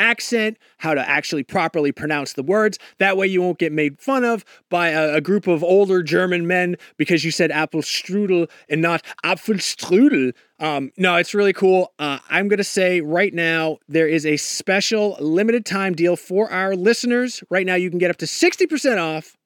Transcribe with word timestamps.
accent, 0.00 0.56
how 0.78 0.94
to 0.94 1.08
actually 1.08 1.44
properly 1.44 1.92
pronounce 1.92 2.32
the 2.32 2.42
words. 2.42 2.78
That 2.98 3.16
way, 3.16 3.26
you 3.26 3.42
won't 3.42 3.58
get 3.58 3.72
made 3.72 4.00
fun 4.00 4.24
of 4.24 4.44
by 4.70 4.88
a, 4.88 5.16
a 5.16 5.20
group 5.20 5.46
of 5.46 5.62
older 5.62 6.02
German 6.02 6.46
men 6.46 6.76
because 6.96 7.24
you 7.24 7.30
said 7.30 7.50
Apfelstrudel 7.50 8.50
and 8.68 8.80
not 8.80 9.04
Apfelstrudel. 9.24 10.34
Um, 10.58 10.90
no, 10.96 11.16
it's 11.16 11.34
really 11.34 11.52
cool. 11.52 11.92
Uh, 11.98 12.18
I'm 12.28 12.48
going 12.48 12.58
to 12.58 12.64
say 12.64 13.00
right 13.00 13.32
now 13.32 13.78
there 13.88 14.08
is 14.08 14.26
a 14.26 14.36
special 14.36 15.16
limited 15.20 15.64
time 15.64 15.94
deal 15.94 16.16
for 16.16 16.50
our 16.50 16.74
listeners. 16.74 17.44
Right 17.50 17.66
now, 17.66 17.74
you 17.76 17.90
can 17.90 17.98
get 17.98 18.10
up 18.10 18.16
to 18.18 18.26
60% 18.26 18.98
off 18.98 19.36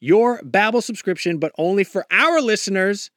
your 0.00 0.40
Babbel 0.42 0.82
subscription, 0.82 1.38
but 1.38 1.52
only 1.58 1.84
for 1.84 2.06
our 2.10 2.40
listeners 2.40 3.10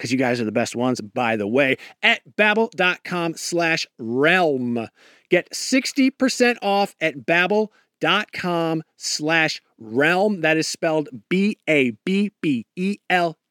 because 0.00 0.10
you 0.10 0.16
guys 0.16 0.40
are 0.40 0.46
the 0.46 0.52
best 0.52 0.74
ones, 0.74 1.02
by 1.02 1.36
the 1.36 1.46
way, 1.46 1.76
at 2.02 2.22
babbel.com 2.34 3.34
slash 3.36 3.86
realm. 3.98 4.88
Get 5.28 5.50
60% 5.50 6.56
off 6.62 6.96
at 7.02 7.26
babbel.com 7.26 8.82
slash 8.96 9.60
realm. 9.78 10.40
That 10.40 10.56
is 10.56 10.66
spelled 10.66 11.10
B-A-B-B-E-L 11.28 11.98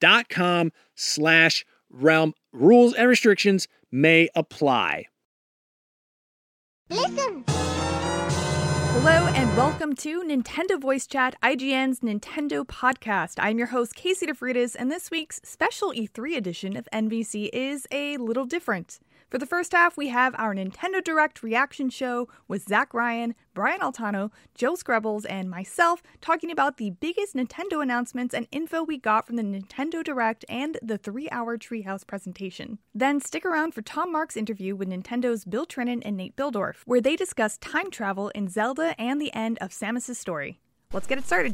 dot 0.02 0.30
com 0.30 0.72
slash 0.96 1.66
realm. 1.92 2.34
Rules 2.52 2.96
and 2.96 3.08
restrictions 3.08 3.68
may 3.92 4.30
apply. 4.36 5.06
Listen. 6.90 7.46
Hello 9.02 9.28
and 9.28 9.56
welcome 9.56 9.96
to 9.96 10.24
Nintendo 10.24 10.78
Voice 10.78 11.08
Chat, 11.08 11.34
IGN's 11.42 12.02
Nintendo 12.02 12.66
podcast. 12.66 13.36
I'm 13.38 13.58
your 13.58 13.68
host, 13.68 13.96
Casey 13.96 14.28
DeFreitas, 14.28 14.76
and 14.78 14.92
this 14.92 15.10
week's 15.10 15.40
special 15.42 15.94
E3 15.94 16.36
edition 16.36 16.76
of 16.76 16.86
NVC 16.92 17.50
is 17.54 17.88
a 17.94 18.18
little 18.18 18.44
different. 18.44 19.00
For 19.30 19.38
the 19.38 19.46
first 19.46 19.74
half, 19.74 19.96
we 19.96 20.08
have 20.08 20.34
our 20.40 20.56
Nintendo 20.56 21.04
Direct 21.04 21.44
reaction 21.44 21.92
show 21.92 22.28
with 22.48 22.68
Zach 22.68 22.96
Ryan, 22.96 23.36
Brian 23.54 23.80
Altano, 23.80 24.32
Joe 24.56 24.74
Skrebels, 24.74 25.24
and 25.30 25.52
myself 25.52 26.02
talking 26.20 26.50
about 26.50 26.78
the 26.78 26.90
biggest 26.90 27.36
Nintendo 27.36 27.84
announcements 27.84 28.34
and 28.34 28.48
info 28.52 28.82
we 28.82 28.98
got 28.98 29.28
from 29.28 29.36
the 29.36 29.44
Nintendo 29.44 30.04
Direct 30.04 30.46
and 30.50 30.80
the 30.82 30.98
three 30.98 31.30
hour 31.30 31.60
Treehouse 31.60 32.08
presentation. 32.08 32.80
Then 32.96 33.22
stick 33.22 33.46
around 33.46 33.76
for 33.76 33.84
Tom 33.84 34.12
Marks' 34.12 34.36
interview 34.36 34.76
with 34.76 34.90
Nintendo's 34.90 35.46
Bill 35.46 35.68
Trinen 35.68 36.02
and 36.04 36.18
Nate 36.18 36.36
Bihldorff, 36.36 36.78
where 36.86 37.02
they 37.02 37.16
discuss 37.16 37.60
time 37.60 37.92
travel 37.92 38.30
in 38.30 38.48
Zelda 38.48 39.00
and 39.00 39.22
the 39.22 39.34
end 39.36 39.60
of 39.62 39.70
Samus's 39.70 40.18
story. 40.18 40.60
Let's 40.92 41.06
get 41.06 41.20
it 41.20 41.26
started. 41.28 41.54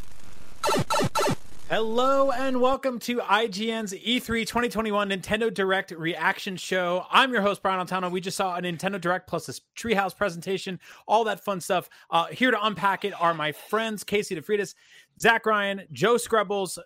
Hello 1.68 2.30
and 2.30 2.62
welcome 2.62 3.00
to 3.00 3.18
IGN's 3.22 3.92
E3 3.92 4.46
2021 4.46 5.10
Nintendo 5.10 5.52
Direct 5.52 5.90
reaction 5.90 6.58
show. 6.58 7.08
I'm 7.10 7.34
your 7.34 7.42
host 7.42 7.64
Brian 7.64 7.84
Altano. 7.84 8.12
We 8.12 8.22
just 8.22 8.38
saw 8.38 8.56
a 8.56 8.62
Nintendo 8.62 9.02
Direct 9.02 9.26
plus 9.28 9.48
this 9.48 9.62
Treehouse 9.76 10.16
presentation, 10.16 10.80
all 11.08 11.24
that 11.24 11.44
fun 11.44 11.60
stuff. 11.60 11.90
Uh, 12.12 12.28
here 12.28 12.52
to 12.52 12.66
unpack 12.68 13.04
it 13.04 13.20
are 13.20 13.34
my 13.34 13.52
friends 13.52 14.04
Casey 14.04 14.36
DeFreitas, 14.36 14.76
Zach 15.20 15.48
Ryan, 15.48 15.82
Joe 15.92 16.18
Skrebels. 16.18 16.78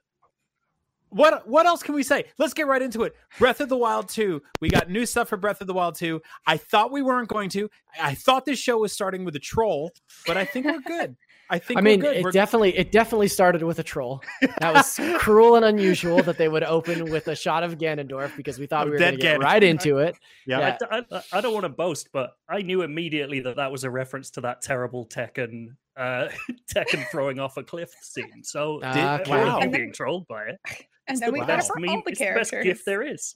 What 1.09 1.45
what 1.45 1.65
else 1.65 1.83
can 1.83 1.93
we 1.93 2.03
say? 2.03 2.25
Let's 2.37 2.53
get 2.53 2.67
right 2.67 2.81
into 2.81 3.03
it. 3.03 3.15
Breath 3.37 3.59
of 3.59 3.67
the 3.67 3.75
Wild 3.75 4.07
2. 4.07 4.41
We 4.61 4.69
got 4.69 4.89
new 4.89 5.05
stuff 5.05 5.27
for 5.27 5.35
Breath 5.35 5.59
of 5.59 5.67
the 5.67 5.73
Wild 5.73 5.95
2. 5.95 6.21
I 6.47 6.55
thought 6.55 6.93
we 6.93 7.01
weren't 7.01 7.27
going 7.27 7.49
to. 7.49 7.69
I 8.01 8.15
thought 8.15 8.45
this 8.45 8.59
show 8.59 8.77
was 8.77 8.93
starting 8.93 9.25
with 9.25 9.35
a 9.35 9.39
troll, 9.39 9.91
but 10.25 10.37
I 10.37 10.45
think 10.45 10.67
we're 10.67 10.79
good. 10.79 11.17
I 11.49 11.59
think. 11.59 11.79
I 11.79 11.81
mean, 11.81 12.03
it 12.03 12.23
we're... 12.23 12.31
definitely 12.31 12.77
it 12.77 12.91
definitely 12.91 13.27
started 13.27 13.63
with 13.63 13.79
a 13.79 13.83
troll. 13.83 14.21
That 14.59 14.73
was 14.73 14.99
cruel 15.17 15.55
and 15.55 15.65
unusual 15.65 16.21
that 16.23 16.37
they 16.37 16.47
would 16.47 16.63
open 16.63 17.09
with 17.11 17.27
a 17.27 17.35
shot 17.35 17.63
of 17.63 17.77
Ganondorf 17.77 18.35
because 18.35 18.59
we 18.59 18.67
thought 18.67 18.85
we 18.85 18.91
were 18.91 18.99
going 18.99 19.15
to 19.15 19.21
get 19.21 19.41
right 19.41 19.63
into 19.63 19.97
it. 19.97 20.15
Yeah, 20.45 20.77
yeah. 20.81 20.87
I, 20.91 21.05
I, 21.11 21.21
I, 21.33 21.41
don't 21.41 21.53
want 21.53 21.63
to 21.63 21.69
boast, 21.69 22.09
but 22.11 22.31
I 22.47 22.61
knew 22.61 22.83
immediately 22.83 23.39
that 23.41 23.55
that 23.55 23.71
was 23.71 23.83
a 23.83 23.89
reference 23.89 24.29
to 24.31 24.41
that 24.41 24.61
terrible 24.61 25.07
Tekken 25.07 25.69
uh, 25.97 26.29
Tekken 26.73 27.07
throwing 27.09 27.39
off 27.39 27.57
a 27.57 27.63
cliff 27.63 27.93
scene. 28.01 28.43
So 28.43 28.81
uh, 28.81 29.19
wow. 29.27 29.59
I'm 29.59 29.71
being 29.71 29.93
trolled 29.93 30.27
by 30.27 30.45
it. 30.45 30.59
And 31.07 31.17
then 31.19 31.33
we 31.33 31.39
got 31.39 31.59
it 31.59 31.65
for 31.65 31.79
all 31.87 32.03
the 32.05 32.15
characters. 32.15 32.51
The 32.51 32.57
best 32.57 32.63
gift 32.63 32.85
there 32.85 33.01
is. 33.01 33.35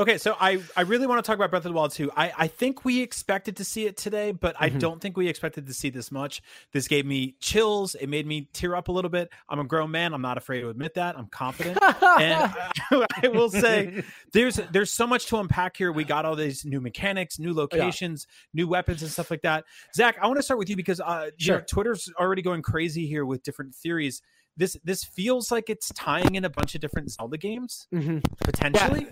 Okay, 0.00 0.16
so 0.16 0.34
I, 0.40 0.62
I 0.74 0.80
really 0.82 1.06
want 1.06 1.22
to 1.22 1.26
talk 1.28 1.36
about 1.36 1.50
Breath 1.50 1.66
of 1.66 1.72
the 1.72 1.76
Wild 1.76 1.92
2. 1.92 2.10
I, 2.16 2.32
I 2.38 2.46
think 2.46 2.86
we 2.86 3.02
expected 3.02 3.58
to 3.58 3.64
see 3.64 3.84
it 3.84 3.98
today, 3.98 4.32
but 4.32 4.56
I 4.58 4.70
Mhm. 4.70 4.78
don't 4.78 4.98
think 4.98 5.14
we 5.14 5.28
expected 5.28 5.66
to 5.66 5.74
see 5.74 5.90
this 5.90 6.10
much. 6.10 6.40
This 6.72 6.88
gave 6.88 7.04
me 7.04 7.34
chills. 7.38 7.94
It 7.96 8.06
made 8.06 8.26
me 8.26 8.48
tear 8.54 8.74
up 8.74 8.88
a 8.88 8.92
little 8.92 9.10
bit. 9.10 9.28
I'm 9.46 9.58
a 9.60 9.64
grown 9.64 9.90
man. 9.90 10.14
I'm 10.14 10.22
not 10.22 10.38
afraid 10.38 10.62
to 10.62 10.70
admit 10.70 10.94
that. 10.94 11.18
I'm 11.18 11.26
confident. 11.26 11.78
and 11.82 12.50
I, 12.90 13.06
I 13.22 13.28
will 13.28 13.50
say 13.50 14.02
there's 14.32 14.56
there's 14.72 14.90
so 14.90 15.06
much 15.06 15.26
to 15.26 15.36
unpack 15.36 15.76
here. 15.76 15.92
We 15.92 16.04
got 16.04 16.24
all 16.24 16.34
these 16.34 16.64
new 16.64 16.80
mechanics, 16.80 17.38
new 17.38 17.52
locations, 17.52 18.26
new 18.54 18.66
weapons, 18.66 19.02
and 19.02 19.10
stuff 19.10 19.30
like 19.30 19.42
that. 19.42 19.66
Zach, 19.94 20.16
I 20.22 20.26
want 20.28 20.38
to 20.38 20.42
start 20.42 20.58
with 20.58 20.70
you 20.70 20.76
because 20.76 21.00
uh, 21.00 21.28
you 21.36 21.52
know, 21.52 21.60
Twitter's 21.60 22.10
already 22.18 22.40
going 22.40 22.62
crazy 22.62 23.06
here 23.06 23.26
with 23.26 23.42
different 23.42 23.74
theories. 23.74 24.22
This 24.56 24.78
this 24.82 25.04
feels 25.04 25.50
like 25.50 25.68
it's 25.68 25.90
tying 25.94 26.36
in 26.36 26.44
a 26.46 26.50
bunch 26.50 26.74
of 26.74 26.80
different 26.80 27.10
Zelda 27.10 27.36
games 27.36 27.86
Mhm. 27.94 28.22
potentially. 28.38 29.06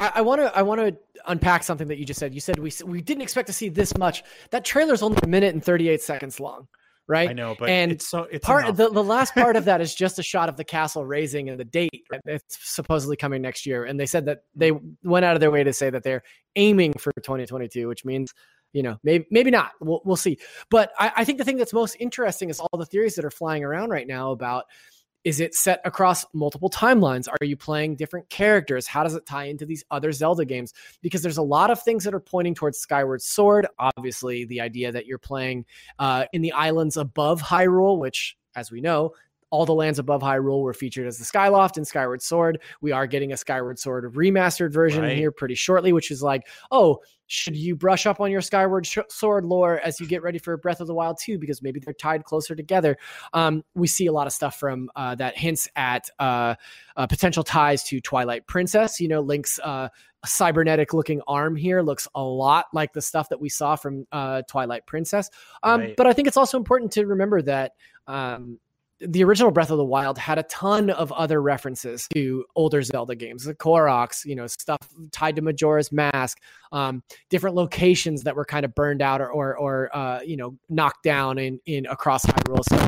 I 0.00 0.20
want 0.20 0.40
to 0.40 0.56
I 0.56 0.62
want 0.62 0.80
to 0.80 0.96
unpack 1.26 1.62
something 1.62 1.88
that 1.88 1.98
you 1.98 2.04
just 2.04 2.20
said. 2.20 2.34
You 2.34 2.40
said 2.40 2.58
we 2.58 2.70
we 2.84 3.00
didn't 3.00 3.22
expect 3.22 3.46
to 3.48 3.52
see 3.52 3.68
this 3.68 3.96
much. 3.98 4.22
That 4.50 4.64
trailer's 4.64 5.02
only 5.02 5.18
a 5.22 5.26
minute 5.26 5.54
and 5.54 5.64
38 5.64 6.00
seconds 6.00 6.40
long, 6.40 6.68
right? 7.08 7.30
I 7.30 7.32
know, 7.32 7.56
but 7.58 7.68
And 7.68 7.92
it's 7.92 8.08
so 8.08 8.24
it's 8.30 8.44
part 8.44 8.64
enough. 8.64 8.76
the, 8.76 8.90
the 8.90 9.04
last 9.04 9.34
part 9.34 9.56
of 9.56 9.64
that 9.66 9.80
is 9.80 9.94
just 9.94 10.18
a 10.18 10.22
shot 10.22 10.48
of 10.48 10.56
the 10.56 10.64
castle 10.64 11.04
raising 11.04 11.48
and 11.48 11.58
the 11.58 11.64
date 11.64 12.04
right? 12.10 12.20
it's 12.26 12.58
supposedly 12.60 13.16
coming 13.16 13.42
next 13.42 13.66
year 13.66 13.84
and 13.84 13.98
they 13.98 14.06
said 14.06 14.26
that 14.26 14.40
they 14.54 14.72
went 15.02 15.24
out 15.24 15.34
of 15.34 15.40
their 15.40 15.50
way 15.50 15.64
to 15.64 15.72
say 15.72 15.90
that 15.90 16.02
they're 16.02 16.22
aiming 16.56 16.92
for 16.94 17.12
2022 17.12 17.88
which 17.88 18.04
means 18.04 18.32
you 18.72 18.82
know 18.82 18.98
maybe 19.02 19.26
maybe 19.30 19.50
not 19.50 19.72
we'll, 19.80 20.00
we'll 20.04 20.16
see 20.16 20.38
but 20.70 20.90
I, 20.98 21.12
I 21.18 21.24
think 21.24 21.38
the 21.38 21.44
thing 21.44 21.56
that's 21.56 21.72
most 21.72 21.96
interesting 21.98 22.50
is 22.50 22.60
all 22.60 22.78
the 22.78 22.86
theories 22.86 23.14
that 23.14 23.24
are 23.24 23.30
flying 23.30 23.64
around 23.64 23.90
right 23.90 24.06
now 24.06 24.32
about 24.32 24.64
is 25.26 25.40
it 25.40 25.56
set 25.56 25.80
across 25.84 26.24
multiple 26.34 26.70
timelines? 26.70 27.26
Are 27.28 27.44
you 27.44 27.56
playing 27.56 27.96
different 27.96 28.30
characters? 28.30 28.86
How 28.86 29.02
does 29.02 29.16
it 29.16 29.26
tie 29.26 29.46
into 29.46 29.66
these 29.66 29.84
other 29.90 30.12
zelda 30.12 30.44
games? 30.44 30.72
Because 31.02 31.20
there's 31.20 31.36
a 31.36 31.42
lot 31.42 31.68
of 31.68 31.82
things 31.82 32.04
that 32.04 32.14
are 32.14 32.20
pointing 32.20 32.54
towards 32.54 32.78
skyward 32.78 33.20
sword. 33.20 33.66
Obviously 33.80 34.44
the 34.44 34.60
idea 34.60 34.92
that 34.92 35.06
you're 35.06 35.18
playing 35.18 35.64
uh, 35.98 36.26
in 36.32 36.42
the 36.42 36.52
islands 36.52 36.96
above 36.96 37.42
hyrule 37.42 37.98
which 37.98 38.36
as 38.54 38.70
we 38.70 38.80
know 38.80 39.12
all 39.50 39.64
the 39.64 39.74
lands 39.74 39.98
above 39.98 40.22
Hyrule 40.22 40.62
were 40.62 40.74
featured 40.74 41.06
as 41.06 41.18
the 41.18 41.24
Skyloft 41.24 41.76
and 41.76 41.86
Skyward 41.86 42.20
Sword. 42.22 42.60
We 42.80 42.92
are 42.92 43.06
getting 43.06 43.32
a 43.32 43.36
Skyward 43.36 43.78
Sword 43.78 44.12
remastered 44.14 44.72
version 44.72 45.02
Right. 45.02 45.16
here 45.16 45.30
pretty 45.30 45.54
shortly, 45.54 45.92
which 45.92 46.10
is 46.10 46.22
like, 46.22 46.42
oh, 46.70 47.00
should 47.28 47.56
you 47.56 47.74
brush 47.74 48.06
up 48.06 48.20
on 48.20 48.30
your 48.30 48.40
Skyward 48.40 48.86
Sh- 48.86 48.98
Sword 49.08 49.44
lore 49.44 49.80
as 49.80 49.98
you 50.00 50.06
get 50.06 50.22
ready 50.22 50.38
for 50.38 50.56
Breath 50.56 50.80
of 50.80 50.86
the 50.86 50.94
Wild 50.94 51.18
2? 51.20 51.38
Because 51.38 51.60
maybe 51.62 51.80
they're 51.80 51.94
tied 51.94 52.24
closer 52.24 52.54
together. 52.54 52.96
Um, 53.32 53.64
we 53.74 53.88
see 53.88 54.06
a 54.06 54.12
lot 54.12 54.26
of 54.28 54.32
stuff 54.32 54.58
from 54.60 54.90
uh, 54.94 55.14
that 55.16 55.36
hints 55.36 55.68
at 55.74 56.08
uh, 56.20 56.54
uh, 56.96 57.06
potential 57.08 57.42
ties 57.42 57.82
to 57.84 58.00
Twilight 58.00 58.46
Princess. 58.46 59.00
You 59.00 59.08
know, 59.08 59.20
Link's 59.20 59.58
uh, 59.64 59.88
cybernetic 60.24 60.92
looking 60.94 61.20
arm 61.26 61.56
here 61.56 61.82
looks 61.82 62.06
a 62.14 62.22
lot 62.22 62.66
like 62.72 62.92
the 62.92 63.02
stuff 63.02 63.28
that 63.28 63.40
we 63.40 63.48
saw 63.48 63.74
from 63.76 64.06
uh, 64.12 64.42
Twilight 64.48 64.86
Princess. 64.86 65.28
Um, 65.62 65.80
Right. 65.80 65.96
But 65.96 66.06
I 66.06 66.12
think 66.12 66.28
it's 66.28 66.36
also 66.36 66.56
important 66.56 66.92
to 66.92 67.06
remember 67.06 67.42
that. 67.42 67.72
Um, 68.06 68.58
the 69.00 69.24
original 69.24 69.50
Breath 69.50 69.70
of 69.70 69.76
the 69.76 69.84
Wild 69.84 70.16
had 70.16 70.38
a 70.38 70.42
ton 70.44 70.90
of 70.90 71.12
other 71.12 71.42
references 71.42 72.08
to 72.14 72.44
older 72.54 72.82
Zelda 72.82 73.14
games, 73.14 73.44
the 73.44 73.54
Koroks, 73.54 74.24
you 74.24 74.34
know, 74.34 74.46
stuff 74.46 74.78
tied 75.12 75.36
to 75.36 75.42
Majora's 75.42 75.92
Mask, 75.92 76.38
um, 76.72 77.02
different 77.28 77.56
locations 77.56 78.22
that 78.22 78.34
were 78.34 78.44
kind 78.44 78.64
of 78.64 78.74
burned 78.74 79.02
out 79.02 79.20
or, 79.20 79.30
or, 79.30 79.58
or 79.58 79.96
uh, 79.96 80.20
you 80.22 80.36
know, 80.36 80.56
knocked 80.68 81.02
down 81.02 81.38
in 81.38 81.60
in 81.66 81.86
across 81.86 82.24
Hyrule. 82.24 82.64
So 82.64 82.86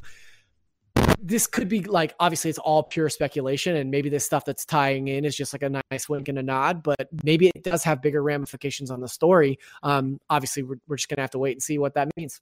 this 1.20 1.46
could 1.46 1.69
be 1.69 1.82
like 1.82 2.14
obviously 2.20 2.49
it's 2.49 2.58
all 2.58 2.82
pure 2.82 3.10
speculation, 3.10 3.76
and 3.76 3.90
maybe 3.90 4.08
this 4.08 4.25
stuff 4.25 4.44
that's 4.44 4.64
tying 4.64 5.08
in 5.08 5.25
is 5.25 5.37
just 5.37 5.52
like 5.52 5.62
a 5.62 5.82
nice 5.90 6.08
wink 6.08 6.28
and 6.28 6.38
a 6.38 6.43
nod, 6.43 6.82
but 6.82 7.08
maybe 7.22 7.49
it 7.49 7.62
does 7.62 7.84
have 7.84 8.00
bigger 8.00 8.22
ramifications 8.22 8.90
on 8.90 9.00
the 9.00 9.08
story. 9.08 9.58
Um, 9.82 10.19
obviously, 10.31 10.62
we're, 10.62 10.78
we're 10.87 10.96
just 10.96 11.08
gonna 11.08 11.22
have 11.22 11.31
to 11.31 11.38
wait 11.38 11.52
and 11.52 11.62
see 11.62 11.78
what 11.78 11.94
that 11.94 12.08
means. 12.16 12.40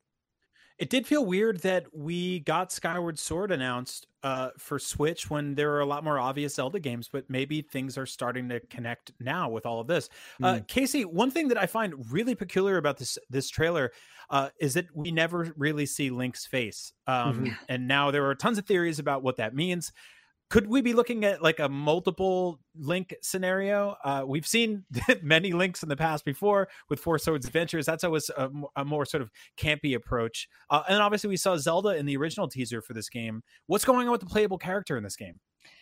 It 0.78 0.90
did 0.90 1.06
feel 1.06 1.24
weird 1.24 1.60
that 1.60 1.86
we 1.94 2.40
got 2.40 2.70
Skyward 2.70 3.18
Sword 3.18 3.50
announced 3.50 4.06
uh, 4.22 4.50
for 4.58 4.78
Switch 4.78 5.30
when 5.30 5.54
there 5.54 5.70
were 5.70 5.80
a 5.80 5.86
lot 5.86 6.04
more 6.04 6.18
obvious 6.18 6.56
Zelda 6.56 6.78
games, 6.78 7.08
but 7.10 7.24
maybe 7.30 7.62
things 7.62 7.96
are 7.96 8.04
starting 8.04 8.48
to 8.50 8.60
connect 8.60 9.12
now 9.18 9.48
with 9.48 9.64
all 9.64 9.80
of 9.80 9.86
this. 9.86 10.10
Uh, 10.42 10.60
Casey, 10.66 11.04
one 11.04 11.30
thing 11.30 11.48
that 11.48 11.56
I 11.56 11.66
find 11.66 11.94
really 12.10 12.34
peculiar 12.34 12.76
about 12.76 12.98
this 12.98 13.16
this 13.30 13.48
trailer 13.48 13.92
uh, 14.28 14.50
is 14.60 14.74
that 14.74 14.86
we 14.94 15.10
never 15.10 15.52
really 15.56 15.86
see 15.86 16.10
Link's 16.10 16.44
face, 16.44 16.92
um, 17.06 17.56
and 17.68 17.86
now 17.88 18.10
there 18.10 18.26
are 18.26 18.34
tons 18.34 18.58
of 18.58 18.66
theories 18.66 18.98
about 18.98 19.22
what 19.22 19.36
that 19.36 19.54
means. 19.54 19.92
Could 20.48 20.68
we 20.68 20.80
be 20.80 20.92
looking 20.92 21.24
at 21.24 21.42
like 21.42 21.58
a 21.58 21.68
multiple 21.68 22.60
link 22.76 23.14
scenario? 23.20 23.96
Uh, 24.04 24.22
we've 24.26 24.46
seen 24.46 24.84
many 25.22 25.52
links 25.52 25.82
in 25.82 25.88
the 25.88 25.96
past 25.96 26.24
before 26.24 26.68
with 26.88 27.00
Four 27.00 27.18
Swords 27.18 27.46
Adventures. 27.46 27.84
That's 27.86 28.04
always 28.04 28.30
a 28.76 28.84
more 28.84 29.04
sort 29.04 29.22
of 29.22 29.30
campy 29.58 29.96
approach. 29.96 30.48
Uh, 30.70 30.82
and 30.88 31.02
obviously, 31.02 31.28
we 31.28 31.36
saw 31.36 31.56
Zelda 31.56 31.96
in 31.96 32.06
the 32.06 32.16
original 32.16 32.48
teaser 32.48 32.80
for 32.80 32.94
this 32.94 33.08
game. 33.08 33.42
What's 33.66 33.84
going 33.84 34.06
on 34.06 34.12
with 34.12 34.20
the 34.20 34.26
playable 34.26 34.58
character 34.58 34.96
in 34.96 35.02
this 35.02 35.16
game? 35.16 35.40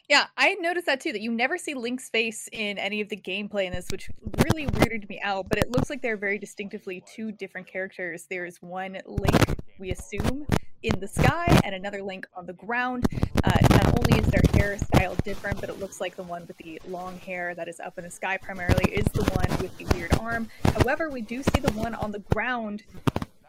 Yeah, 0.08 0.26
I 0.37 0.55
noticed 0.55 0.87
that 0.87 1.00
too. 1.00 1.12
That 1.12 1.22
you 1.22 1.31
never 1.31 1.56
see 1.56 1.75
Link's 1.75 2.10
face 2.10 2.49
in 2.52 2.78
any 2.78 3.00
of 3.00 3.08
the 3.08 3.17
gameplay 3.17 3.64
in 3.64 3.72
this, 3.72 3.87
which 3.90 4.10
really 4.44 4.67
weirded 4.67 5.08
me 5.08 5.19
out. 5.22 5.49
But 5.49 5.58
it 5.58 5.70
looks 5.70 5.88
like 5.88 6.02
they're 6.02 6.19
very 6.19 6.38
distinctively 6.38 7.02
two 7.14 7.32
different 7.32 7.67
characters. 7.67 8.26
There's 8.28 8.58
one 8.60 8.99
Link, 9.06 9.56
we 9.78 9.93
assume, 9.93 10.46
in 10.82 11.00
the 11.00 11.08
sky, 11.08 11.58
and 11.64 11.75
another 11.75 12.02
Link 12.02 12.26
on 12.37 12.44
the 12.44 12.52
ground. 12.52 13.06
Uh, 13.43 13.58
not 13.94 14.11
only 14.11 14.23
is 14.23 14.31
their 14.31 14.43
hairstyle 14.43 15.23
different, 15.25 15.61
but 15.61 15.69
it 15.69 15.79
looks 15.79 16.00
like 16.00 16.17
the 16.17 16.23
one 16.23 16.46
with 16.46 16.56
the 16.58 16.81
long 16.88 17.19
hair 17.19 17.55
that 17.55 17.69
is 17.69 17.81
up 17.81 17.99
in 17.99 18.05
the 18.05 18.11
sky 18.11 18.37
primarily 18.37 18.91
is 18.93 19.05
the 19.12 19.25
one 19.25 19.61
with 19.61 19.76
the 19.79 19.85
weird 19.94 20.12
arm. 20.19 20.49
However, 20.64 21.11
we 21.11 21.20
do 21.20 21.43
see 21.43 21.61
the 21.61 21.73
one 21.73 21.94
on 21.94 22.11
the 22.11 22.19
ground 22.32 22.82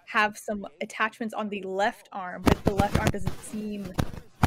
have 0.07 0.37
some 0.37 0.67
attachments 0.81 1.33
on 1.33 1.49
the 1.49 1.61
left 1.63 2.09
arm, 2.11 2.41
but 2.43 2.63
the 2.63 2.73
left 2.73 2.97
arm 2.99 3.07
doesn't 3.07 3.41
seem 3.41 3.91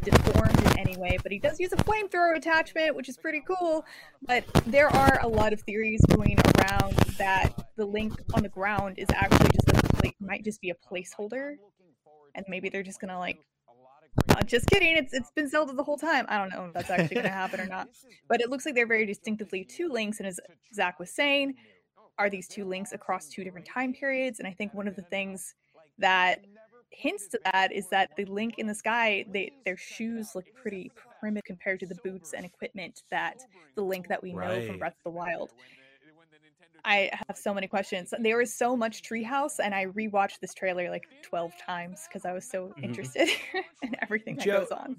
deformed 0.02 0.58
in 0.60 0.78
any 0.78 0.96
way, 0.96 1.18
but 1.22 1.32
he 1.32 1.38
does 1.38 1.58
use 1.58 1.72
a 1.72 1.76
flamethrower 1.76 2.36
attachment, 2.36 2.94
which 2.94 3.08
is 3.08 3.16
pretty 3.16 3.42
cool. 3.46 3.84
But 4.22 4.44
there 4.66 4.88
are 4.88 5.18
a 5.22 5.28
lot 5.28 5.52
of 5.52 5.60
theories 5.62 6.00
going 6.14 6.38
around 6.58 6.94
that 7.18 7.52
the 7.76 7.84
link 7.84 8.14
on 8.34 8.42
the 8.42 8.48
ground 8.48 8.98
is 8.98 9.08
actually 9.12 9.50
just 9.50 9.68
a 9.70 9.96
pla- 9.96 10.10
might 10.20 10.44
just 10.44 10.60
be 10.60 10.70
a 10.70 10.74
placeholder, 10.74 11.56
and 12.34 12.44
maybe 12.48 12.68
they're 12.68 12.82
just 12.82 13.00
gonna 13.00 13.18
like. 13.18 13.38
Just 14.46 14.66
kidding. 14.68 14.96
It's 14.96 15.12
it's 15.12 15.30
been 15.30 15.48
Zelda 15.48 15.72
the 15.72 15.84
whole 15.84 15.98
time. 15.98 16.26
I 16.28 16.38
don't 16.38 16.50
know 16.50 16.66
if 16.66 16.72
that's 16.72 16.90
actually 16.90 17.16
gonna 17.16 17.28
happen 17.28 17.60
or 17.60 17.66
not, 17.66 17.88
but 18.28 18.40
it 18.40 18.50
looks 18.50 18.66
like 18.66 18.74
they're 18.74 18.86
very 18.86 19.06
distinctively 19.06 19.64
two 19.64 19.88
links. 19.88 20.18
And 20.18 20.26
as 20.26 20.38
Zach 20.74 20.98
was 20.98 21.10
saying, 21.10 21.54
are 22.18 22.30
these 22.30 22.48
two 22.48 22.64
links 22.64 22.92
across 22.92 23.28
two 23.28 23.44
different 23.44 23.66
time 23.66 23.92
periods? 23.92 24.38
And 24.38 24.48
I 24.48 24.52
think 24.52 24.74
one 24.74 24.88
of 24.88 24.96
the 24.96 25.02
things 25.02 25.54
that 25.98 26.44
hints 26.90 27.28
to 27.28 27.40
that 27.52 27.72
is 27.72 27.88
that 27.88 28.10
the 28.16 28.24
link 28.26 28.54
in 28.58 28.66
the 28.66 28.74
sky 28.74 29.24
they 29.30 29.52
their 29.64 29.76
shoes 29.76 30.34
look 30.34 30.46
pretty 30.54 30.90
primitive 31.20 31.44
compared 31.44 31.78
to 31.80 31.86
the 31.86 31.94
boots 31.96 32.32
and 32.32 32.46
equipment 32.46 33.02
that 33.10 33.36
the 33.74 33.82
link 33.82 34.08
that 34.08 34.22
we 34.22 34.32
know 34.32 34.66
from 34.66 34.78
breath 34.78 34.94
of 34.94 35.04
the 35.04 35.10
wild 35.10 35.52
i 36.88 37.10
have 37.28 37.36
so 37.36 37.52
many 37.54 37.66
questions 37.66 38.12
there 38.20 38.40
is 38.40 38.52
so 38.52 38.76
much 38.76 39.02
treehouse 39.08 39.56
and 39.64 39.74
i 39.74 39.86
rewatched 39.86 40.38
this 40.40 40.54
trailer 40.54 40.90
like 40.90 41.06
12 41.22 41.52
times 41.64 42.06
because 42.08 42.24
i 42.24 42.32
was 42.32 42.44
so 42.54 42.60
Mhm. 42.78 42.84
interested 42.84 43.28
in 43.82 43.94
everything 44.02 44.36
that 44.36 44.44
Joe- 44.44 44.60
goes 44.60 44.72
on 44.72 44.96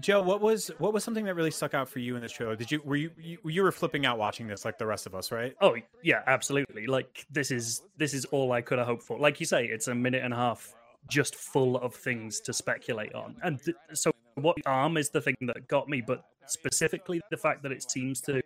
Joe, 0.00 0.22
what 0.22 0.40
was 0.40 0.70
what 0.78 0.94
was 0.94 1.04
something 1.04 1.26
that 1.26 1.34
really 1.34 1.50
stuck 1.50 1.74
out 1.74 1.86
for 1.86 1.98
you 1.98 2.16
in 2.16 2.22
this 2.22 2.32
trailer? 2.32 2.56
Did 2.56 2.72
you 2.72 2.80
were 2.82 2.96
you 2.96 3.10
you, 3.18 3.36
you 3.44 3.62
were 3.62 3.70
flipping 3.70 4.06
out 4.06 4.16
watching 4.16 4.46
this 4.46 4.64
like 4.64 4.78
the 4.78 4.86
rest 4.86 5.04
of 5.04 5.14
us, 5.14 5.30
right? 5.30 5.54
Oh 5.60 5.76
yeah, 6.02 6.22
absolutely. 6.26 6.86
Like 6.86 7.26
this 7.30 7.50
is 7.50 7.82
this 7.98 8.14
is 8.14 8.24
all 8.26 8.52
I 8.52 8.62
could 8.62 8.78
have 8.78 8.86
hoped 8.86 9.02
for. 9.02 9.18
Like 9.18 9.38
you 9.38 9.44
say, 9.44 9.66
it's 9.66 9.88
a 9.88 9.94
minute 9.94 10.22
and 10.24 10.32
a 10.32 10.36
half 10.38 10.74
just 11.10 11.34
full 11.36 11.76
of 11.76 11.94
things 11.94 12.40
to 12.40 12.54
speculate 12.54 13.14
on. 13.14 13.36
And 13.42 13.62
th- 13.62 13.76
so 13.92 14.12
what 14.36 14.56
arm 14.64 14.96
is 14.96 15.10
the 15.10 15.20
thing 15.20 15.36
that 15.42 15.68
got 15.68 15.90
me, 15.90 16.00
but 16.00 16.24
specifically 16.46 17.20
the 17.30 17.36
fact 17.36 17.62
that 17.62 17.70
it 17.70 17.82
seems 17.90 18.22
to 18.22 18.40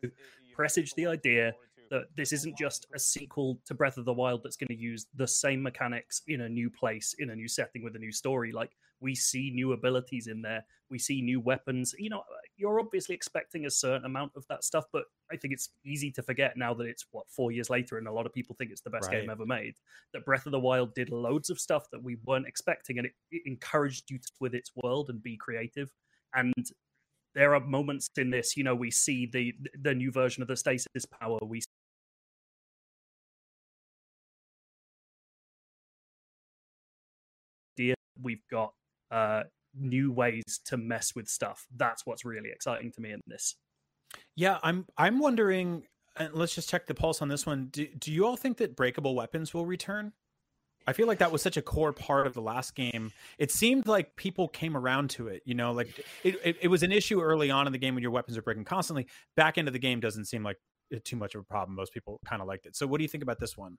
presage 0.53 0.95
the 0.95 1.07
idea 1.07 1.53
that 1.91 2.05
this 2.17 2.33
isn't 2.33 2.57
just 2.57 2.87
a 2.95 2.99
sequel 2.99 3.59
to 3.67 3.75
Breath 3.75 3.97
of 3.97 4.05
the 4.05 4.13
Wild 4.13 4.43
that's 4.43 4.57
going 4.57 4.69
to 4.69 4.77
use 4.77 5.07
the 5.15 5.27
same 5.27 5.63
mechanics 5.63 6.23
in 6.29 6.43
a 6.43 6.49
new 6.49 6.71
place, 6.71 7.15
in 7.19 7.31
a 7.31 7.37
new 7.37 7.49
setting 7.49 7.83
with 7.83 7.97
a 7.97 7.99
new 7.99 8.13
story. 8.13 8.53
Like 8.53 8.77
we 9.01 9.15
see 9.15 9.51
new 9.51 9.73
abilities 9.73 10.27
in 10.27 10.43
there, 10.43 10.65
we 10.91 10.99
see 10.99 11.21
new 11.21 11.41
weapons. 11.41 11.95
You 11.99 12.11
know, 12.11 12.23
you're 12.57 12.81
obviously 12.81 13.15
expecting 13.15 13.67
a 13.67 13.71
certain 13.71 14.07
amount 14.07 14.33
of 14.37 14.47
that 14.49 14.65
stuff, 14.65 14.87
but 14.93 15.05
I 15.31 15.37
think 15.37 15.53
it's 15.53 15.71
easy 15.85 16.11
to 16.13 16.23
forget 16.23 16.57
now 16.57 16.73
that 16.75 16.87
it's 16.87 17.07
what 17.11 17.29
four 17.29 17.53
years 17.53 17.71
later, 17.71 17.99
and 17.99 18.09
a 18.09 18.13
lot 18.13 18.27
of 18.27 18.33
people 18.33 18.55
think 18.57 18.71
it's 18.71 18.81
the 18.81 18.91
best 18.91 19.11
game 19.11 19.31
ever 19.31 19.47
made. 19.47 19.75
That 20.13 20.25
Breath 20.25 20.47
of 20.47 20.53
the 20.53 20.61
Wild 20.61 20.95
did 20.95 21.11
loads 21.11 21.51
of 21.51 21.61
stuff 21.61 21.91
that 21.91 22.03
we 22.03 22.17
weren't 22.25 22.47
expecting, 22.47 22.99
and 22.99 23.07
it, 23.07 23.13
it 23.31 23.43
encouraged 23.47 24.11
you 24.11 24.19
to 24.19 24.33
with 24.41 24.55
its 24.55 24.71
world 24.83 25.11
and 25.11 25.23
be 25.23 25.37
creative. 25.37 25.91
And 26.35 26.53
there 27.37 27.55
are 27.55 27.61
moments 27.61 28.09
in 28.17 28.31
this, 28.31 28.57
you 28.57 28.65
know, 28.65 28.75
we 28.75 28.91
see 28.91 29.27
the 29.27 29.55
the 29.81 29.95
new 29.95 30.11
version 30.11 30.43
of 30.43 30.49
the 30.49 30.57
stasis 30.57 31.05
power. 31.21 31.39
We 31.43 31.61
see 37.77 37.95
we've 38.21 38.43
got 38.51 38.73
uh 39.11 39.43
new 39.79 40.11
ways 40.11 40.61
to 40.65 40.79
mess 40.79 41.15
with 41.15 41.29
stuff. 41.29 41.67
That's 41.77 42.07
what's 42.07 42.25
really 42.25 42.51
exciting 42.51 42.91
to 42.93 43.01
me 43.03 43.13
in 43.13 43.21
this. 43.27 43.55
Yeah, 44.35 44.59
I'm 44.63 44.87
I'm 44.97 45.19
wondering 45.19 45.85
and 46.17 46.33
let's 46.33 46.55
just 46.55 46.71
check 46.71 46.87
the 46.87 46.95
pulse 46.95 47.21
on 47.21 47.29
this 47.29 47.45
one. 47.45 47.69
Do, 47.71 47.87
do 47.99 48.11
you 48.11 48.27
all 48.27 48.39
think 48.39 48.57
that 48.57 48.75
breakable 48.75 49.15
weapons 49.15 49.53
will 49.53 49.67
return? 49.67 50.15
I 50.87 50.93
feel 50.93 51.07
like 51.07 51.19
that 51.19 51.33
was 51.33 51.43
such 51.43 51.57
a 51.57 51.63
core 51.63 51.93
part 51.93 52.27
of 52.27 52.35
the 52.35 52.41
last 52.41 52.75
game. 52.75 53.13
It 53.39 53.51
seemed 53.51 53.87
like 53.89 54.17
people 54.17 54.49
came 54.49 54.77
around 54.77 55.11
to 55.11 55.29
it. 55.29 55.43
You 55.45 55.55
know, 55.55 55.73
like 55.73 55.89
it, 56.23 56.37
it, 56.45 56.57
it 56.63 56.69
was 56.69 56.83
an 56.83 56.93
issue 56.93 57.21
early 57.21 57.51
on 57.51 57.67
in 57.67 57.73
the 57.73 57.79
game 57.79 57.95
when 57.95 58.03
your 58.03 58.13
weapons 58.13 58.39
are 58.39 58.43
breaking 58.43 58.65
constantly. 58.65 59.07
Back 59.37 59.59
into 59.59 59.71
the 59.73 59.79
game 59.79 60.01
doesn't 60.01 60.27
seem 60.27 60.43
like 60.45 60.59
uh, 60.95 60.99
too 61.05 61.17
much 61.17 61.35
of 61.35 61.41
a 61.41 61.45
problem. 61.45 61.77
Most 61.77 61.93
people 61.93 62.21
kind 62.25 62.41
of 62.41 62.49
liked 62.49 62.67
it. 62.67 62.77
So, 62.77 62.87
what 62.87 62.99
do 62.99 63.05
you 63.05 63.09
think 63.09 63.23
about 63.23 63.41
this 63.41 63.57
one? 63.57 63.79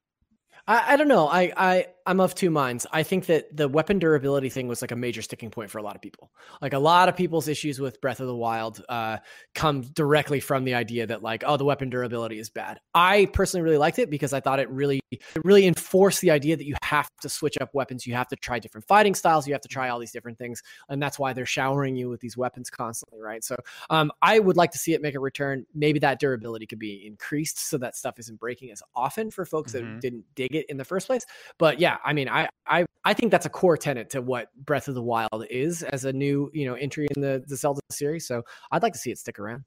I, 0.67 0.93
I 0.93 0.95
don't 0.95 1.07
know. 1.07 1.27
I, 1.27 1.51
I 1.55 1.85
I'm 2.07 2.21
of 2.21 2.33
two 2.33 2.49
minds. 2.49 2.87
I 2.91 3.03
think 3.03 3.25
that 3.25 3.55
the 3.55 3.67
weapon 3.67 3.99
durability 3.99 4.47
thing 4.47 4.69
was 4.69 4.81
like 4.81 4.91
a 4.91 4.95
major 4.95 5.21
sticking 5.21 5.51
point 5.51 5.69
for 5.69 5.77
a 5.77 5.81
lot 5.83 5.97
of 5.97 6.01
people. 6.01 6.31
Like 6.61 6.71
a 6.71 6.79
lot 6.79 7.09
of 7.09 7.17
people's 7.17 7.49
issues 7.49 7.81
with 7.81 7.99
Breath 7.99 8.21
of 8.21 8.27
the 8.27 8.35
Wild 8.35 8.81
uh, 8.87 9.17
come 9.53 9.81
directly 9.81 10.39
from 10.39 10.63
the 10.63 10.73
idea 10.73 11.05
that 11.07 11.21
like, 11.21 11.43
oh, 11.45 11.57
the 11.57 11.65
weapon 11.65 11.89
durability 11.89 12.39
is 12.39 12.49
bad. 12.49 12.79
I 12.95 13.25
personally 13.33 13.63
really 13.63 13.77
liked 13.77 13.99
it 13.99 14.09
because 14.09 14.31
I 14.31 14.39
thought 14.39 14.59
it 14.59 14.69
really 14.69 15.01
it 15.11 15.21
really 15.43 15.67
enforced 15.67 16.21
the 16.21 16.31
idea 16.31 16.55
that 16.55 16.65
you 16.65 16.75
have 16.81 17.09
to 17.21 17.29
switch 17.29 17.57
up 17.59 17.73
weapons, 17.73 18.07
you 18.07 18.13
have 18.13 18.29
to 18.29 18.37
try 18.37 18.59
different 18.59 18.87
fighting 18.87 19.13
styles, 19.13 19.45
you 19.45 19.53
have 19.53 19.61
to 19.61 19.67
try 19.67 19.89
all 19.89 19.99
these 19.99 20.13
different 20.13 20.37
things, 20.37 20.63
and 20.87 21.01
that's 21.01 21.19
why 21.19 21.33
they're 21.33 21.45
showering 21.45 21.97
you 21.97 22.07
with 22.09 22.21
these 22.21 22.37
weapons 22.37 22.69
constantly, 22.69 23.21
right? 23.21 23.43
So 23.43 23.57
um, 23.89 24.11
I 24.21 24.39
would 24.39 24.55
like 24.55 24.71
to 24.71 24.77
see 24.77 24.93
it 24.93 25.01
make 25.01 25.15
a 25.15 25.19
return. 25.19 25.65
Maybe 25.75 25.99
that 25.99 26.21
durability 26.21 26.67
could 26.67 26.79
be 26.79 27.05
increased 27.05 27.59
so 27.59 27.77
that 27.79 27.97
stuff 27.97 28.17
isn't 28.17 28.39
breaking 28.39 28.71
as 28.71 28.81
often 28.95 29.29
for 29.29 29.45
folks 29.45 29.73
mm-hmm. 29.73 29.95
that 29.95 30.01
didn't 30.01 30.23
dig 30.35 30.46
it 30.51 30.65
in 30.69 30.77
the 30.77 30.85
first 30.85 31.07
place. 31.07 31.25
But 31.57 31.79
yeah, 31.79 31.97
I 32.03 32.13
mean, 32.13 32.29
I 32.29 32.49
I 32.65 32.85
I 33.03 33.13
think 33.13 33.31
that's 33.31 33.45
a 33.45 33.49
core 33.49 33.77
tenet 33.77 34.09
to 34.11 34.21
what 34.21 34.47
Breath 34.55 34.87
of 34.87 34.95
the 34.95 35.03
Wild 35.03 35.45
is 35.49 35.83
as 35.83 36.05
a 36.05 36.13
new 36.13 36.49
you 36.53 36.65
know 36.65 36.75
entry 36.75 37.07
in 37.15 37.21
the 37.21 37.43
the 37.45 37.55
Zelda 37.55 37.81
series. 37.91 38.27
So 38.27 38.43
I'd 38.71 38.83
like 38.83 38.93
to 38.93 38.99
see 38.99 39.11
it 39.11 39.17
stick 39.17 39.39
around. 39.39 39.63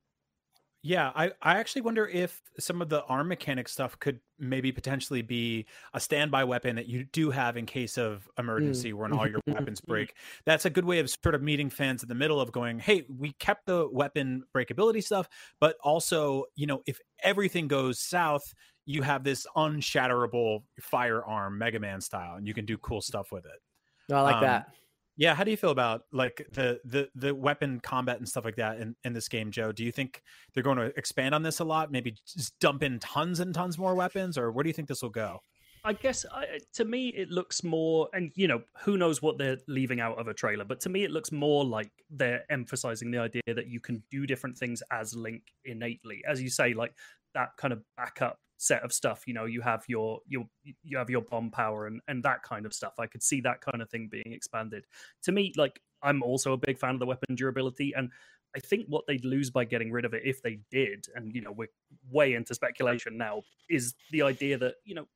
Yeah, 0.82 1.10
I, 1.14 1.32
I 1.42 1.58
actually 1.58 1.82
wonder 1.82 2.06
if 2.06 2.40
some 2.58 2.80
of 2.80 2.88
the 2.88 3.04
arm 3.04 3.28
mechanic 3.28 3.68
stuff 3.68 3.98
could 3.98 4.20
maybe 4.38 4.72
potentially 4.72 5.20
be 5.20 5.66
a 5.92 6.00
standby 6.00 6.44
weapon 6.44 6.76
that 6.76 6.88
you 6.88 7.04
do 7.04 7.30
have 7.30 7.58
in 7.58 7.66
case 7.66 7.98
of 7.98 8.26
emergency 8.38 8.92
mm. 8.92 8.96
when 8.96 9.12
all 9.12 9.28
your 9.28 9.40
weapons 9.46 9.82
break. 9.82 10.14
That's 10.46 10.64
a 10.64 10.70
good 10.70 10.86
way 10.86 10.98
of 11.00 11.10
sort 11.10 11.34
of 11.34 11.42
meeting 11.42 11.68
fans 11.68 12.02
in 12.02 12.08
the 12.08 12.14
middle 12.14 12.40
of 12.40 12.50
going, 12.50 12.78
hey, 12.78 13.04
we 13.14 13.32
kept 13.32 13.66
the 13.66 13.88
weapon 13.92 14.44
breakability 14.56 15.04
stuff, 15.04 15.28
but 15.60 15.76
also, 15.82 16.44
you 16.56 16.66
know, 16.66 16.80
if 16.86 16.98
everything 17.22 17.68
goes 17.68 18.00
south, 18.00 18.54
you 18.90 19.02
have 19.02 19.22
this 19.22 19.46
unshatterable 19.56 20.62
firearm 20.80 21.58
Mega 21.58 21.78
Man 21.78 22.00
style, 22.00 22.36
and 22.36 22.46
you 22.46 22.54
can 22.54 22.64
do 22.64 22.76
cool 22.78 23.00
stuff 23.00 23.30
with 23.30 23.44
it. 23.44 24.12
I 24.12 24.20
like 24.22 24.36
um, 24.36 24.42
that. 24.42 24.66
Yeah, 25.16 25.34
how 25.34 25.44
do 25.44 25.50
you 25.50 25.56
feel 25.56 25.70
about 25.70 26.02
like 26.12 26.46
the 26.52 26.80
the 26.84 27.08
the 27.14 27.34
weapon 27.34 27.80
combat 27.80 28.18
and 28.18 28.28
stuff 28.28 28.44
like 28.44 28.56
that 28.56 28.80
in, 28.80 28.96
in 29.04 29.12
this 29.12 29.28
game, 29.28 29.50
Joe? 29.50 29.70
Do 29.70 29.84
you 29.84 29.92
think 29.92 30.22
they're 30.52 30.62
going 30.62 30.78
to 30.78 30.92
expand 30.96 31.34
on 31.34 31.42
this 31.42 31.60
a 31.60 31.64
lot? 31.64 31.92
Maybe 31.92 32.16
just 32.26 32.58
dump 32.58 32.82
in 32.82 32.98
tons 32.98 33.38
and 33.38 33.54
tons 33.54 33.78
more 33.78 33.94
weapons, 33.94 34.36
or 34.36 34.50
where 34.50 34.62
do 34.62 34.68
you 34.68 34.74
think 34.74 34.88
this 34.88 35.02
will 35.02 35.10
go? 35.10 35.40
I 35.82 35.94
guess 35.94 36.26
to 36.74 36.84
me 36.84 37.08
it 37.08 37.30
looks 37.30 37.62
more, 37.62 38.08
and 38.12 38.32
you 38.34 38.48
know, 38.48 38.62
who 38.80 38.96
knows 38.96 39.22
what 39.22 39.38
they're 39.38 39.58
leaving 39.68 40.00
out 40.00 40.18
of 40.18 40.26
a 40.26 40.34
trailer, 40.34 40.64
but 40.64 40.80
to 40.80 40.88
me 40.88 41.04
it 41.04 41.10
looks 41.10 41.32
more 41.32 41.64
like 41.64 41.90
they're 42.10 42.44
emphasizing 42.50 43.10
the 43.10 43.18
idea 43.18 43.42
that 43.46 43.68
you 43.68 43.80
can 43.80 44.02
do 44.10 44.26
different 44.26 44.58
things 44.58 44.82
as 44.90 45.14
Link 45.14 45.42
innately, 45.64 46.22
as 46.28 46.42
you 46.42 46.50
say, 46.50 46.74
like 46.74 46.92
that 47.34 47.50
kind 47.56 47.72
of 47.72 47.80
backup 47.96 48.38
set 48.62 48.82
of 48.82 48.92
stuff 48.92 49.22
you 49.26 49.32
know 49.32 49.46
you 49.46 49.62
have 49.62 49.82
your 49.88 50.20
your 50.28 50.44
you 50.82 50.98
have 50.98 51.08
your 51.08 51.22
bomb 51.22 51.50
power 51.50 51.86
and 51.86 52.00
and 52.08 52.22
that 52.22 52.42
kind 52.42 52.66
of 52.66 52.74
stuff. 52.74 52.92
I 52.98 53.06
could 53.06 53.22
see 53.22 53.40
that 53.40 53.60
kind 53.60 53.80
of 53.80 53.88
thing 53.88 54.08
being 54.10 54.32
expanded. 54.32 54.84
To 55.22 55.32
me 55.32 55.52
like 55.56 55.80
i'm 56.02 56.22
also 56.22 56.52
a 56.52 56.56
big 56.56 56.78
fan 56.78 56.94
of 56.94 57.00
the 57.00 57.06
weapon 57.06 57.34
durability 57.34 57.92
and 57.94 58.10
i 58.56 58.58
think 58.58 58.86
what 58.88 59.06
they'd 59.06 59.24
lose 59.24 59.50
by 59.50 59.64
getting 59.64 59.92
rid 59.92 60.06
of 60.06 60.14
it 60.14 60.22
if 60.24 60.42
they 60.42 60.58
did 60.70 61.06
and 61.14 61.34
you 61.34 61.42
know 61.42 61.52
we're 61.52 61.68
way 62.10 62.32
into 62.32 62.54
speculation 62.54 63.18
now 63.18 63.42
is 63.68 63.94
the 64.10 64.22
idea 64.22 64.56
that 64.56 64.76
you 64.84 64.94
know 64.94 65.06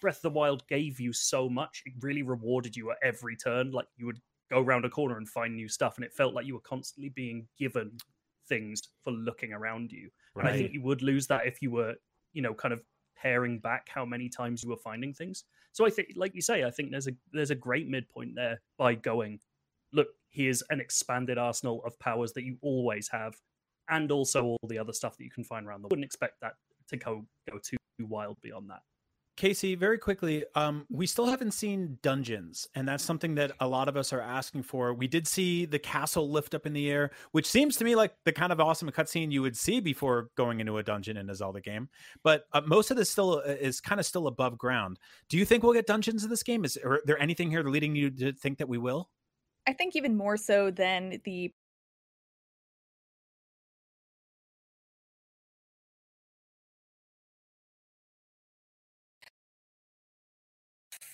breath 0.00 0.16
of 0.16 0.22
the 0.22 0.30
wild 0.30 0.66
gave 0.68 1.00
you 1.00 1.12
so 1.12 1.48
much 1.48 1.82
it 1.86 1.92
really 2.00 2.22
rewarded 2.22 2.76
you 2.76 2.90
at 2.90 2.98
every 3.02 3.36
turn. 3.36 3.70
Like 3.70 3.86
you 3.96 4.06
would 4.06 4.20
go 4.50 4.60
around 4.60 4.84
a 4.84 4.90
corner 4.90 5.16
and 5.16 5.28
find 5.28 5.54
new 5.54 5.68
stuff 5.68 5.96
and 5.96 6.04
it 6.04 6.12
felt 6.12 6.34
like 6.34 6.46
you 6.46 6.54
were 6.54 6.60
constantly 6.60 7.10
being 7.10 7.46
given 7.58 7.92
things 8.48 8.82
for 9.04 9.12
looking 9.12 9.52
around 9.52 9.92
you. 9.92 10.10
Right. 10.34 10.46
and 10.46 10.54
i 10.54 10.58
think 10.58 10.72
you 10.72 10.82
would 10.82 11.02
lose 11.02 11.26
that 11.28 11.46
if 11.46 11.60
you 11.60 11.70
were 11.70 11.94
you 12.32 12.42
know, 12.42 12.54
kind 12.54 12.72
of 12.72 12.82
pairing 13.20 13.58
back 13.58 13.88
how 13.88 14.04
many 14.04 14.28
times 14.28 14.62
you 14.62 14.70
were 14.70 14.76
finding 14.76 15.12
things. 15.12 15.44
So 15.72 15.86
I 15.86 15.90
think, 15.90 16.10
like 16.16 16.34
you 16.34 16.42
say, 16.42 16.64
I 16.64 16.70
think 16.70 16.90
there's 16.90 17.06
a 17.06 17.12
there's 17.32 17.50
a 17.50 17.56
great 17.56 17.88
midpoint 17.88 18.32
there 18.34 18.60
by 18.78 18.94
going, 18.94 19.40
look, 19.92 20.08
here's 20.30 20.62
an 20.70 20.80
expanded 20.80 21.38
arsenal 21.38 21.82
of 21.84 21.98
powers 21.98 22.32
that 22.32 22.44
you 22.44 22.56
always 22.62 23.08
have, 23.08 23.34
and 23.88 24.10
also 24.10 24.44
all 24.44 24.68
the 24.68 24.78
other 24.78 24.92
stuff 24.92 25.16
that 25.16 25.24
you 25.24 25.30
can 25.30 25.44
find 25.44 25.66
around. 25.66 25.82
The 25.82 25.88
wouldn't 25.88 26.04
expect 26.04 26.40
that 26.40 26.54
to 26.88 26.96
go 26.96 27.26
go 27.50 27.58
too 27.58 27.76
wild 28.00 28.38
beyond 28.42 28.70
that. 28.70 28.80
Casey, 29.36 29.74
very 29.74 29.96
quickly, 29.96 30.44
um, 30.54 30.84
we 30.90 31.06
still 31.06 31.26
haven't 31.26 31.52
seen 31.52 31.98
dungeons, 32.02 32.68
and 32.74 32.86
that's 32.86 33.02
something 33.02 33.34
that 33.36 33.52
a 33.60 33.66
lot 33.66 33.88
of 33.88 33.96
us 33.96 34.12
are 34.12 34.20
asking 34.20 34.64
for. 34.64 34.92
We 34.92 35.06
did 35.06 35.26
see 35.26 35.64
the 35.64 35.78
castle 35.78 36.30
lift 36.30 36.54
up 36.54 36.66
in 36.66 36.72
the 36.72 36.90
air, 36.90 37.10
which 37.32 37.46
seems 37.46 37.76
to 37.76 37.84
me 37.84 37.94
like 37.94 38.14
the 38.24 38.32
kind 38.32 38.52
of 38.52 38.60
awesome 38.60 38.90
cutscene 38.90 39.32
you 39.32 39.40
would 39.42 39.56
see 39.56 39.80
before 39.80 40.28
going 40.36 40.60
into 40.60 40.76
a 40.78 40.82
dungeon 40.82 41.16
in 41.16 41.30
a 41.30 41.34
Zelda 41.34 41.60
game. 41.60 41.88
But 42.22 42.44
uh, 42.52 42.60
most 42.66 42.90
of 42.90 42.96
this 42.96 43.10
still 43.10 43.42
uh, 43.46 43.50
is 43.52 43.80
kind 43.80 43.98
of 43.98 44.06
still 44.06 44.26
above 44.26 44.58
ground. 44.58 44.98
Do 45.28 45.38
you 45.38 45.44
think 45.44 45.62
we'll 45.62 45.72
get 45.72 45.86
dungeons 45.86 46.22
in 46.22 46.30
this 46.30 46.42
game? 46.42 46.64
Is 46.64 46.76
there 47.04 47.20
anything 47.20 47.50
here 47.50 47.62
leading 47.62 47.96
you 47.96 48.10
to 48.10 48.32
think 48.32 48.58
that 48.58 48.68
we 48.68 48.78
will? 48.78 49.08
I 49.66 49.72
think 49.72 49.96
even 49.96 50.16
more 50.16 50.36
so 50.36 50.70
than 50.70 51.20
the 51.24 51.52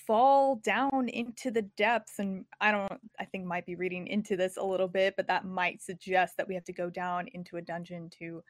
fall 0.07 0.55
down 0.63 1.09
into 1.09 1.51
the 1.51 1.61
depths 1.61 2.19
and 2.19 2.45
i 2.61 2.71
don't 2.71 2.99
i 3.19 3.25
think 3.25 3.45
might 3.45 3.65
be 3.65 3.75
reading 3.75 4.07
into 4.07 4.37
this 4.37 4.55
a 4.55 4.63
little 4.63 4.87
bit 4.87 5.13
but 5.17 5.27
that 5.27 5.45
might 5.45 5.81
suggest 5.81 6.37
that 6.37 6.47
we 6.47 6.55
have 6.55 6.63
to 6.63 6.73
go 6.73 6.89
down 6.89 7.27
into 7.33 7.57
a 7.57 7.61
dungeon 7.61 8.09
to 8.09 8.41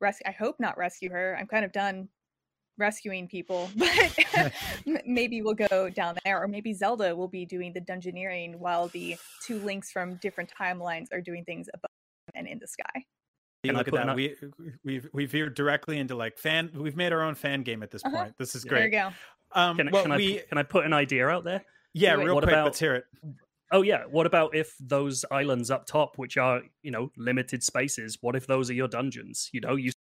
rescue 0.00 0.26
i 0.26 0.32
hope 0.32 0.56
not 0.58 0.76
rescue 0.76 1.08
her 1.08 1.36
i'm 1.38 1.46
kind 1.46 1.64
of 1.64 1.70
done 1.70 2.08
rescuing 2.76 3.28
people 3.28 3.70
but 3.76 4.52
maybe 5.06 5.40
we'll 5.40 5.54
go 5.54 5.88
down 5.88 6.16
there 6.24 6.42
or 6.42 6.48
maybe 6.48 6.74
zelda 6.74 7.14
will 7.14 7.28
be 7.28 7.46
doing 7.46 7.72
the 7.72 7.80
dungeoneering 7.80 8.56
while 8.56 8.88
the 8.88 9.16
two 9.46 9.60
links 9.60 9.92
from 9.92 10.16
different 10.16 10.52
timelines 10.60 11.06
are 11.12 11.20
doing 11.20 11.44
things 11.44 11.68
above 11.72 11.90
and 12.34 12.48
in 12.48 12.58
the 12.58 12.66
sky 12.66 13.04
and 13.68 13.76
look 13.76 13.88
at 13.88 13.94
that. 13.94 14.16
We 14.16 14.34
we've 14.84 15.08
we 15.12 15.26
veered 15.26 15.54
directly 15.54 15.98
into 15.98 16.14
like 16.14 16.38
fan. 16.38 16.70
We've 16.74 16.96
made 16.96 17.12
our 17.12 17.22
own 17.22 17.34
fan 17.34 17.62
game 17.62 17.82
at 17.82 17.90
this 17.90 18.04
uh-huh. 18.04 18.16
point. 18.16 18.34
This 18.38 18.54
is 18.54 18.64
great. 18.64 18.78
There 18.78 18.86
you 18.86 19.10
go. 19.10 19.10
Um, 19.52 19.76
can, 19.76 19.90
well, 19.90 20.02
can 20.02 20.14
we, 20.16 20.38
I, 20.38 20.42
can 20.48 20.58
I 20.58 20.62
put 20.62 20.84
an 20.84 20.92
idea 20.92 21.28
out 21.28 21.44
there? 21.44 21.64
Yeah, 21.94 22.14
real 22.14 22.34
what 22.34 22.44
quick. 22.44 22.52
About, 22.52 22.64
let's 22.66 22.78
hear 22.78 22.94
it. 22.94 23.04
Oh 23.72 23.82
yeah. 23.82 24.04
What 24.10 24.26
about 24.26 24.54
if 24.54 24.74
those 24.78 25.24
islands 25.30 25.70
up 25.70 25.86
top, 25.86 26.18
which 26.18 26.36
are 26.36 26.62
you 26.82 26.90
know 26.90 27.10
limited 27.16 27.62
spaces, 27.62 28.18
what 28.20 28.36
if 28.36 28.46
those 28.46 28.70
are 28.70 28.74
your 28.74 28.88
dungeons? 28.88 29.48
You 29.52 29.60
know, 29.60 29.76
you 29.76 29.92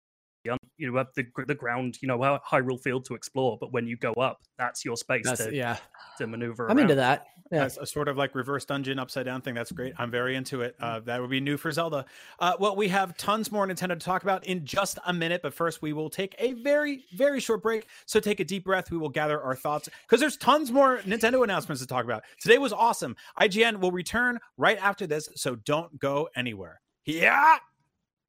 you 0.78 0.96
have 0.96 1.08
the 1.16 1.26
the 1.48 1.56
ground, 1.56 1.98
you 2.02 2.08
know, 2.08 2.18
Hyrule 2.18 2.82
Field 2.82 3.06
to 3.06 3.16
explore, 3.16 3.58
but 3.60 3.72
when 3.72 3.88
you 3.88 3.98
go 3.98 4.14
up, 4.14 4.42
that's 4.58 4.84
your 4.86 4.98
space 4.98 5.26
that's, 5.26 5.46
to 5.46 5.56
yeah 5.56 5.78
to 6.18 6.28
maneuver. 6.28 6.70
I'm 6.70 6.78
around. 6.78 6.84
into 6.84 6.96
that. 6.96 7.28
Yeah. 7.52 7.70
a 7.80 7.86
sort 7.86 8.08
of 8.08 8.18
like 8.18 8.34
reverse 8.34 8.66
dungeon, 8.66 8.98
upside 8.98 9.26
down 9.26 9.42
thing. 9.42 9.54
That's 9.54 9.72
great. 9.72 9.94
I'm 10.00 10.10
very 10.10 10.36
into 10.36 10.62
it. 10.62 10.76
Uh, 10.80 11.00
that 11.02 11.22
would 11.22 11.30
be 11.30 11.40
new 11.40 11.58
for 11.58 11.72
Zelda. 11.72 12.06
Uh, 12.40 12.54
well, 12.60 12.76
we 12.76 12.88
have 12.88 13.16
tons 13.18 13.52
more 13.52 13.68
Nintendo 13.68 13.90
to 13.90 13.96
talk 13.98 14.24
about 14.24 14.46
in 14.46 14.66
just 14.66 14.98
a 15.06 15.14
minute, 15.14 15.42
but 15.44 15.54
first 15.54 15.82
we 15.82 15.94
will 15.94 16.10
take 16.10 16.36
a 16.40 16.54
very 16.54 17.06
very 17.16 17.40
short 17.40 17.62
break. 17.62 17.88
So 18.06 18.20
take 18.20 18.40
a 18.40 18.46
deep 18.46 18.66
breath. 18.66 18.92
We 18.92 18.98
will 18.98 19.10
gather 19.10 19.42
our 19.42 19.56
thoughts 19.56 19.90
because 20.04 20.20
there's 20.20 20.38
tons 20.38 20.72
more 20.72 21.00
Nintendo 21.00 21.44
announcements 21.44 21.82
to 21.82 21.88
talk 21.88 22.04
about. 22.04 22.24
Today 22.40 22.58
was 22.58 22.74
awesome. 22.74 23.16
IGN 23.40 23.80
will 23.80 23.92
return 23.92 24.40
right 24.58 24.78
after 24.82 25.08
this, 25.08 25.30
so 25.36 25.56
don't 25.56 26.00
go 26.00 26.30
anywhere. 26.36 26.82
Yeah, 27.06 27.58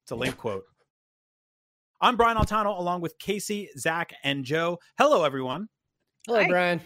it's 0.03 0.11
a 0.11 0.15
link 0.15 0.37
quote. 0.37 0.65
I'm 1.99 2.15
Brian 2.15 2.37
Altano 2.37 2.77
along 2.77 3.01
with 3.01 3.17
Casey, 3.17 3.69
Zach, 3.77 4.13
and 4.23 4.45
Joe. 4.45 4.77
Hello, 4.99 5.23
everyone. 5.23 5.67
Hello, 6.27 6.41
Hi. 6.41 6.47
Brian. 6.47 6.81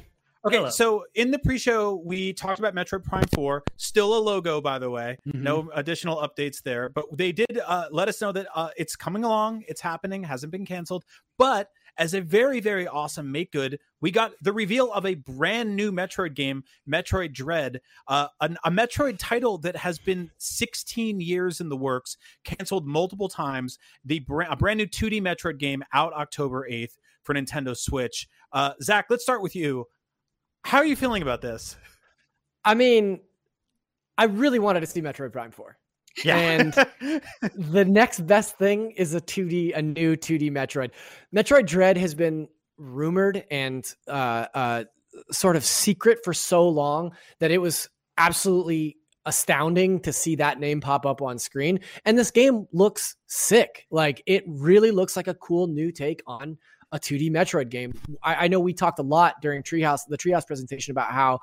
Okay, 0.45 0.57
Hello. 0.57 0.69
so 0.69 1.05
in 1.15 1.29
the 1.29 1.37
pre-show 1.37 2.01
we 2.03 2.33
talked 2.33 2.59
about 2.59 2.73
Metroid 2.73 3.03
Prime 3.03 3.27
4, 3.35 3.61
still 3.75 4.17
a 4.17 4.19
logo 4.19 4.61
by 4.61 4.79
the 4.79 4.89
way. 4.89 5.17
Mm-hmm. 5.27 5.43
No 5.43 5.69
additional 5.75 6.17
updates 6.17 6.63
there, 6.63 6.89
but 6.89 7.05
they 7.15 7.31
did 7.31 7.59
uh, 7.67 7.87
let 7.91 8.07
us 8.07 8.21
know 8.21 8.31
that 8.31 8.47
uh, 8.55 8.69
it's 8.77 8.95
coming 8.95 9.23
along, 9.23 9.63
it's 9.67 9.81
happening, 9.81 10.23
hasn't 10.23 10.51
been 10.51 10.65
canceled, 10.65 11.03
but 11.37 11.69
as 11.97 12.13
a 12.13 12.21
very, 12.21 12.59
very 12.59 12.87
awesome 12.87 13.31
make 13.31 13.51
good, 13.51 13.79
we 14.01 14.11
got 14.11 14.31
the 14.41 14.53
reveal 14.53 14.91
of 14.91 15.05
a 15.05 15.15
brand 15.15 15.75
new 15.75 15.91
Metroid 15.91 16.35
game, 16.35 16.63
Metroid 16.89 17.33
Dread, 17.33 17.81
uh, 18.07 18.27
an, 18.39 18.57
a 18.63 18.71
Metroid 18.71 19.17
title 19.19 19.57
that 19.59 19.75
has 19.75 19.99
been 19.99 20.31
16 20.37 21.19
years 21.19 21.61
in 21.61 21.69
the 21.69 21.77
works, 21.77 22.17
canceled 22.43 22.87
multiple 22.87 23.29
times. 23.29 23.77
The 24.05 24.19
brand, 24.19 24.51
a 24.51 24.55
brand 24.55 24.79
new 24.79 24.87
2D 24.87 25.21
Metroid 25.21 25.57
game 25.57 25.83
out 25.93 26.13
October 26.13 26.67
8th 26.69 26.97
for 27.23 27.35
Nintendo 27.35 27.75
Switch. 27.75 28.27
Uh, 28.51 28.73
Zach, 28.81 29.05
let's 29.09 29.23
start 29.23 29.41
with 29.41 29.55
you. 29.55 29.85
How 30.63 30.79
are 30.79 30.85
you 30.85 30.95
feeling 30.95 31.21
about 31.21 31.41
this? 31.41 31.75
I 32.63 32.75
mean, 32.75 33.19
I 34.17 34.25
really 34.25 34.59
wanted 34.59 34.81
to 34.81 34.85
see 34.85 35.01
Metroid 35.01 35.31
Prime 35.31 35.51
4. 35.51 35.77
And 36.25 36.73
the 37.55 37.85
next 37.85 38.21
best 38.27 38.57
thing 38.57 38.91
is 38.91 39.13
a 39.13 39.21
2D, 39.21 39.75
a 39.75 39.81
new 39.81 40.15
2D 40.15 40.51
Metroid. 40.51 40.91
Metroid 41.33 41.65
Dread 41.65 41.97
has 41.97 42.13
been 42.13 42.47
rumored 42.77 43.45
and 43.51 43.85
uh, 44.07 44.47
uh, 44.53 44.83
sort 45.31 45.55
of 45.55 45.65
secret 45.65 46.19
for 46.23 46.33
so 46.33 46.67
long 46.67 47.11
that 47.39 47.51
it 47.51 47.59
was 47.59 47.89
absolutely 48.17 48.97
astounding 49.25 49.99
to 49.99 50.11
see 50.11 50.35
that 50.35 50.59
name 50.59 50.81
pop 50.81 51.05
up 51.05 51.21
on 51.21 51.37
screen. 51.37 51.79
And 52.05 52.17
this 52.17 52.31
game 52.31 52.67
looks 52.73 53.15
sick. 53.27 53.85
Like 53.91 54.23
it 54.25 54.43
really 54.47 54.91
looks 54.91 55.15
like 55.15 55.27
a 55.27 55.35
cool 55.35 55.67
new 55.67 55.91
take 55.91 56.23
on 56.25 56.57
a 56.91 56.99
2D 56.99 57.31
Metroid 57.31 57.69
game. 57.69 57.93
I, 58.23 58.45
I 58.45 58.47
know 58.47 58.59
we 58.59 58.73
talked 58.73 58.99
a 58.99 59.03
lot 59.03 59.35
during 59.41 59.63
Treehouse, 59.63 60.01
the 60.07 60.17
Treehouse 60.17 60.45
presentation 60.45 60.91
about 60.91 61.11
how 61.11 61.39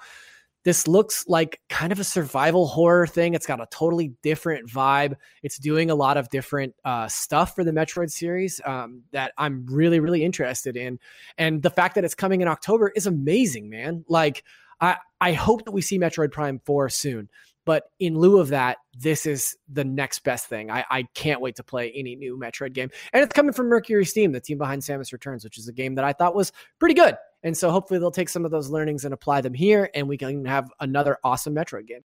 this 0.65 0.88
looks 0.88 1.27
like 1.29 1.61
kind 1.69 1.93
of 1.93 2.00
a 2.00 2.05
survival 2.05 2.67
horror 2.67 3.07
thing. 3.07 3.35
It's 3.35 3.47
got 3.47 3.61
a 3.61 3.67
totally 3.71 4.12
different 4.23 4.69
vibe. 4.69 5.15
It's 5.43 5.59
doing 5.59 5.91
a 5.91 5.95
lot 5.95 6.17
of 6.17 6.29
different 6.31 6.75
uh, 6.85 7.09
stuff 7.09 7.55
for 7.55 7.65
the 7.65 7.71
Metroid 7.71 8.11
series 8.11 8.61
um, 8.65 9.03
that 9.12 9.33
I'm 9.38 9.65
really, 9.67 10.00
really 10.00 10.25
interested 10.25 10.77
in. 10.77 10.99
And 11.38 11.62
the 11.62 11.71
fact 11.71 11.95
that 11.95 12.05
it's 12.05 12.15
coming 12.15 12.41
in 12.41 12.49
October 12.49 12.93
is 12.95 13.07
amazing, 13.07 13.71
man. 13.71 14.05
Like, 14.09 14.45
I, 14.81 14.97
I 15.21 15.33
hope 15.33 15.65
that 15.65 15.73
we 15.73 15.83
see 15.83 15.99
Metroid 15.99 16.33
Prime 16.33 16.61
4 16.65 16.88
soon. 16.88 17.29
But 17.65 17.91
in 18.00 18.17
lieu 18.19 18.38
of 18.38 18.49
that, 18.49 18.79
this 18.99 19.27
is 19.27 19.55
the 19.71 19.85
next 19.85 20.21
best 20.21 20.47
thing. 20.47 20.71
I, 20.71 20.87
I 20.91 21.03
can't 21.15 21.43
wait 21.43 21.57
to 21.57 21.62
play 21.62 21.93
any 21.95 22.17
new 22.17 22.38
Metroid 22.38 22.73
game. 22.73 22.88
And 23.12 23.23
it's 23.23 23.35
coming 23.35 23.53
from 23.53 23.69
Mercury 23.69 24.07
Steam, 24.07 24.33
the 24.33 24.41
team 24.41 24.57
behind 24.57 24.81
Samus 24.81 25.12
Returns, 25.12 25.45
which 25.45 25.59
is 25.59 25.69
a 25.69 25.73
game 25.73 25.95
that 25.97 26.05
I 26.05 26.15
thought 26.15 26.35
was 26.35 26.50
pretty 26.79 26.95
good. 26.95 27.17
And 27.42 27.57
so 27.57 27.71
hopefully 27.71 28.00
they'll 28.00 28.11
take 28.11 28.28
some 28.28 28.45
of 28.45 28.50
those 28.50 28.68
learnings 28.68 29.04
and 29.04 29.14
apply 29.14 29.40
them 29.42 29.54
here, 29.54 29.90
and 29.95 30.09
we 30.09 30.16
can 30.18 30.45
have 30.45 30.71
another 30.80 31.18
awesome 31.23 31.54
Metroid 31.54 31.87
game. 31.87 32.02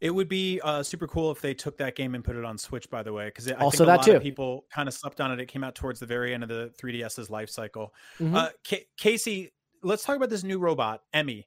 It 0.00 0.10
would 0.14 0.28
be 0.28 0.60
uh, 0.64 0.82
super 0.82 1.06
cool 1.06 1.30
if 1.30 1.40
they 1.42 1.52
took 1.52 1.76
that 1.78 1.94
game 1.94 2.14
and 2.14 2.24
put 2.24 2.34
it 2.36 2.44
on 2.44 2.56
Switch. 2.56 2.88
By 2.88 3.02
the 3.02 3.12
way, 3.12 3.26
because 3.26 3.50
Also 3.52 3.70
think 3.70 3.80
a 3.80 3.84
that 3.86 3.96
lot 3.98 4.02
too. 4.04 4.12
of 4.16 4.22
people 4.22 4.64
kind 4.72 4.88
of 4.88 4.94
slept 4.94 5.20
on 5.20 5.30
it. 5.32 5.40
It 5.40 5.46
came 5.46 5.62
out 5.62 5.74
towards 5.74 6.00
the 6.00 6.06
very 6.06 6.32
end 6.32 6.42
of 6.42 6.48
the 6.48 6.72
3DS's 6.80 7.28
life 7.28 7.50
cycle. 7.50 7.92
Mhm. 8.18 8.34
Uh, 8.34 8.48
Ca 8.66 8.86
Casey, 8.96 9.52
let's 9.82 10.02
talk 10.04 10.16
about 10.16 10.30
this 10.30 10.42
new 10.44 10.58
robot, 10.58 11.02
Emmy. 11.12 11.46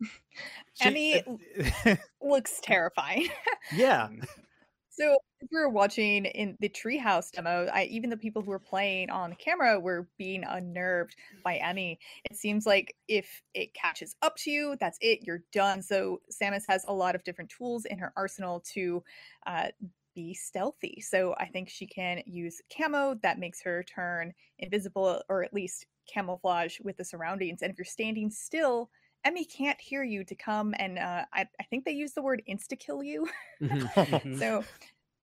Emmy- 0.80 1.22
Looks 2.22 2.60
terrifying. 2.62 3.28
yeah, 3.74 4.08
So 4.98 5.12
as 5.40 5.48
we 5.52 5.60
were 5.60 5.68
watching 5.68 6.24
in 6.24 6.56
the 6.58 6.68
treehouse 6.68 7.30
demo, 7.30 7.68
I, 7.72 7.84
even 7.84 8.10
the 8.10 8.16
people 8.16 8.42
who 8.42 8.50
were 8.50 8.58
playing 8.58 9.10
on 9.10 9.36
camera 9.36 9.78
were 9.78 10.08
being 10.18 10.42
unnerved 10.42 11.14
by 11.44 11.56
Emmy. 11.56 12.00
It 12.28 12.36
seems 12.36 12.66
like 12.66 12.96
if 13.06 13.40
it 13.54 13.74
catches 13.74 14.16
up 14.22 14.36
to 14.38 14.50
you, 14.50 14.76
that's 14.80 14.98
it. 15.00 15.20
You're 15.22 15.44
done. 15.52 15.82
So 15.82 16.20
Samus 16.32 16.64
has 16.68 16.84
a 16.88 16.92
lot 16.92 17.14
of 17.14 17.22
different 17.22 17.50
tools 17.56 17.84
in 17.84 17.98
her 17.98 18.12
arsenal 18.16 18.60
to 18.74 19.04
uh, 19.46 19.68
be 20.16 20.34
stealthy. 20.34 21.00
So 21.00 21.36
I 21.38 21.46
think 21.46 21.68
she 21.68 21.86
can 21.86 22.20
use 22.26 22.60
camo 22.76 23.14
that 23.22 23.38
makes 23.38 23.62
her 23.62 23.84
turn 23.84 24.32
invisible 24.58 25.22
or 25.28 25.44
at 25.44 25.54
least 25.54 25.86
camouflage 26.12 26.80
with 26.82 26.96
the 26.96 27.04
surroundings. 27.04 27.62
And 27.62 27.70
if 27.70 27.78
you're 27.78 27.84
standing 27.84 28.30
still, 28.30 28.90
Emmy 29.28 29.44
can't 29.44 29.80
hear 29.80 30.02
you 30.02 30.24
to 30.24 30.34
come 30.34 30.74
and 30.78 30.98
uh, 30.98 31.26
I, 31.34 31.46
I 31.60 31.64
think 31.64 31.84
they 31.84 31.92
use 31.92 32.14
the 32.14 32.22
word 32.22 32.42
insta 32.48 32.78
kill 32.78 33.02
you. 33.02 33.28
Mhm. 33.60 33.90
Mhm. 34.24 34.44
So, 34.48 34.66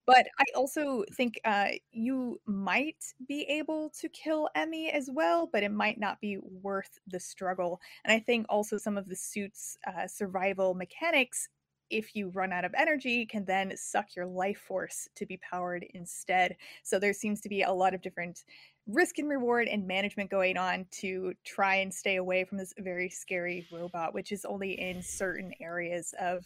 but 0.06 0.28
I 0.38 0.44
also 0.54 1.04
think 1.14 1.40
uh, 1.44 1.70
you 1.90 2.40
might 2.46 3.14
be 3.26 3.42
able 3.44 3.90
to 3.90 4.08
kill 4.08 4.48
Emmy 4.54 4.90
as 4.92 5.10
well, 5.12 5.48
but 5.48 5.64
it 5.64 5.72
might 5.72 5.98
not 5.98 6.20
be 6.20 6.38
worth 6.38 6.98
the 7.08 7.20
struggle. 7.20 7.80
And 8.04 8.12
I 8.12 8.20
think 8.20 8.46
also 8.48 8.78
some 8.78 8.96
of 8.98 9.08
the 9.08 9.16
suit's 9.16 9.76
uh, 9.86 10.06
survival 10.06 10.74
mechanics, 10.74 11.48
if 11.90 12.14
you 12.16 12.28
run 12.30 12.52
out 12.52 12.64
of 12.64 12.74
energy, 12.76 13.26
can 13.26 13.44
then 13.46 13.76
suck 13.76 14.14
your 14.16 14.26
life 14.26 14.58
force 14.58 15.08
to 15.16 15.26
be 15.26 15.38
powered 15.38 15.84
instead. 15.94 16.56
So 16.84 16.98
there 16.98 17.12
seems 17.12 17.40
to 17.42 17.48
be 17.48 17.62
a 17.62 17.72
lot 17.72 17.94
of 17.94 18.02
different 18.02 18.44
risk 18.86 19.18
and 19.18 19.28
reward 19.28 19.68
and 19.68 19.86
management 19.86 20.30
going 20.30 20.56
on 20.56 20.86
to 20.90 21.34
try 21.44 21.76
and 21.76 21.92
stay 21.92 22.16
away 22.16 22.44
from 22.44 22.58
this 22.58 22.72
very 22.78 23.08
scary 23.08 23.66
robot, 23.72 24.14
which 24.14 24.32
is 24.32 24.44
only 24.44 24.72
in 24.80 25.02
certain 25.02 25.52
areas 25.60 26.14
of 26.20 26.44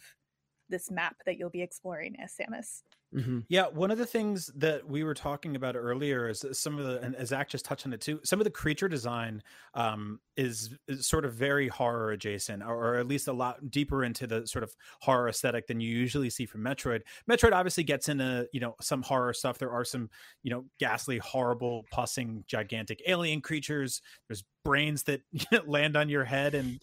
this 0.69 0.89
map 0.89 1.17
that 1.25 1.37
you'll 1.37 1.49
be 1.49 1.61
exploring 1.61 2.15
as 2.19 2.33
Samus. 2.33 2.81
Mhm. 3.13 3.43
Yeah, 3.49 3.67
one 3.67 3.91
of 3.91 3.97
the 3.97 4.05
things 4.05 4.47
that 4.55 4.87
we 4.87 5.03
were 5.03 5.13
talking 5.13 5.57
about 5.57 5.75
earlier 5.75 6.29
is 6.29 6.45
some 6.53 6.79
of 6.79 6.85
the, 6.85 7.01
and 7.01 7.27
Zach 7.27 7.49
just 7.49 7.65
touched 7.65 7.85
on 7.85 7.91
it 7.91 7.99
too. 7.99 8.21
Some 8.23 8.39
of 8.39 8.45
the 8.45 8.51
creature 8.51 8.87
design 8.87 9.43
um, 9.73 10.21
is, 10.37 10.73
is 10.87 11.07
sort 11.09 11.25
of 11.25 11.33
very 11.33 11.67
horror 11.67 12.11
adjacent, 12.11 12.63
or, 12.63 12.73
or 12.73 12.95
at 12.95 13.07
least 13.07 13.27
a 13.27 13.33
lot 13.33 13.69
deeper 13.69 14.05
into 14.05 14.27
the 14.27 14.47
sort 14.47 14.63
of 14.63 14.73
horror 15.01 15.27
aesthetic 15.27 15.67
than 15.67 15.81
you 15.81 15.93
usually 15.93 16.29
see 16.29 16.45
from 16.45 16.61
Metroid. 16.61 17.01
Metroid 17.29 17.51
obviously 17.51 17.83
gets 17.83 18.07
into 18.07 18.47
you 18.53 18.61
know 18.61 18.75
some 18.79 19.01
horror 19.01 19.33
stuff. 19.33 19.57
There 19.57 19.71
are 19.71 19.83
some 19.83 20.09
you 20.43 20.51
know 20.51 20.63
ghastly, 20.79 21.17
horrible, 21.17 21.85
pussing, 21.91 22.45
gigantic 22.47 23.01
alien 23.07 23.41
creatures. 23.41 24.01
There's 24.29 24.45
brains 24.63 25.03
that 25.03 25.21
land 25.67 25.97
on 25.97 26.07
your 26.07 26.23
head 26.23 26.53
and 26.53 26.79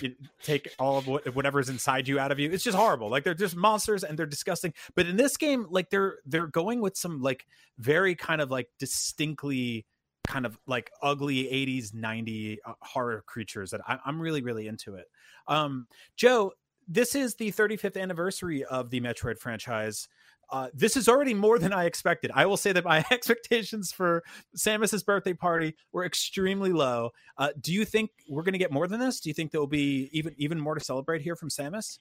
you 0.00 0.14
take 0.42 0.68
all 0.78 0.98
of 0.98 1.06
what, 1.06 1.34
whatever's 1.34 1.68
inside 1.68 2.08
you 2.08 2.18
out 2.18 2.32
of 2.32 2.38
you. 2.38 2.50
It's 2.50 2.64
just 2.64 2.76
horrible. 2.76 3.10
Like 3.10 3.24
they're 3.24 3.34
just 3.34 3.56
monsters 3.56 4.04
and 4.04 4.18
they're 4.18 4.26
disgusting. 4.26 4.72
But 4.94 5.06
in 5.06 5.16
this 5.16 5.36
game, 5.36 5.63
like 5.70 5.90
they're 5.90 6.18
they're 6.26 6.46
going 6.46 6.80
with 6.80 6.96
some 6.96 7.20
like 7.20 7.46
very 7.78 8.14
kind 8.14 8.40
of 8.40 8.50
like 8.50 8.68
distinctly 8.78 9.86
kind 10.26 10.46
of 10.46 10.58
like 10.66 10.90
ugly 11.02 11.44
80s 11.44 11.92
90 11.92 12.58
uh, 12.64 12.72
horror 12.80 13.22
creatures 13.26 13.70
that 13.70 13.82
I, 13.86 13.98
i'm 14.06 14.20
really 14.20 14.42
really 14.42 14.66
into 14.68 14.94
it 14.94 15.06
um 15.48 15.86
joe 16.16 16.52
this 16.88 17.14
is 17.14 17.34
the 17.34 17.52
35th 17.52 18.00
anniversary 18.00 18.64
of 18.64 18.90
the 18.90 19.00
metroid 19.00 19.38
franchise 19.38 20.08
uh, 20.50 20.68
this 20.74 20.96
is 20.96 21.08
already 21.08 21.34
more 21.34 21.58
than 21.58 21.72
I 21.72 21.84
expected. 21.84 22.30
I 22.34 22.46
will 22.46 22.56
say 22.56 22.72
that 22.72 22.84
my 22.84 23.04
expectations 23.10 23.92
for 23.92 24.22
Samus's 24.56 25.02
birthday 25.02 25.32
party 25.32 25.74
were 25.92 26.04
extremely 26.04 26.72
low. 26.72 27.10
Uh, 27.38 27.50
do 27.60 27.72
you 27.72 27.84
think 27.84 28.10
we're 28.28 28.42
going 28.42 28.52
to 28.52 28.58
get 28.58 28.72
more 28.72 28.86
than 28.86 29.00
this? 29.00 29.20
Do 29.20 29.30
you 29.30 29.34
think 29.34 29.52
there 29.52 29.60
will 29.60 29.66
be 29.66 30.08
even 30.12 30.34
even 30.36 30.60
more 30.60 30.74
to 30.74 30.84
celebrate 30.84 31.22
here 31.22 31.36
from 31.36 31.48
Samus? 31.48 31.98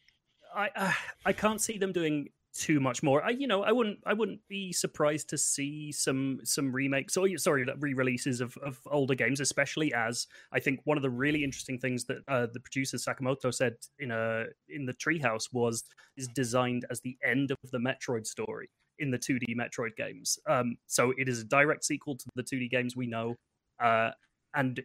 I 0.55 0.69
uh, 0.75 0.93
I 1.25 1.33
can't 1.33 1.61
see 1.61 1.77
them 1.77 1.91
doing 1.91 2.29
too 2.53 2.79
much 2.79 3.01
more. 3.01 3.23
I 3.23 3.31
you 3.31 3.47
know 3.47 3.63
I 3.63 3.71
wouldn't 3.71 3.99
I 4.05 4.13
wouldn't 4.13 4.39
be 4.47 4.71
surprised 4.71 5.29
to 5.29 5.37
see 5.37 5.91
some 5.91 6.39
some 6.43 6.71
remakes 6.71 7.17
or 7.17 7.27
sorry 7.37 7.65
re-releases 7.79 8.41
of, 8.41 8.55
of 8.57 8.79
older 8.87 9.15
games, 9.15 9.39
especially 9.39 9.93
as 9.93 10.27
I 10.51 10.59
think 10.59 10.81
one 10.83 10.97
of 10.97 11.03
the 11.03 11.09
really 11.09 11.43
interesting 11.43 11.79
things 11.79 12.05
that 12.05 12.17
uh, 12.27 12.47
the 12.53 12.59
producer 12.59 12.97
Sakamoto 12.97 13.53
said 13.53 13.75
in 13.99 14.11
a 14.11 14.45
in 14.69 14.85
the 14.85 14.93
Treehouse 14.93 15.49
was 15.51 15.83
is 16.15 16.27
designed 16.27 16.85
as 16.89 17.01
the 17.01 17.17
end 17.25 17.51
of 17.51 17.71
the 17.71 17.79
Metroid 17.79 18.27
story 18.27 18.69
in 18.99 19.09
the 19.09 19.17
2D 19.17 19.55
Metroid 19.57 19.95
games. 19.97 20.37
Um, 20.47 20.77
so 20.85 21.13
it 21.17 21.27
is 21.27 21.41
a 21.41 21.45
direct 21.45 21.83
sequel 21.83 22.15
to 22.15 22.25
the 22.35 22.43
2D 22.43 22.69
games 22.69 22.95
we 22.95 23.07
know, 23.07 23.35
uh, 23.81 24.11
and 24.53 24.83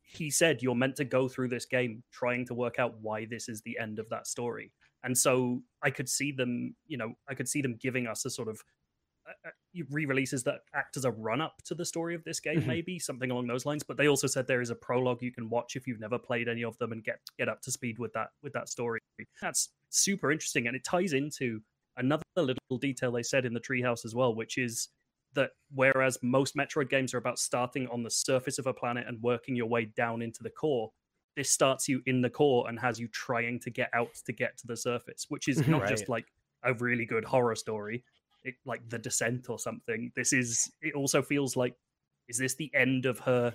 he 0.00 0.30
said 0.30 0.62
you're 0.62 0.74
meant 0.74 0.96
to 0.96 1.04
go 1.04 1.28
through 1.28 1.48
this 1.48 1.66
game 1.66 2.02
trying 2.12 2.46
to 2.46 2.54
work 2.54 2.78
out 2.78 2.94
why 3.02 3.26
this 3.26 3.48
is 3.48 3.60
the 3.62 3.78
end 3.78 3.98
of 3.98 4.08
that 4.08 4.26
story 4.26 4.72
and 5.04 5.16
so 5.16 5.62
i 5.82 5.90
could 5.90 6.08
see 6.08 6.32
them 6.32 6.74
you 6.86 6.96
know 6.96 7.14
i 7.28 7.34
could 7.34 7.48
see 7.48 7.62
them 7.62 7.76
giving 7.80 8.06
us 8.06 8.24
a 8.24 8.30
sort 8.30 8.48
of 8.48 8.62
uh, 9.28 9.48
uh, 9.48 9.50
re-releases 9.90 10.42
that 10.44 10.60
act 10.74 10.96
as 10.96 11.04
a 11.04 11.10
run-up 11.10 11.54
to 11.64 11.74
the 11.74 11.84
story 11.84 12.14
of 12.14 12.24
this 12.24 12.40
game 12.40 12.62
Mhm. 12.62 12.66
maybe 12.66 12.98
something 12.98 13.30
along 13.30 13.46
those 13.46 13.66
lines 13.66 13.82
but 13.82 13.96
they 13.96 14.08
also 14.08 14.26
said 14.26 14.46
there 14.46 14.60
is 14.62 14.70
a 14.70 14.74
prologue 14.74 15.22
you 15.22 15.32
can 15.32 15.48
watch 15.50 15.76
if 15.76 15.86
you've 15.86 16.00
never 16.00 16.18
played 16.18 16.48
any 16.48 16.64
of 16.64 16.76
them 16.78 16.92
and 16.92 17.04
get 17.04 17.20
get 17.38 17.48
up 17.48 17.60
to 17.62 17.70
speed 17.70 17.98
with 17.98 18.12
that 18.14 18.28
with 18.42 18.52
that 18.54 18.68
story 18.68 19.00
that's 19.40 19.70
super 19.90 20.32
interesting 20.32 20.66
and 20.66 20.74
it 20.76 20.84
ties 20.84 21.12
into 21.12 21.60
another 21.96 22.22
little 22.36 22.78
detail 22.80 23.12
they 23.12 23.22
said 23.22 23.44
in 23.44 23.52
the 23.54 23.60
treehouse 23.60 24.04
as 24.04 24.14
well 24.14 24.34
which 24.34 24.56
is 24.58 24.88
that 25.34 25.50
whereas 25.74 26.18
most 26.22 26.56
metroid 26.56 26.88
games 26.88 27.12
are 27.12 27.18
about 27.18 27.38
starting 27.38 27.86
on 27.88 28.02
the 28.02 28.10
surface 28.10 28.58
of 28.58 28.66
a 28.66 28.72
planet 28.72 29.06
and 29.06 29.20
working 29.22 29.54
your 29.54 29.66
way 29.66 29.84
down 29.84 30.22
into 30.22 30.42
the 30.42 30.50
core 30.50 30.90
this 31.38 31.50
starts 31.50 31.88
you 31.88 32.02
in 32.06 32.20
the 32.20 32.28
core 32.28 32.68
and 32.68 32.80
has 32.80 32.98
you 32.98 33.06
trying 33.08 33.60
to 33.60 33.70
get 33.70 33.90
out 33.94 34.12
to 34.26 34.32
get 34.32 34.58
to 34.58 34.66
the 34.66 34.76
surface, 34.76 35.26
which 35.28 35.46
is 35.46 35.58
mm-hmm. 35.58 35.70
not 35.70 35.82
Right. 35.82 35.90
just 35.90 36.08
like 36.08 36.26
a 36.64 36.74
really 36.74 37.06
good 37.06 37.24
horror 37.24 37.54
story, 37.54 38.02
it, 38.42 38.56
like 38.64 38.80
The 38.88 38.98
Descent 38.98 39.48
or 39.48 39.56
something. 39.56 40.10
This 40.16 40.32
is. 40.32 40.68
It 40.82 40.94
also 40.94 41.22
feels 41.22 41.56
like, 41.56 41.76
is 42.28 42.38
this 42.38 42.56
the 42.56 42.72
end 42.74 43.06
of 43.06 43.20
her 43.20 43.54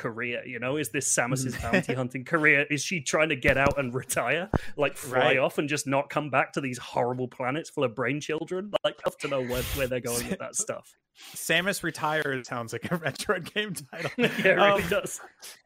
career? 0.00 0.42
You 0.46 0.58
know, 0.58 0.76
is 0.76 0.88
this 0.88 1.06
Samus's 1.14 1.56
bounty 1.62 1.94
hunting 1.94 2.24
career? 2.24 2.66
Is 2.70 2.82
she 2.82 3.00
trying 3.00 3.28
to 3.28 3.36
get 3.36 3.56
out 3.58 3.78
and 3.78 3.94
retire, 3.94 4.48
like 4.76 4.96
fly 4.96 5.18
Right. 5.18 5.38
off 5.38 5.58
and 5.58 5.68
just 5.68 5.86
not 5.86 6.08
come 6.10 6.30
back 6.30 6.52
to 6.54 6.60
these 6.60 6.78
horrible 6.78 7.28
planets 7.28 7.70
full 7.70 7.84
of 7.84 7.94
brain 7.94 8.20
children? 8.20 8.72
Like, 8.82 8.96
have 9.04 9.16
to 9.18 9.28
know 9.28 9.42
where, 9.42 9.62
where 9.76 9.86
they're 9.86 10.00
going 10.00 10.26
with 10.28 10.38
that 10.38 10.56
stuff. 10.56 10.96
Samus 11.36 11.82
Retired 11.82 12.46
sounds 12.46 12.72
like 12.72 12.90
a 12.90 12.96
retro 13.04 13.40
game 13.40 13.74
title. 13.74 14.10
yeah, 14.16 14.26
it 14.26 14.44
really 14.56 14.82
Um, 14.82 14.88
does. 14.88 15.20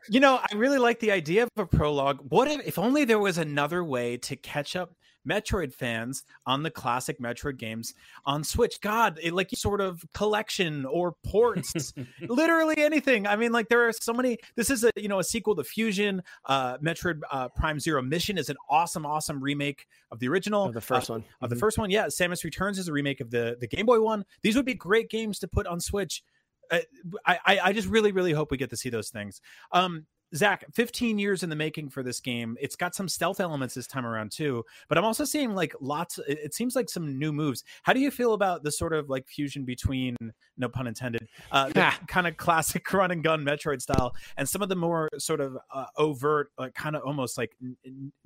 You 0.08 0.18
know, 0.20 0.40
I 0.42 0.54
really 0.56 0.78
like 0.78 0.98
the 0.98 1.12
idea 1.12 1.44
of 1.44 1.48
a 1.56 1.64
prologue. 1.66 2.18
What 2.28 2.48
if, 2.48 2.66
if 2.66 2.78
only 2.78 3.04
there 3.04 3.20
was 3.20 3.38
another 3.38 3.84
way 3.84 4.16
to 4.18 4.34
catch 4.36 4.74
up 4.74 4.96
Metroid 5.28 5.72
fans 5.72 6.24
on 6.46 6.62
the 6.62 6.70
classic 6.70 7.18
Metroid 7.18 7.56
games 7.58 7.94
on 8.26 8.44
Switch. 8.44 8.80
God, 8.80 9.18
it, 9.22 9.32
like 9.32 9.50
sort 9.54 9.80
of 9.80 10.04
collection 10.12 10.84
or 10.84 11.12
ports, 11.24 11.92
literally 12.28 12.76
anything. 12.78 13.26
I 13.26 13.36
mean, 13.36 13.52
like 13.52 13.68
there 13.68 13.88
are 13.88 13.92
so 13.92 14.12
many. 14.12 14.38
This 14.56 14.70
is 14.70 14.84
a 14.84 14.90
you 14.96 15.08
know 15.08 15.18
a 15.18 15.24
sequel 15.24 15.54
to 15.56 15.64
Fusion. 15.64 16.22
Uh, 16.44 16.78
Metroid 16.78 17.20
uh, 17.30 17.48
Prime 17.50 17.80
Zero 17.80 18.02
Mission 18.02 18.38
is 18.38 18.48
an 18.48 18.56
awesome, 18.68 19.06
awesome 19.06 19.42
remake 19.42 19.86
of 20.10 20.18
the 20.18 20.28
original. 20.28 20.64
Of 20.64 20.74
the 20.74 20.80
first 20.80 21.10
uh, 21.10 21.14
one. 21.14 21.24
Of 21.40 21.50
the 21.50 21.56
Mhm. 21.56 21.60
first 21.60 21.78
one, 21.78 21.90
yeah. 21.90 22.06
Samus 22.06 22.44
Returns 22.44 22.78
is 22.78 22.88
a 22.88 22.92
remake 22.92 23.20
of 23.20 23.30
the 23.30 23.56
the 23.58 23.66
Game 23.66 23.86
Boy 23.86 24.00
one. 24.00 24.24
These 24.42 24.56
would 24.56 24.66
be 24.66 24.74
great 24.74 25.08
games 25.10 25.38
to 25.40 25.48
put 25.48 25.66
on 25.66 25.80
Switch. 25.80 26.22
Uh, 26.70 26.80
I, 27.26 27.38
I 27.44 27.58
I 27.64 27.72
just 27.72 27.88
really 27.88 28.12
really 28.12 28.32
hope 28.32 28.50
we 28.50 28.56
get 28.56 28.70
to 28.70 28.76
see 28.76 28.88
those 28.90 29.10
things. 29.10 29.40
Um, 29.72 30.06
Zach, 30.34 30.64
15 30.74 31.18
years 31.18 31.42
in 31.42 31.50
the 31.50 31.56
making 31.56 31.90
for 31.90 32.02
this 32.02 32.20
game. 32.20 32.56
It's 32.60 32.76
got 32.76 32.94
some 32.94 33.08
stealth 33.08 33.40
elements 33.40 33.74
this 33.74 33.86
time 33.86 34.04
around 34.04 34.32
too, 34.32 34.64
but 34.88 34.98
I'm 34.98 35.04
also 35.04 35.24
seeing 35.24 35.54
like 35.54 35.74
lots. 35.80 36.18
It, 36.26 36.54
seems 36.54 36.76
like 36.76 36.88
some 36.88 37.18
new 37.18 37.32
moves. 37.32 37.64
How 37.82 37.92
do 37.92 38.00
you 38.00 38.10
feel 38.10 38.34
about 38.34 38.62
the 38.62 38.72
sort 38.72 38.92
of 38.92 39.08
like 39.08 39.26
fusion 39.28 39.64
between, 39.64 40.16
no 40.56 40.68
pun 40.68 40.86
intended, 40.86 41.28
uh, 41.52 41.70
Ha. 41.74 42.00
kind 42.08 42.26
of 42.26 42.36
classic 42.36 42.90
run 42.92 43.10
and 43.10 43.22
gun 43.22 43.44
Metroid 43.44 43.80
style, 43.80 44.14
and 44.36 44.48
some 44.48 44.62
of 44.62 44.68
the 44.68 44.76
more 44.76 45.08
sort 45.18 45.40
of 45.40 45.56
uh, 45.72 45.86
overt, 45.96 46.50
like 46.58 46.74
kind 46.74 46.96
of 46.96 47.02
almost 47.02 47.38
like 47.38 47.56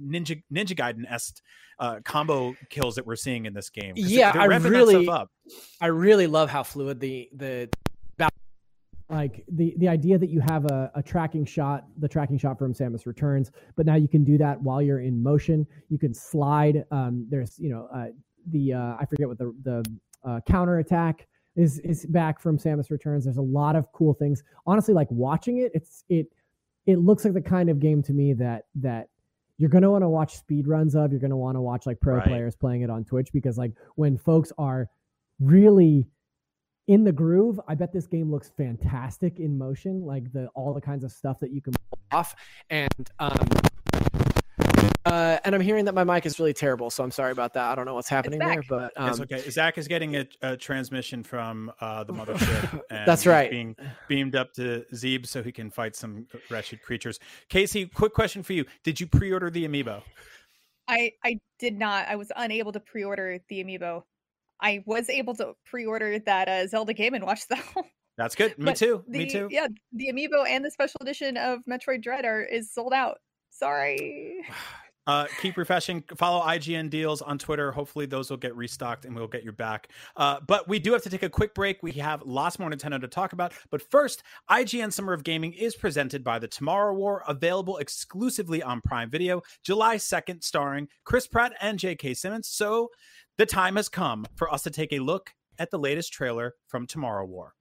Ninja 0.00 0.42
Ninja 0.52 0.76
Gaiden 0.76 1.11
esque 1.11 1.42
uh, 1.78 2.00
combo 2.04 2.54
kills 2.70 2.94
that 2.96 3.06
we're 3.06 3.16
seeing 3.16 3.46
in 3.46 3.52
this 3.52 3.70
game? 3.70 3.94
Yeah, 3.96 4.32
I 4.34 4.44
really-. 4.46 5.08
I 5.80 5.87
really 5.87 6.26
love 6.26 6.50
how 6.50 6.62
fluid 6.62 7.00
the 7.00 7.28
the 7.32 7.70
like 9.11 9.44
the 9.49 9.75
the 9.79 9.88
idea 9.88 10.18
that 10.18 10.29
you 10.31 10.40
have 10.40 10.64
a, 10.66 10.90
a 10.94 11.03
tracking 11.03 11.44
shot 11.44 11.87
the 11.99 12.09
tracking 12.09 12.37
shot 12.38 12.59
from 12.59 12.75
samus 12.75 13.07
returns 13.07 13.51
but 13.77 13.87
now 13.87 13.94
you 13.94 14.09
can 14.09 14.23
do 14.25 14.37
that 14.38 14.61
while 14.61 14.83
you're 14.83 15.01
in 15.01 15.23
motion. 15.23 15.66
You 15.88 15.99
can 15.99 16.12
slide 16.14 16.85
um 16.90 17.27
there's 17.31 17.59
you 17.59 17.71
know 17.71 17.88
uh 17.94 18.07
the 18.51 18.75
uh 18.75 18.97
i 19.01 19.05
forget 19.09 19.29
what 19.29 19.38
the 19.38 19.55
the 19.62 19.85
uh, 20.29 20.40
counter 20.47 20.79
attack 20.79 21.27
is 21.57 21.79
is 21.81 22.05
back 22.07 22.40
from 22.40 22.59
samus 22.59 22.90
returns. 22.90 23.25
There's 23.25 23.37
a 23.38 23.42
lot 23.42 23.77
of 23.77 23.90
cool 23.92 24.14
things. 24.14 24.42
Honestly 24.66 24.92
like 24.94 25.11
watching 25.11 25.59
it 25.59 25.73
it's 25.75 26.05
it 26.09 26.27
it 26.87 26.99
looks 26.99 27.25
like 27.25 27.35
the 27.35 27.40
kind 27.40 27.68
of 27.71 27.79
game 27.81 28.03
to 28.03 28.12
me 28.12 28.33
that 28.35 28.64
that 28.75 29.09
you're 29.59 29.71
going 29.71 29.83
to 29.83 29.90
want 29.90 30.03
to 30.03 30.09
watch 30.09 30.37
speed 30.37 30.68
runs 30.68 30.94
of 30.94 31.11
you're 31.12 31.21
going 31.21 31.31
to 31.31 31.37
want 31.37 31.57
to 31.57 31.61
watch 31.61 31.85
like 31.87 32.01
pro 32.01 32.16
Right. 32.16 32.27
players 32.27 32.55
playing 32.57 32.83
it 32.83 32.90
on 32.90 33.05
twitch 33.05 33.31
because 33.33 33.59
like 33.59 33.73
when 33.97 34.16
folks 34.18 34.53
are 34.59 34.88
really 35.40 36.07
in 36.88 37.05
the 37.05 37.12
groove 37.12 37.61
i 37.68 37.74
bet 37.74 37.92
this 37.92 38.07
game 38.07 38.31
looks 38.31 38.51
fantastic 38.57 39.38
in 39.38 39.57
motion 39.57 40.05
like 40.05 40.31
the 40.33 40.48
all 40.55 40.74
the 40.74 40.81
kinds 40.81 41.05
of 41.05 41.12
stuff 41.12 41.38
that 41.38 41.53
you 41.53 41.61
can 41.61 41.72
pull 41.90 41.98
off 42.11 42.35
and 42.70 43.11
um 43.18 43.48
uh 45.05 45.38
and 45.44 45.55
I'm 45.55 45.61
hearing 45.61 45.85
that 45.87 45.94
my 45.94 46.05
mic 46.05 46.27
is 46.27 46.38
really 46.38 46.53
terrible, 46.53 46.90
so 46.90 47.03
I'm 47.03 47.11
sorry 47.11 47.33
about 47.33 47.55
that. 47.55 47.70
I 47.70 47.74
don't 47.74 47.87
know 47.87 47.94
what's 47.94 48.09
happening 48.09 48.38
there, 48.38 48.62
but 48.68 48.92
um, 48.96 49.09
it's 49.09 49.20
okay. 49.20 49.51
Zach 49.51 49.79
is 49.79 49.88
getting 49.88 50.16
a, 50.16 50.27
a 50.42 50.57
transmission 50.57 51.22
from 51.22 51.72
uh, 51.81 52.05
the 52.05 52.12
mothership. 52.12 52.83
And 52.90 53.07
That's 53.07 53.27
right. 53.27 53.51
Being 53.51 53.77
beamed 54.09 54.35
up 54.35 54.53
to 54.55 54.85
Zebes 54.94 55.27
so 55.27 55.42
he 55.42 55.53
can 55.53 55.70
fight 55.70 55.94
some 55.94 56.27
wretched 56.51 56.83
creatures. 56.83 57.18
Casey, 57.48 57.87
quick 57.87 58.12
question 58.12 58.42
for 58.42 58.53
you: 58.53 58.64
Did 58.85 59.01
you 59.01 59.07
pre-order 59.07 59.51
the 59.51 59.66
amiibo? 59.66 60.03
I 60.88 61.12
I 61.24 61.38
did 61.59 61.79
not. 61.79 62.09
I 62.09 62.16
was 62.16 62.31
unable 62.37 62.72
to 62.72 62.81
pre-order 62.81 63.38
the 63.48 63.62
amiibo. 63.64 64.05
I 64.61 64.83
was 64.87 65.09
able 65.09 65.35
to 65.37 65.55
pre-order 65.66 66.18
that 66.21 66.49
uh, 66.49 66.66
Zelda 66.66 66.94
game 66.94 67.14
and 67.14 67.25
watch 67.25 67.47
though. 67.51 67.83
That's 68.16 68.35
good. 68.35 68.59
Me 68.59 68.64
But 68.66 68.77
too. 68.77 69.05
the, 69.07 69.18
Me 69.18 69.31
too. 69.31 69.49
Yeah, 69.51 69.68
the 69.92 70.11
amiibo 70.12 70.47
and 70.49 70.64
the 70.64 70.71
special 70.71 70.99
edition 71.01 71.37
of 71.37 71.61
Metroid 71.71 72.03
Dread 72.03 72.25
are 72.25 72.42
is 72.42 72.73
sold 72.73 72.92
out. 72.92 73.18
Sorry. 73.51 74.44
Uh, 75.07 75.27
keep 75.40 75.57
refreshing. 75.57 76.05
Follow 76.18 76.44
IGN 76.44 76.90
deals 76.90 77.23
on 77.23 77.38
Twitter. 77.38 77.73
Hopefully, 77.73 78.05
those 78.05 78.29
will 78.29 78.37
get 78.37 78.55
restocked 78.55 79.07
and 79.07 79.16
we'll 79.16 79.27
get 79.27 79.42
your 79.42 79.55
back. 79.55 79.88
Uh, 80.16 80.38
but 80.47 80.68
we 80.68 80.79
do 80.79 80.92
have 80.92 81.01
to 81.03 81.09
take 81.09 81.23
a 81.23 81.31
quick 81.31 81.55
break. 81.55 81.83
We 81.83 81.92
have 81.92 82.21
lots 82.27 82.59
more 82.59 82.68
Nintendo 82.68 83.01
to 83.01 83.09
talk 83.09 83.33
about. 83.33 83.55
But 83.71 83.81
first, 83.90 84.23
IGN 84.51 84.92
Summer 84.92 85.14
of 85.14 85.25
Gaming 85.25 85.55
is 85.55 85.75
presented 85.75 86.23
by 86.23 86.38
the 86.38 86.47
Tomorrow 86.47 86.92
War, 86.92 87.23
available 87.27 87.79
exclusively 87.79 88.62
on 88.62 88.83
Prime 88.83 89.09
Video, 89.09 89.40
July 89.64 89.97
2nd, 89.97 90.44
starring 90.44 90.88
Chris 91.05 91.27
Pratt 91.27 91.55
and 91.59 91.79
J.K. 91.79 92.12
Simmons. 92.12 92.47
So 92.47 92.90
the 93.38 93.46
time 93.46 93.77
has 93.77 93.88
come 93.88 94.27
for 94.35 94.53
us 94.53 94.62
to 94.64 94.70
take 94.70 94.92
a 94.92 94.98
look 94.98 95.33
at 95.59 95.70
the 95.70 95.79
latest 95.79 96.12
trailer 96.12 96.55
from 96.66 96.87
Tomorrow 96.87 97.24
War. 97.24 97.55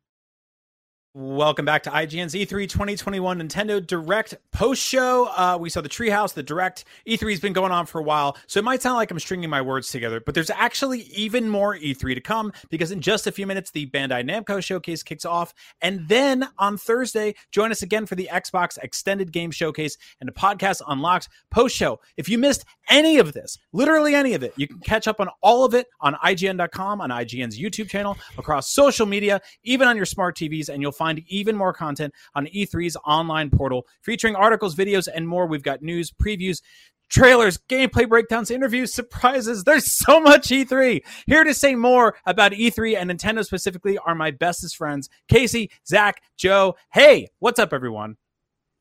Welcome 1.20 1.66
back 1.66 1.82
to 1.82 1.90
IGN's 1.90 2.36
E3 2.36 2.70
2021 2.70 3.40
Nintendo 3.40 3.84
Direct 3.84 4.36
post 4.52 4.84
show. 4.84 5.26
Uh, 5.26 5.58
we 5.60 5.68
saw 5.68 5.82
the 5.82 5.90
Treehouse, 5.90 6.36
the 6.36 6.44
Direct. 6.44 6.86
E3 7.08 7.32
has 7.32 7.40
been 7.40 7.54
going 7.54 7.72
on 7.72 7.88
for 7.88 7.98
a 7.98 8.04
while, 8.04 8.38
so 8.46 8.60
it 8.60 8.64
might 8.64 8.84
sound 8.84 8.98
like 8.98 9.10
I'm 9.10 9.18
stringing 9.18 9.50
my 9.50 9.64
words 9.64 9.90
together, 9.90 10.20
but 10.20 10.36
there's 10.36 10.52
actually 10.52 11.02
even 11.16 11.50
more 11.50 11.76
E3 11.76 12.14
to 12.14 12.22
come 12.22 12.54
because 12.70 12.92
in 12.92 13.02
just 13.02 13.26
a 13.26 13.32
few 13.32 13.48
minutes, 13.48 13.72
the 13.72 13.88
Bandai 13.88 14.30
Namco 14.30 14.64
showcase 14.64 15.02
kicks 15.02 15.26
off. 15.26 15.56
And 15.82 16.08
then 16.08 16.50
on 16.60 16.78
Thursday, 16.78 17.34
join 17.50 17.72
us 17.72 17.82
again 17.82 18.06
for 18.06 18.14
the 18.14 18.30
Xbox 18.32 18.78
Extended 18.84 19.32
Game 19.32 19.50
Showcase 19.50 19.98
and 20.22 20.28
the 20.28 20.34
Podcast 20.34 20.84
Unlocked 20.88 21.30
post 21.50 21.76
show. 21.76 22.00
If 22.18 22.30
you 22.30 22.38
missed 22.38 22.64
any 22.92 23.18
of 23.18 23.34
this, 23.34 23.58
literally 23.74 24.14
any 24.14 24.36
of 24.36 24.44
it, 24.44 24.54
you 24.56 24.68
can 24.68 24.82
catch 24.82 25.08
up 25.08 25.20
on 25.20 25.30
all 25.42 25.66
of 25.66 25.74
it 25.74 25.88
on 26.00 26.14
IGN.com, 26.14 27.02
on 27.02 27.10
IGN's 27.10 27.60
YouTube 27.60 27.90
channel, 27.90 28.16
across 28.38 28.72
social 28.72 29.08
media, 29.08 29.42
even 29.64 29.88
on 29.88 29.96
your 29.96 30.06
smart 30.06 30.38
TVs, 30.38 30.70
and 30.70 30.80
you'll 30.80 30.92
find 30.92 31.07
even 31.28 31.56
more 31.56 31.74
content 31.74 32.14
on 32.36 32.48
E3's 32.48 32.98
online 33.06 33.50
portal 33.50 33.88
featuring 34.02 34.36
articles, 34.36 34.76
videos, 34.76 35.08
and 35.14 35.28
more. 35.28 35.48
We've 35.48 35.64
got 35.64 35.82
news, 35.82 36.12
previews, 36.12 36.62
trailers, 37.10 37.58
gameplay 37.70 38.08
breakdowns, 38.08 38.52
interviews, 38.52 38.94
surprises. 38.94 39.64
There's 39.64 39.92
so 39.92 40.20
much 40.20 40.50
E3. 40.50 41.02
Here 41.26 41.44
to 41.44 41.54
say 41.54 41.76
more 41.76 42.16
about 42.26 42.52
E3 42.52 42.98
and 42.98 43.10
Nintendo 43.10 43.46
specifically 43.46 43.98
are 43.98 44.16
my 44.16 44.32
bestest 44.32 44.76
friends, 44.76 45.10
Casey, 45.28 45.72
Zach, 45.88 46.22
Joe. 46.38 46.76
Hey, 46.94 47.30
what's 47.40 47.60
up, 47.60 47.74
everyone? 47.74 48.18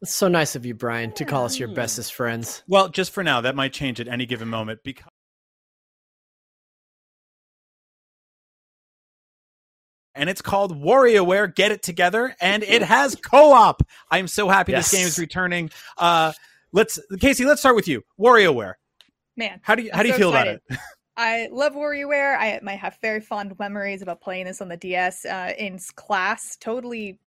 it's 0.03 0.15
so 0.15 0.29
nice 0.29 0.55
of 0.57 0.67
you, 0.67 0.75
Brian, 0.75 1.13
to 1.13 1.25
call 1.25 1.45
us 1.47 1.59
your 1.59 1.69
bestest 1.69 2.15
friends. 2.15 2.63
Well, 2.69 2.89
just 2.89 3.13
for 3.13 3.25
now, 3.25 3.41
that 3.41 3.57
might 3.57 3.73
change 3.73 4.01
at 4.01 4.09
any 4.09 4.27
given 4.27 4.49
moment 4.49 4.81
because. 4.85 5.11
And 10.17 10.31
it's 10.31 10.43
called 10.43 10.81
WarioWare 10.81 11.55
Get 11.55 11.73
It 11.73 11.83
Together, 11.83 12.35
and 12.41 12.63
it 12.63 12.83
has 12.83 13.15
co-op. 13.15 13.83
I'm 14.11 14.27
so 14.27 14.49
happy 14.49 14.73
this 14.73 14.91
game 14.91 15.07
is 15.07 15.19
returning. 15.19 15.71
Uh, 15.99 16.33
let's 16.73 16.99
Casey, 17.21 17.45
let's 17.45 17.61
start 17.61 17.77
with 17.77 17.87
you. 17.87 18.03
WarioWare. 18.19 18.75
Man, 19.37 19.61
How 19.63 19.75
do 19.75 19.83
you 19.83 19.91
how 19.93 19.99
I'm 20.01 20.05
do 20.05 20.09
you 20.09 20.15
so 20.15 20.19
feel 20.19 20.29
excited. 20.31 20.61
about 20.69 20.79
it? 20.79 20.85
I 21.19 21.49
love 21.51 21.75
WarioWare. 21.75 22.37
I 22.39 22.61
might 22.63 22.79
have 22.79 22.99
very 23.01 23.21
fond 23.21 23.55
memories 23.59 24.03
about 24.03 24.21
playing 24.21 24.47
this 24.47 24.61
on 24.61 24.69
the 24.69 24.77
DS 24.77 25.25
uh, 25.25 25.53
in 25.59 25.79
class. 25.95 26.57
Totally 26.57 27.19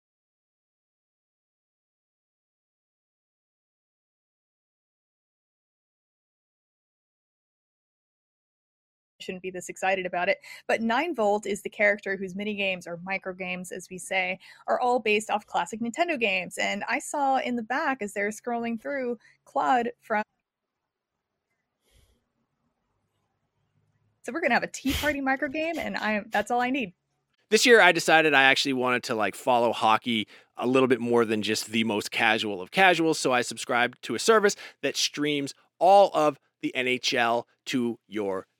shouldn't 9.19 9.43
be 9.43 9.51
this 9.51 9.69
excited 9.69 10.05
about 10.05 10.29
it. 10.29 10.39
But 10.67 10.82
9 10.82 11.15
Volt 11.15 11.45
is 11.45 11.62
the 11.62 11.69
character 11.69 12.15
whose 12.15 12.36
mini 12.36 12.55
games 12.55 12.88
or 12.88 12.99
micro 13.03 13.34
games, 13.34 13.71
as 13.71 13.89
we 13.89 13.97
say, 13.97 14.39
are 14.67 14.79
all 14.79 14.99
based 14.99 15.29
off 15.29 15.45
classic 15.45 15.79
Nintendo 15.82 16.19
games. 16.19 16.58
And 16.58 16.84
I 16.88 16.99
saw 16.99 17.38
in 17.38 17.55
the 17.55 17.63
back 17.63 18.01
as 18.01 18.13
they're 18.13 18.29
scrolling 18.29 18.82
through 18.82 19.17
Claude 19.45 19.91
from. 20.01 20.23
So 24.23 24.34
we're 24.34 24.41
gonna 24.41 24.53
have 24.53 24.63
a 24.63 24.67
Tea 24.67 24.93
Party 24.93 25.21
micro 25.21 25.47
game, 25.47 25.79
and 25.79 25.97
I 25.97 26.13
am 26.13 26.25
that's 26.32 26.51
all 26.51 26.62
I 26.62 26.69
need. 26.69 26.93
This 27.49 27.65
year, 27.65 27.82
I 27.82 27.91
decided 27.91 28.36
I 28.36 28.43
actually 28.43 28.73
wanted 28.73 29.01
to 29.03 29.15
like 29.15 29.34
follow 29.34 29.73
hockey 29.73 30.27
a 30.55 30.67
little 30.67 30.88
bit 30.88 30.99
more 30.99 31.25
than 31.25 31.41
just 31.41 31.67
the 31.67 31.84
most 31.84 32.12
casual 32.12 32.62
of 32.62 32.69
casuals. 32.69 33.17
So 33.17 33.32
I 33.32 33.41
subscribed 33.41 33.97
to 34.03 34.13
a 34.13 34.19
service 34.19 34.55
that 34.84 34.95
streams 34.95 35.55
all 35.79 36.12
of 36.13 36.38
the 36.62 36.71
NHL 36.75 37.45
to 37.67 37.97
your 38.08 38.45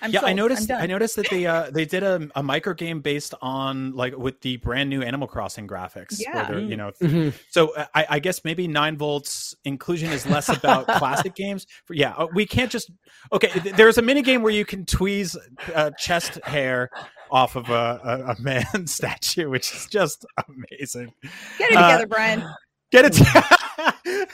I'm 0.00 0.10
yeah, 0.12 0.20
I 0.20 0.26
sold. 0.26 0.36
noticed. 0.36 0.70
I'm 0.70 0.82
I 0.82 0.86
noticed 0.86 1.16
that 1.16 1.28
they 1.30 1.46
uh 1.54 1.70
they 1.70 1.84
did 1.84 2.02
a, 2.02 2.28
a 2.34 2.42
micro 2.42 2.74
game 2.74 3.00
based 3.00 3.34
on 3.42 3.92
like 3.94 4.16
with 4.16 4.40
the 4.40 4.56
brand 4.58 4.88
new 4.90 5.02
Animal 5.02 5.26
Crossing 5.28 5.66
graphics. 5.66 6.16
Yeah. 6.18 6.48
they're, 6.48 6.60
you 6.60 6.76
know. 6.76 6.92
Mhm. 7.02 7.34
So 7.50 7.74
uh, 7.74 7.86
I, 7.94 8.06
I 8.10 8.18
guess 8.20 8.44
maybe 8.44 8.68
nine 8.68 8.96
volts 8.96 9.54
inclusion 9.64 10.10
is 10.12 10.24
less 10.26 10.48
about 10.48 10.86
classic 10.98 11.34
games. 11.34 11.66
For, 11.84 11.94
yeah, 11.94 12.12
uh, 12.12 12.26
we 12.34 12.46
can't 12.46 12.70
just 12.70 12.90
okay. 13.32 13.48
th- 13.48 13.74
There's 13.76 13.98
a 13.98 14.02
mini 14.02 14.22
game 14.22 14.42
where 14.42 14.52
you 14.52 14.64
can 14.64 14.84
tweeze 14.84 15.36
uh, 15.74 15.90
chest 15.98 16.38
hair 16.44 16.88
off 17.30 17.56
of 17.56 17.68
a, 17.70 18.00
a, 18.04 18.32
a 18.32 18.40
man 18.42 18.86
statue, 18.86 19.48
which 19.50 19.72
is 19.74 19.86
just 19.86 20.24
amazing. 20.48 21.12
Get 21.58 21.72
it 21.72 21.76
Uh, 21.76 21.82
together, 21.88 22.06
Brian. 22.06 22.44
Get 22.92 23.06
it. 23.06 24.28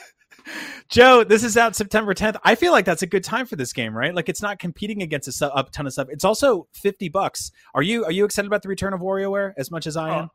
Joe, 0.89 1.23
this 1.23 1.43
is 1.43 1.57
out 1.57 1.75
September 1.75 2.13
10th. 2.13 2.37
I 2.43 2.55
feel 2.55 2.71
like 2.71 2.85
that's 2.85 3.01
a 3.01 3.07
good 3.07 3.23
time 3.23 3.45
for 3.45 3.55
this 3.55 3.73
game, 3.73 3.95
right? 3.95 4.13
Like 4.13 4.29
it's 4.29 4.41
not 4.41 4.59
competing 4.59 5.01
against 5.01 5.41
a, 5.41 5.57
a 5.57 5.63
ton 5.63 5.85
of 5.85 5.93
stuff. 5.93 6.07
It's 6.09 6.25
also 6.25 6.67
50 6.73 7.09
bucks. 7.09 7.51
Are 7.75 7.83
you 7.83 8.05
are 8.05 8.11
you 8.11 8.25
excited 8.25 8.47
about 8.47 8.63
the 8.63 8.69
return 8.69 8.93
of 8.93 9.01
WarioWare 9.01 9.53
as 9.57 9.69
much 9.69 9.85
as 9.87 9.95
I 9.95 10.17
am? 10.17 10.29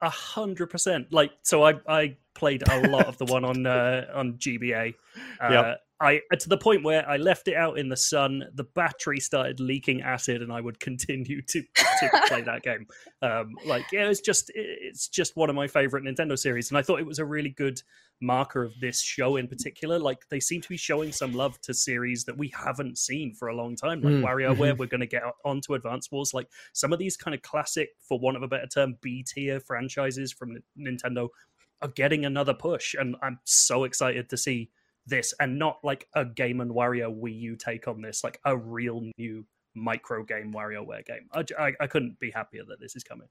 A 0.00 0.08
hundred 0.08 0.68
percent. 0.68 1.12
Like, 1.12 1.32
so 1.42 1.64
I 1.64 1.74
I 1.88 2.16
played 2.34 2.62
a 2.68 2.88
lot 2.88 3.06
of 3.06 3.18
the 3.18 3.24
one 3.26 3.44
on 3.44 3.66
uh, 3.66 4.06
on 4.14 4.34
GBA. 4.34 4.94
Uh, 5.40 5.48
Yep. 5.50 5.80
I 6.00 6.20
to 6.38 6.48
the 6.48 6.56
point 6.58 6.84
where 6.84 7.08
I 7.08 7.16
left 7.16 7.48
it 7.48 7.54
out 7.56 7.78
in 7.78 7.88
the 7.88 7.96
sun. 7.96 8.44
The 8.54 8.64
battery 8.64 9.18
started 9.20 9.58
leaking 9.58 10.02
acid, 10.02 10.42
and 10.42 10.52
I 10.52 10.60
would 10.60 10.78
continue 10.80 11.42
to 11.42 11.62
to 11.62 12.22
play 12.28 12.42
that 12.42 12.62
game. 12.62 12.86
Um, 13.20 13.54
like, 13.66 13.84
yeah, 13.92 14.08
it's 14.08 14.20
just 14.20 14.50
it's 14.54 15.08
just 15.08 15.36
one 15.36 15.50
of 15.50 15.56
my 15.56 15.66
favorite 15.66 16.04
Nintendo 16.04 16.38
series, 16.38 16.70
and 16.70 16.78
I 16.78 16.82
thought 16.82 17.00
it 17.00 17.06
was 17.06 17.18
a 17.18 17.24
really 17.24 17.50
good 17.50 17.82
marker 18.20 18.62
of 18.64 18.72
this 18.80 19.00
show 19.00 19.36
in 19.36 19.46
particular. 19.48 19.98
Like, 19.98 20.28
they 20.28 20.40
seem 20.40 20.60
to 20.60 20.68
be 20.68 20.76
showing 20.76 21.12
some 21.12 21.32
love 21.32 21.60
to 21.62 21.74
series 21.74 22.24
that 22.24 22.36
we 22.36 22.52
haven't 22.56 22.98
seen 22.98 23.32
for 23.34 23.48
a 23.48 23.54
long 23.56 23.76
time, 23.76 24.00
like 24.00 24.14
Mm, 24.14 24.22
WarioWare. 24.24 24.74
mhm. 24.74 24.78
We're 24.78 24.86
going 24.86 25.00
to 25.00 25.06
get 25.06 25.22
onto 25.44 25.74
Advance 25.74 26.10
Wars, 26.10 26.34
like 26.34 26.48
some 26.72 26.92
of 26.92 26.98
these 26.98 27.16
kind 27.16 27.34
of 27.34 27.42
classic, 27.42 27.90
for 28.00 28.18
want 28.18 28.36
of 28.36 28.42
a 28.42 28.48
better 28.48 28.66
term, 28.66 28.96
B 29.00 29.24
tier 29.24 29.60
franchises 29.60 30.32
from 30.32 30.58
Nintendo 30.78 31.28
are 31.80 31.88
getting 31.88 32.24
another 32.24 32.54
push, 32.54 32.94
and 32.94 33.14
I'm 33.22 33.38
so 33.44 33.84
excited 33.84 34.28
to 34.30 34.36
see 34.36 34.70
this, 35.08 35.34
and 35.40 35.58
not 35.58 35.78
like 35.82 36.08
a 36.14 36.24
Game 36.24 36.60
and 36.60 36.70
Wario 36.70 37.14
Wii 37.14 37.38
U 37.40 37.56
take 37.56 37.88
on 37.88 38.02
this, 38.02 38.22
like 38.22 38.40
a 38.44 38.56
real 38.56 39.02
new 39.18 39.44
micro 39.74 40.24
game 40.24 40.52
WarioWare 40.52 41.04
game. 41.06 41.28
I 41.58 41.72
I 41.80 41.86
couldn't 41.86 42.18
be 42.20 42.30
happier 42.30 42.62
that 42.68 42.80
this 42.80 42.96
is 42.96 43.04
coming. 43.04 43.28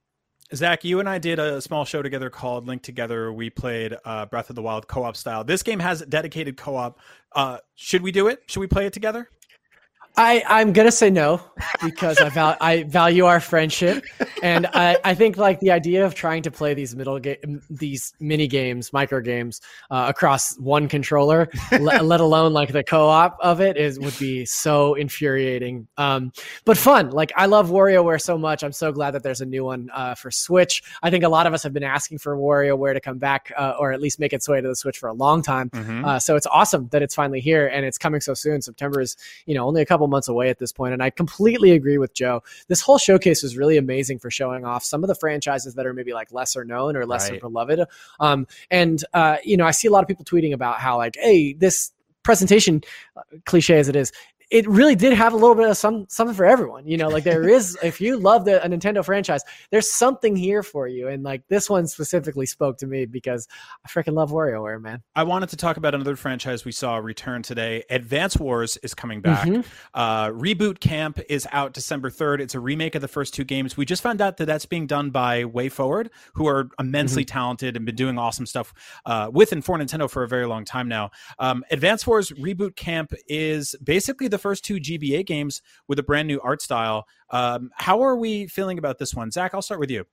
Zach, 0.55 0.85
you 0.85 1.01
and 1.01 1.09
I 1.09 1.17
did 1.17 1.39
a 1.39 1.59
small 1.61 1.83
show 1.83 2.01
together 2.01 2.29
called 2.29 2.67
Link 2.67 2.81
Together. 2.81 3.33
We 3.33 3.49
played 3.49 3.97
uh, 4.05 4.27
Breath 4.27 4.49
of 4.49 4.55
the 4.55 4.61
Wild 4.61 4.87
co-op 4.87 5.17
style. 5.17 5.43
This 5.43 5.61
game 5.61 5.79
has 5.79 6.01
dedicated 6.03 6.55
co-op. 6.55 6.99
Uh, 7.33 7.57
should 7.75 8.01
we 8.01 8.13
do 8.13 8.27
it? 8.29 8.43
Should 8.47 8.61
we 8.61 8.67
play 8.67 8.85
it 8.85 8.93
together? 8.93 9.29
I, 10.17 10.43
I'm 10.47 10.73
gonna 10.73 10.91
say 10.91 11.11
no 11.11 11.39
because 11.83 12.17
I 12.19 12.29
val- 12.29 12.57
I 12.59 12.83
value 12.83 13.25
our 13.25 13.39
friendship, 13.39 14.03
and 14.41 14.65
I, 14.73 14.97
I 15.03 15.13
think 15.13 15.37
like 15.37 15.59
the 15.59 15.69
idea 15.71 16.05
of 16.05 16.15
trying 16.15 16.41
to 16.43 16.51
play 16.51 16.73
these 16.73 16.95
middle 16.95 17.19
game 17.19 17.61
these 17.69 18.13
mini 18.19 18.47
games, 18.47 18.91
micro 18.91 19.21
games 19.21 19.61
uh, 19.91 20.05
across 20.09 20.57
one 20.57 20.87
controller, 20.87 21.49
le- 21.71 22.01
let 22.01 22.19
alone 22.19 22.51
like 22.51 22.71
the 22.73 22.83
co-op 22.83 23.37
of 23.41 23.61
it 23.61 23.77
is 23.77 23.99
would 23.99 24.17
be 24.17 24.43
so 24.45 24.95
infuriating. 24.95 25.87
Um, 25.97 26.31
but 26.65 26.77
fun. 26.77 27.11
Like 27.11 27.31
I 27.35 27.45
love 27.45 27.69
WarioWare 27.69 28.19
so 28.19 28.37
much. 28.39 28.63
I'm 28.63 28.73
so 28.73 28.91
glad 28.91 29.11
that 29.11 29.21
there's 29.21 29.41
a 29.41 29.45
new 29.45 29.63
one 29.65 29.89
uh, 29.93 30.15
for 30.15 30.31
Switch. 30.31 30.81
I 31.03 31.11
think 31.11 31.23
a 31.23 31.29
lot 31.29 31.45
of 31.45 31.53
us 31.53 31.61
have 31.61 31.73
been 31.73 31.83
asking 31.83 32.17
for 32.17 32.35
WarioWare 32.35 32.93
to 32.93 32.99
come 33.01 33.19
back 33.19 33.51
uh, 33.55 33.75
or 33.79 33.91
at 33.91 34.01
least 34.01 34.19
make 34.19 34.33
its 34.33 34.49
way 34.49 34.61
to 34.61 34.67
the 34.67 34.75
Switch 34.75 34.97
for 34.97 35.09
a 35.09 35.13
long 35.13 35.43
time. 35.43 35.69
Uh, 36.05 36.17
so 36.17 36.35
it's 36.35 36.47
awesome 36.47 36.87
that 36.91 37.03
it's 37.03 37.13
finally 37.13 37.39
here 37.39 37.67
and 37.67 37.85
it's 37.85 37.99
coming 37.99 38.19
so 38.19 38.33
soon. 38.33 38.63
September 38.63 38.99
is, 38.99 39.15
you 39.45 39.53
know, 39.53 39.67
only 39.67 39.81
a 39.83 39.85
couple 39.85 40.06
months 40.07 40.27
away 40.27 40.49
at 40.49 40.59
this 40.59 40.71
point. 40.71 40.93
And 40.93 41.03
I 41.03 41.09
completely 41.09 41.71
agree 41.71 41.97
with 41.97 42.13
Joe. 42.13 42.43
This 42.67 42.81
whole 42.81 42.97
showcase 42.97 43.43
was 43.43 43.57
really 43.57 43.77
amazing 43.77 44.19
for 44.19 44.31
showing 44.31 44.65
off 44.65 44.83
some 44.83 45.03
of 45.03 45.07
the 45.07 45.15
franchises 45.15 45.75
that 45.75 45.85
are 45.85 45.93
maybe 45.93 46.13
like 46.13 46.31
lesser 46.31 46.63
known 46.63 46.95
or 46.95 47.05
lesser 47.05 47.33
Right. 47.33 47.41
beloved. 47.41 47.85
Um, 48.19 48.47
and 48.71 49.03
uh, 49.13 49.37
you 49.43 49.57
know, 49.57 49.65
I 49.65 49.71
see 49.71 49.87
a 49.87 49.91
lot 49.91 50.03
of 50.03 50.07
people 50.07 50.25
tweeting 50.25 50.53
about 50.53 50.79
how 50.79 50.97
like, 50.97 51.15
hey, 51.19 51.53
this 51.53 51.91
presentation, 52.23 52.83
uh, 53.15 53.21
cliche 53.45 53.77
as 53.77 53.87
it 53.87 53.95
is, 53.95 54.11
it 54.49 54.67
really 54.67 54.95
did 54.95 55.13
have 55.13 55.33
a 55.33 55.35
little 55.35 55.55
bit 55.55 55.69
of 55.69 55.75
some 55.75 56.05
something 56.09 56.35
for 56.35 56.45
everyone. 56.45 56.87
You 56.87 56.97
know, 56.97 57.09
like 57.09 57.23
there 57.23 57.47
is 57.49 57.77
if 57.83 57.99
you 57.99 58.17
love 58.17 58.45
the 58.45 58.63
a 58.63 58.69
Nintendo 58.69 59.03
franchise, 59.03 59.41
there's 59.71 59.91
something 59.91 60.35
here 60.35 60.63
for 60.63 60.87
you. 60.87 61.07
And 61.07 61.23
like 61.23 61.43
this 61.49 61.69
one 61.69 61.87
specifically 61.87 62.45
spoke 62.45 62.77
to 62.77 62.87
me 62.87 63.05
because 63.05 63.47
I 63.85 63.89
freaking 63.89 64.13
love 64.13 64.31
WarioWare, 64.31 64.81
man. 64.81 65.01
I 65.15 65.23
wanted 65.23 65.49
to 65.49 65.57
talk 65.57 65.77
about 65.77 65.93
another 65.93 66.15
franchise 66.15 66.63
we 66.63 66.71
saw 66.71 66.97
return 66.97 67.41
today. 67.41 67.83
Advance 67.89 68.37
Wars 68.37 68.77
is 68.77 68.93
coming 68.93 69.21
back. 69.21 69.47
Mhm. 69.47 69.65
Uh, 69.93 70.29
Reboot 70.29 70.79
Camp 70.79 71.19
is 71.29 71.47
out 71.51 71.73
December 71.73 72.09
3rd. 72.09 72.39
It's 72.39 72.55
a 72.55 72.59
remake 72.59 72.95
of 72.95 73.01
the 73.01 73.07
first 73.07 73.33
two 73.33 73.43
games. 73.43 73.75
We 73.75 73.85
just 73.85 74.01
found 74.01 74.21
out 74.21 74.37
that 74.37 74.45
that's 74.45 74.65
being 74.65 74.87
done 74.87 75.09
by 75.09 75.43
Way 75.45 75.69
Forward, 75.69 76.09
who 76.33 76.47
are 76.47 76.69
immensely 76.79 77.25
talented 77.25 77.75
and 77.75 77.85
been 77.85 77.95
doing 77.95 78.17
awesome 78.17 78.45
stuff 78.45 78.73
uh, 79.05 79.29
with 79.31 79.51
and 79.51 79.63
for 79.63 79.77
Nintendo 79.77 80.09
for 80.09 80.23
a 80.23 80.27
very 80.27 80.45
long 80.45 80.63
time 80.63 80.87
now. 80.87 81.11
Um, 81.39 81.63
Advance 81.69 82.07
Wars 82.07 82.31
Reboot 82.31 82.75
Camp 82.75 83.13
is 83.27 83.75
basically 83.83 84.27
the 84.27 84.36
first 84.37 84.65
two 84.65 84.75
GBA 84.75 85.25
games 85.25 85.61
with 85.87 85.99
a 85.99 86.03
brand 86.03 86.27
new 86.27 86.39
art 86.41 86.61
style. 86.61 87.05
Um, 87.29 87.69
how 87.73 88.01
are 88.01 88.15
we 88.15 88.47
feeling 88.47 88.77
about 88.77 88.97
this 88.97 89.13
one? 89.13 89.31
Zach, 89.31 89.53
I'll 89.53 89.61
start 89.61 89.79
with 89.79 89.91
you. 89.91 90.05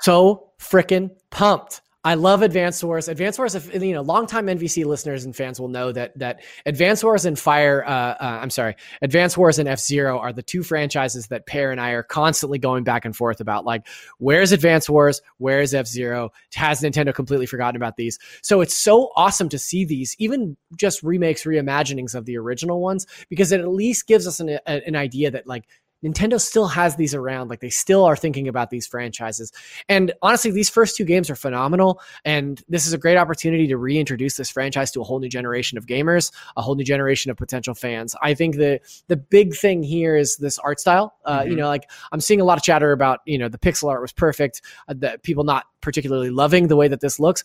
so 0.00 0.52
freaking 0.60 1.10
pumped. 1.30 1.82
I 2.04 2.14
love 2.14 2.42
Advanced 2.42 2.84
Wars. 2.84 3.08
Advanced 3.08 3.40
Wars, 3.40 3.56
if 3.56 3.74
you 3.74 3.92
know, 3.92 4.02
longtime 4.02 4.46
NVC 4.46 4.84
listeners 4.84 5.24
and 5.24 5.34
fans 5.34 5.60
will 5.60 5.68
know 5.68 5.90
that 5.90 6.16
that 6.18 6.42
Advanced 6.64 7.02
Wars 7.02 7.24
and 7.24 7.36
Fire, 7.36 7.84
uh, 7.84 7.90
uh, 7.90 8.38
I'm 8.40 8.50
sorry, 8.50 8.76
Advanced 9.02 9.36
Wars 9.36 9.58
and 9.58 9.68
F 9.68 9.80
Zero 9.80 10.18
are 10.18 10.32
the 10.32 10.42
two 10.42 10.62
franchises 10.62 11.26
that 11.26 11.46
Peer 11.46 11.72
and 11.72 11.80
I 11.80 11.90
are 11.90 12.04
constantly 12.04 12.58
going 12.58 12.84
back 12.84 13.04
and 13.04 13.16
forth 13.16 13.40
about. 13.40 13.64
Like, 13.64 13.88
where's 14.18 14.52
Advanced 14.52 14.88
Wars? 14.88 15.20
Where's 15.38 15.74
F 15.74 15.88
Zero? 15.88 16.30
Has 16.54 16.82
Nintendo 16.82 17.12
completely 17.12 17.46
forgotten 17.46 17.74
about 17.74 17.96
these? 17.96 18.18
So 18.42 18.60
it's 18.60 18.76
so 18.76 19.10
awesome 19.16 19.48
to 19.48 19.58
see 19.58 19.84
these, 19.84 20.14
even 20.20 20.56
just 20.76 21.02
remakes, 21.02 21.42
reimaginings 21.42 22.14
of 22.14 22.26
the 22.26 22.38
original 22.38 22.80
ones, 22.80 23.06
because 23.28 23.50
it 23.50 23.60
at 23.60 23.68
least 23.68 24.06
gives 24.06 24.28
us 24.28 24.38
an, 24.38 24.50
a, 24.50 24.60
an 24.86 24.94
idea 24.94 25.32
that 25.32 25.48
like 25.48 25.64
Nintendo 26.04 26.40
still 26.40 26.68
has 26.68 26.96
these 26.96 27.14
around. 27.14 27.48
Like 27.48 27.60
they 27.60 27.70
still 27.70 28.04
are 28.04 28.16
thinking 28.16 28.46
about 28.48 28.70
these 28.70 28.86
franchises. 28.86 29.52
And 29.88 30.12
honestly, 30.22 30.50
these 30.50 30.70
first 30.70 30.96
two 30.96 31.04
games 31.04 31.28
are 31.30 31.34
phenomenal. 31.34 32.00
And 32.24 32.62
this 32.68 32.86
is 32.86 32.92
a 32.92 32.98
great 32.98 33.16
opportunity 33.16 33.66
to 33.68 33.76
reintroduce 33.76 34.36
this 34.36 34.50
franchise 34.50 34.90
to 34.92 35.00
a 35.00 35.04
whole 35.04 35.18
new 35.18 35.28
generation 35.28 35.76
of 35.78 35.86
gamers, 35.86 36.30
a 36.56 36.62
whole 36.62 36.74
new 36.76 36.84
generation 36.84 37.30
of 37.30 37.36
potential 37.36 37.74
fans. 37.74 38.14
I 38.22 38.34
think 38.34 38.56
the 38.56 38.80
the 39.08 39.16
big 39.16 39.54
thing 39.56 39.82
here 39.82 40.16
is 40.16 40.36
this 40.36 40.58
art 40.58 40.80
style. 40.80 41.14
Uh, 41.24 41.42
You 41.46 41.54
Mhm. 41.54 41.58
know, 41.58 41.68
like 41.68 41.90
I'm 42.12 42.20
seeing 42.20 42.40
a 42.40 42.44
lot 42.44 42.58
of 42.58 42.64
chatter 42.64 42.92
about 42.92 43.20
you 43.26 43.38
know 43.38 43.48
the 43.48 43.58
pixel 43.58 43.88
art 43.90 44.00
was 44.02 44.12
perfect, 44.12 44.62
uh, 44.88 44.94
that 44.98 45.22
people 45.22 45.44
not 45.44 45.64
particularly 45.80 46.30
loving 46.30 46.68
the 46.68 46.76
way 46.76 46.88
that 46.88 47.00
this 47.00 47.18
looks. 47.20 47.44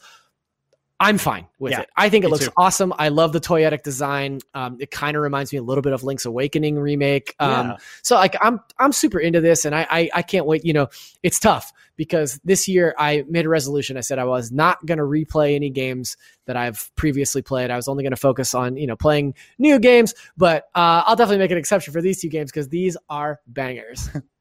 I'm 1.04 1.18
fine 1.18 1.48
with 1.60 1.72
Yeah, 1.72 1.82
it. 1.82 1.90
I 1.98 2.08
think 2.10 2.24
it 2.24 2.30
looks 2.30 2.46
too. 2.46 2.52
awesome. 2.56 2.94
I 2.98 3.10
love 3.10 3.34
the 3.34 3.42
toyetic 3.42 3.84
design. 3.84 4.40
Um, 4.54 4.78
it 4.80 4.90
kind 4.90 5.18
of 5.18 5.22
reminds 5.24 5.52
me 5.52 5.60
a 5.60 5.62
little 5.64 5.82
bit 5.82 5.92
of 5.92 6.04
Link's 6.04 6.26
Awakening 6.26 6.80
remake. 6.80 7.36
Um, 7.40 7.50
Yeah. 7.72 7.78
So 8.04 8.16
like 8.16 8.36
I'm 8.42 8.60
I'm 8.80 8.94
super 8.94 9.20
into 9.20 9.42
this, 9.42 9.66
and 9.66 9.76
I, 9.76 9.86
I 9.90 10.10
I 10.16 10.22
can't 10.22 10.46
wait. 10.46 10.64
You 10.64 10.72
know, 10.74 10.88
it's 11.22 11.40
tough 11.40 11.74
because 11.98 12.40
this 12.46 12.68
year 12.68 12.96
I 12.98 13.24
made 13.28 13.46
a 13.46 13.50
resolution. 13.50 13.98
I 13.98 14.02
said 14.02 14.18
I 14.18 14.24
was 14.24 14.52
not 14.52 14.84
going 14.86 14.98
to 14.98 15.04
replay 15.04 15.56
any 15.56 15.70
games 15.70 16.16
that 16.46 16.56
I've 16.58 16.90
previously 16.96 17.42
played. 17.42 17.70
I 17.70 17.76
was 17.76 17.88
only 17.88 18.04
going 18.04 18.12
to 18.12 18.18
focus 18.18 18.54
on 18.54 18.78
you 18.78 18.88
know 18.88 18.96
playing 18.96 19.34
new 19.60 19.80
games, 19.80 20.16
but 20.38 20.70
uh, 20.74 21.04
I'll 21.06 21.16
definitely 21.18 21.40
make 21.40 21.52
an 21.52 21.58
exception 21.58 21.92
for 21.94 22.02
these 22.02 22.22
two 22.22 22.30
games 22.30 22.50
because 22.52 22.70
these 22.70 22.96
are 23.10 23.42
bangers. 23.48 24.10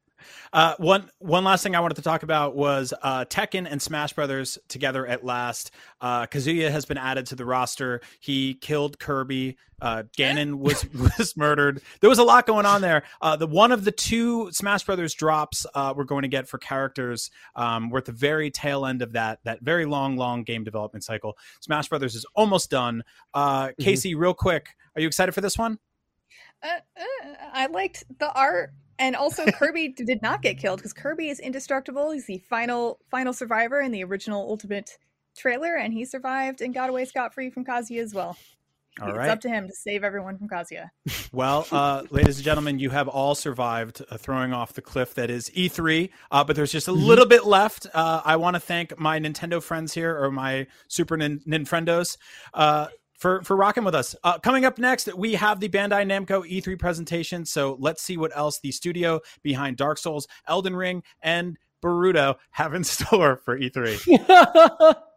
Uh, 0.51 0.75
one 0.77 1.09
one 1.19 1.43
last 1.43 1.63
thing 1.63 1.75
I 1.75 1.79
wanted 1.79 1.95
to 1.95 2.01
talk 2.01 2.23
about 2.23 2.55
was 2.55 2.93
uh, 3.01 3.25
Tekken 3.25 3.67
and 3.69 3.81
Smash 3.81 4.13
Brothers 4.13 4.57
together 4.67 5.05
at 5.05 5.23
last. 5.23 5.71
Uh, 6.01 6.25
Kazuya 6.25 6.71
has 6.71 6.85
been 6.85 6.97
added 6.97 7.25
to 7.27 7.35
the 7.35 7.45
roster. 7.45 8.01
He 8.19 8.55
killed 8.55 8.99
Kirby. 8.99 9.57
Uh, 9.81 10.03
Ganon 10.17 10.55
was 10.59 10.85
was 11.17 11.35
murdered. 11.35 11.81
There 11.99 12.09
was 12.09 12.19
a 12.19 12.23
lot 12.23 12.45
going 12.45 12.65
on 12.65 12.81
there. 12.81 13.03
Uh, 13.21 13.35
the 13.35 13.47
one 13.47 13.71
of 13.71 13.83
the 13.83 13.91
two 13.91 14.51
Smash 14.51 14.83
Brothers 14.83 15.13
drops 15.13 15.65
uh, 15.73 15.93
we're 15.95 16.03
going 16.03 16.23
to 16.23 16.27
get 16.27 16.47
for 16.47 16.57
characters. 16.57 17.31
Um, 17.55 17.89
we're 17.89 17.99
at 17.99 18.05
the 18.05 18.11
very 18.11 18.49
tail 18.51 18.85
end 18.85 19.01
of 19.01 19.13
that 19.13 19.39
that 19.43 19.61
very 19.61 19.85
long 19.85 20.17
long 20.17 20.43
game 20.43 20.63
development 20.63 21.03
cycle. 21.03 21.37
Smash 21.61 21.89
Brothers 21.89 22.15
is 22.15 22.25
almost 22.35 22.69
done. 22.69 23.03
Uh, 23.33 23.71
Casey, 23.79 24.15
real 24.15 24.33
quick, 24.33 24.69
are 24.95 25.01
you 25.01 25.07
excited 25.07 25.33
for 25.33 25.41
this 25.41 25.57
one? 25.57 25.79
Uh, 26.63 26.79
uh, 26.95 27.33
I 27.51 27.67
liked 27.67 28.05
the 28.19 28.31
art, 28.31 28.71
and 29.03 29.17
also 29.17 29.45
Kirby 29.51 29.89
did 29.89 30.21
not 30.21 30.41
get 30.41 30.57
killed 30.57 30.79
because 30.79 30.93
Kirby 30.93 31.29
is 31.29 31.39
indestructible. 31.39 32.11
He's 32.11 32.25
the 32.25 32.37
final 32.37 32.99
final 33.11 33.33
survivor 33.33 33.81
in 33.81 33.91
the 33.91 34.03
original 34.03 34.49
Ultimate 34.49 34.97
trailer, 35.35 35.75
and 35.75 35.93
he 35.93 36.05
survived 36.05 36.61
and 36.61 36.73
got 36.73 36.89
away 36.89 37.05
scot 37.05 37.33
free 37.33 37.49
from 37.49 37.65
Kazuya 37.65 38.01
as 38.01 38.13
well. 38.13 38.37
All 39.01 39.09
it's 39.09 39.17
right. 39.17 39.29
up 39.29 39.41
to 39.41 39.49
him 39.49 39.67
to 39.67 39.73
save 39.73 40.03
everyone 40.03 40.37
from 40.37 40.47
Kazuya. 40.47 40.89
Well, 41.33 41.65
uh, 41.71 42.03
ladies 42.11 42.37
and 42.37 42.45
gentlemen, 42.45 42.77
you 42.77 42.91
have 42.91 43.07
all 43.07 43.33
survived 43.33 44.03
uh, 44.11 44.17
throwing 44.17 44.53
off 44.53 44.73
the 44.73 44.83
cliff 44.83 45.15
that 45.15 45.31
is 45.31 45.49
E3, 45.49 46.11
uh, 46.29 46.43
but 46.43 46.55
there's 46.55 46.71
just 46.71 46.87
a 46.87 46.91
little 46.91 47.25
bit 47.25 47.43
left. 47.43 47.87
Uh, 47.91 48.21
I 48.23 48.35
want 48.35 48.55
to 48.55 48.59
thank 48.59 48.99
my 48.99 49.19
Nintendo 49.19 49.61
friends 49.63 49.95
here, 49.95 50.15
or 50.15 50.29
my 50.29 50.67
Super 50.87 51.17
Nin- 51.17 51.41
Ninfriendos, 51.47 52.17
uh, 52.53 52.89
for 53.17 53.41
for 53.43 53.55
rocking 53.55 53.83
with 53.83 53.95
us. 53.95 54.15
Uh, 54.23 54.39
coming 54.39 54.65
up 54.65 54.77
next, 54.77 55.13
we 55.15 55.33
have 55.33 55.59
the 55.59 55.69
Bandai 55.69 56.05
Namco 56.05 56.49
E3 56.49 56.77
presentation. 56.77 57.45
So 57.45 57.77
let's 57.79 58.01
see 58.03 58.17
what 58.17 58.35
else 58.35 58.59
the 58.59 58.71
studio 58.71 59.19
behind 59.41 59.77
Dark 59.77 59.97
Souls, 59.97 60.27
Elden 60.47 60.75
Ring, 60.75 61.03
and 61.21 61.57
Boruto 61.83 62.35
have 62.51 62.73
in 62.73 62.83
store 62.83 63.37
for 63.37 63.57
E 63.57 63.69
E3. 63.69 64.95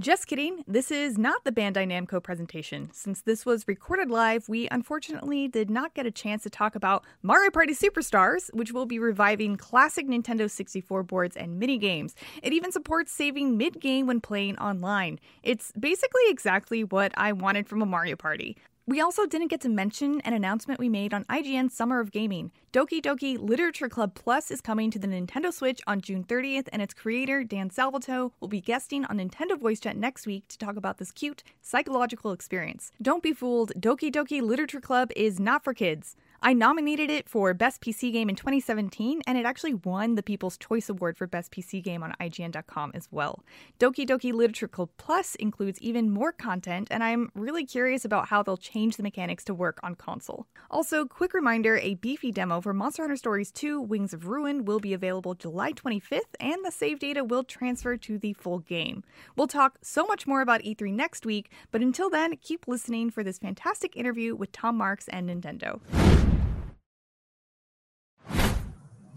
Just 0.00 0.26
kidding. 0.26 0.64
This 0.66 0.90
is 0.90 1.18
not 1.18 1.44
the 1.44 1.52
Bandai 1.52 1.86
Namco 1.86 2.22
presentation. 2.22 2.88
Since 2.94 3.20
this 3.20 3.44
was 3.44 3.68
recorded 3.68 4.10
live, 4.10 4.48
we 4.48 4.66
unfortunately 4.70 5.48
did 5.48 5.68
not 5.68 5.92
get 5.92 6.06
a 6.06 6.10
chance 6.10 6.44
to 6.44 6.50
talk 6.50 6.74
about 6.74 7.04
Mario 7.22 7.50
Party 7.50 7.74
Superstars, 7.74 8.50
which 8.54 8.72
will 8.72 8.86
be 8.86 8.98
reviving 8.98 9.58
classic 9.58 10.08
Nintendo 10.08 10.50
64 10.50 11.02
boards 11.02 11.36
and 11.36 11.58
mini 11.58 11.76
games. 11.76 12.14
It 12.42 12.54
even 12.54 12.72
supports 12.72 13.12
saving 13.12 13.58
mid 13.58 13.80
game 13.80 14.06
when 14.06 14.22
playing 14.22 14.58
online. 14.58 15.20
It's 15.42 15.72
basically 15.78 16.22
exactly 16.28 16.84
what 16.84 17.12
I 17.18 17.32
wanted 17.32 17.68
from 17.68 17.82
a 17.82 17.86
Mario 17.86 18.16
Party. 18.16 18.56
We 18.84 19.00
also 19.00 19.26
didn't 19.26 19.46
get 19.46 19.60
to 19.60 19.68
mention 19.68 20.20
an 20.22 20.32
announcement 20.34 20.80
we 20.80 20.88
made 20.88 21.14
on 21.14 21.24
IGN's 21.26 21.72
Summer 21.72 22.00
of 22.00 22.10
Gaming. 22.10 22.50
Doki 22.72 23.00
Doki 23.00 23.38
Literature 23.38 23.88
Club 23.88 24.16
Plus 24.16 24.50
is 24.50 24.60
coming 24.60 24.90
to 24.90 24.98
the 24.98 25.06
Nintendo 25.06 25.52
Switch 25.52 25.80
on 25.86 26.00
June 26.00 26.24
30th, 26.24 26.66
and 26.72 26.82
its 26.82 26.92
creator, 26.92 27.44
Dan 27.44 27.70
Salvato, 27.70 28.32
will 28.40 28.48
be 28.48 28.60
guesting 28.60 29.04
on 29.04 29.18
Nintendo 29.18 29.56
Voice 29.56 29.78
Chat 29.78 29.96
next 29.96 30.26
week 30.26 30.48
to 30.48 30.58
talk 30.58 30.74
about 30.74 30.98
this 30.98 31.12
cute, 31.12 31.44
psychological 31.60 32.32
experience. 32.32 32.90
Don't 33.00 33.22
be 33.22 33.32
fooled, 33.32 33.70
Doki 33.78 34.10
Doki 34.10 34.42
Literature 34.42 34.80
Club 34.80 35.12
is 35.14 35.38
not 35.38 35.62
for 35.62 35.74
kids. 35.74 36.16
I 36.44 36.54
nominated 36.54 37.08
it 37.08 37.28
for 37.28 37.54
Best 37.54 37.80
PC 37.80 38.12
Game 38.12 38.28
in 38.28 38.34
2017, 38.34 39.22
and 39.28 39.38
it 39.38 39.46
actually 39.46 39.74
won 39.74 40.16
the 40.16 40.24
People's 40.24 40.58
Choice 40.58 40.88
Award 40.88 41.16
for 41.16 41.28
Best 41.28 41.52
PC 41.52 41.80
Game 41.80 42.02
on 42.02 42.14
IGN.com 42.20 42.90
as 42.94 43.06
well. 43.12 43.44
Doki 43.78 44.04
Doki 44.04 44.32
Literature 44.32 44.66
Club 44.66 44.88
Plus 44.96 45.36
includes 45.36 45.80
even 45.80 46.10
more 46.10 46.32
content, 46.32 46.88
and 46.90 47.04
I'm 47.04 47.30
really 47.36 47.64
curious 47.64 48.04
about 48.04 48.26
how 48.26 48.42
they'll 48.42 48.56
change 48.56 48.96
the 48.96 49.04
mechanics 49.04 49.44
to 49.44 49.54
work 49.54 49.78
on 49.84 49.94
console. 49.94 50.48
Also, 50.68 51.04
quick 51.04 51.32
reminder 51.32 51.76
a 51.76 51.94
beefy 51.94 52.32
demo 52.32 52.60
for 52.60 52.74
Monster 52.74 53.04
Hunter 53.04 53.16
Stories 53.16 53.52
2 53.52 53.80
Wings 53.80 54.12
of 54.12 54.26
Ruin 54.26 54.64
will 54.64 54.80
be 54.80 54.92
available 54.92 55.34
July 55.34 55.72
25th, 55.72 56.34
and 56.40 56.64
the 56.64 56.72
save 56.72 56.98
data 56.98 57.22
will 57.22 57.44
transfer 57.44 57.96
to 57.98 58.18
the 58.18 58.32
full 58.32 58.58
game. 58.58 59.04
We'll 59.36 59.46
talk 59.46 59.78
so 59.80 60.06
much 60.06 60.26
more 60.26 60.40
about 60.40 60.62
E3 60.62 60.92
next 60.92 61.24
week, 61.24 61.52
but 61.70 61.82
until 61.82 62.10
then, 62.10 62.36
keep 62.38 62.66
listening 62.66 63.10
for 63.10 63.22
this 63.22 63.38
fantastic 63.38 63.96
interview 63.96 64.34
with 64.34 64.50
Tom 64.50 64.76
Marks 64.76 65.06
and 65.06 65.30
Nintendo. 65.30 65.80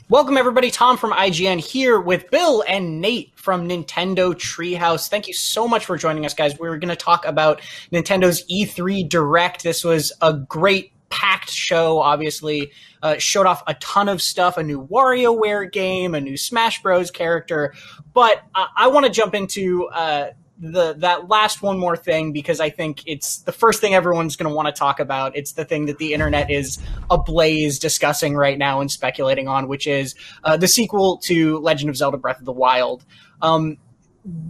Welcome, 0.07 0.37
everybody. 0.37 0.69
Tom 0.69 0.97
from 0.97 1.13
IGN 1.13 1.59
here 1.59 1.99
with 1.99 2.29
Bill 2.29 2.63
and 2.67 3.01
Nate 3.01 3.31
from 3.35 3.67
Nintendo 3.67 4.35
Treehouse. 4.35 5.09
Thank 5.09 5.27
you 5.27 5.33
so 5.33 5.67
much 5.67 5.85
for 5.85 5.97
joining 5.97 6.27
us, 6.27 6.35
guys. 6.35 6.59
We're 6.59 6.77
going 6.77 6.89
to 6.89 6.95
talk 6.95 7.25
about 7.25 7.59
Nintendo's 7.91 8.45
E3 8.45 9.09
Direct. 9.09 9.63
This 9.63 9.83
was 9.83 10.13
a 10.21 10.31
great 10.31 10.91
packed 11.09 11.49
show, 11.49 11.97
obviously. 11.97 12.71
Uh, 13.01 13.17
showed 13.17 13.47
off 13.47 13.63
a 13.65 13.73
ton 13.75 14.07
of 14.07 14.21
stuff 14.21 14.59
a 14.59 14.63
new 14.63 14.85
WarioWare 14.85 15.71
game, 15.71 16.13
a 16.13 16.21
new 16.21 16.37
Smash 16.37 16.83
Bros. 16.83 17.09
character. 17.09 17.73
But 18.13 18.43
uh, 18.53 18.67
I 18.77 18.89
want 18.89 19.07
to 19.07 19.11
jump 19.11 19.33
into. 19.33 19.87
Uh, 19.87 20.33
the 20.57 20.93
that 20.99 21.27
last 21.27 21.61
one 21.61 21.77
more 21.77 21.97
thing 21.97 22.31
because 22.31 22.59
I 22.59 22.69
think 22.69 23.03
it's 23.05 23.39
the 23.39 23.51
first 23.51 23.81
thing 23.81 23.93
everyone's 23.93 24.35
going 24.35 24.49
to 24.49 24.55
want 24.55 24.67
to 24.67 24.71
talk 24.71 24.99
about. 24.99 25.35
It's 25.35 25.53
the 25.53 25.65
thing 25.65 25.85
that 25.87 25.97
the 25.97 26.13
internet 26.13 26.49
is 26.49 26.79
ablaze 27.09 27.77
discussing 27.77 28.35
right 28.35 28.57
now 28.57 28.79
and 28.79 28.89
speculating 28.89 29.47
on, 29.47 29.67
which 29.67 29.85
is 29.85 30.15
uh, 30.43 30.55
the 30.55 30.67
sequel 30.67 31.17
to 31.19 31.57
Legend 31.59 31.89
of 31.89 31.97
Zelda: 31.97 32.17
Breath 32.17 32.39
of 32.39 32.45
the 32.45 32.53
Wild. 32.53 33.05
Um, 33.41 33.77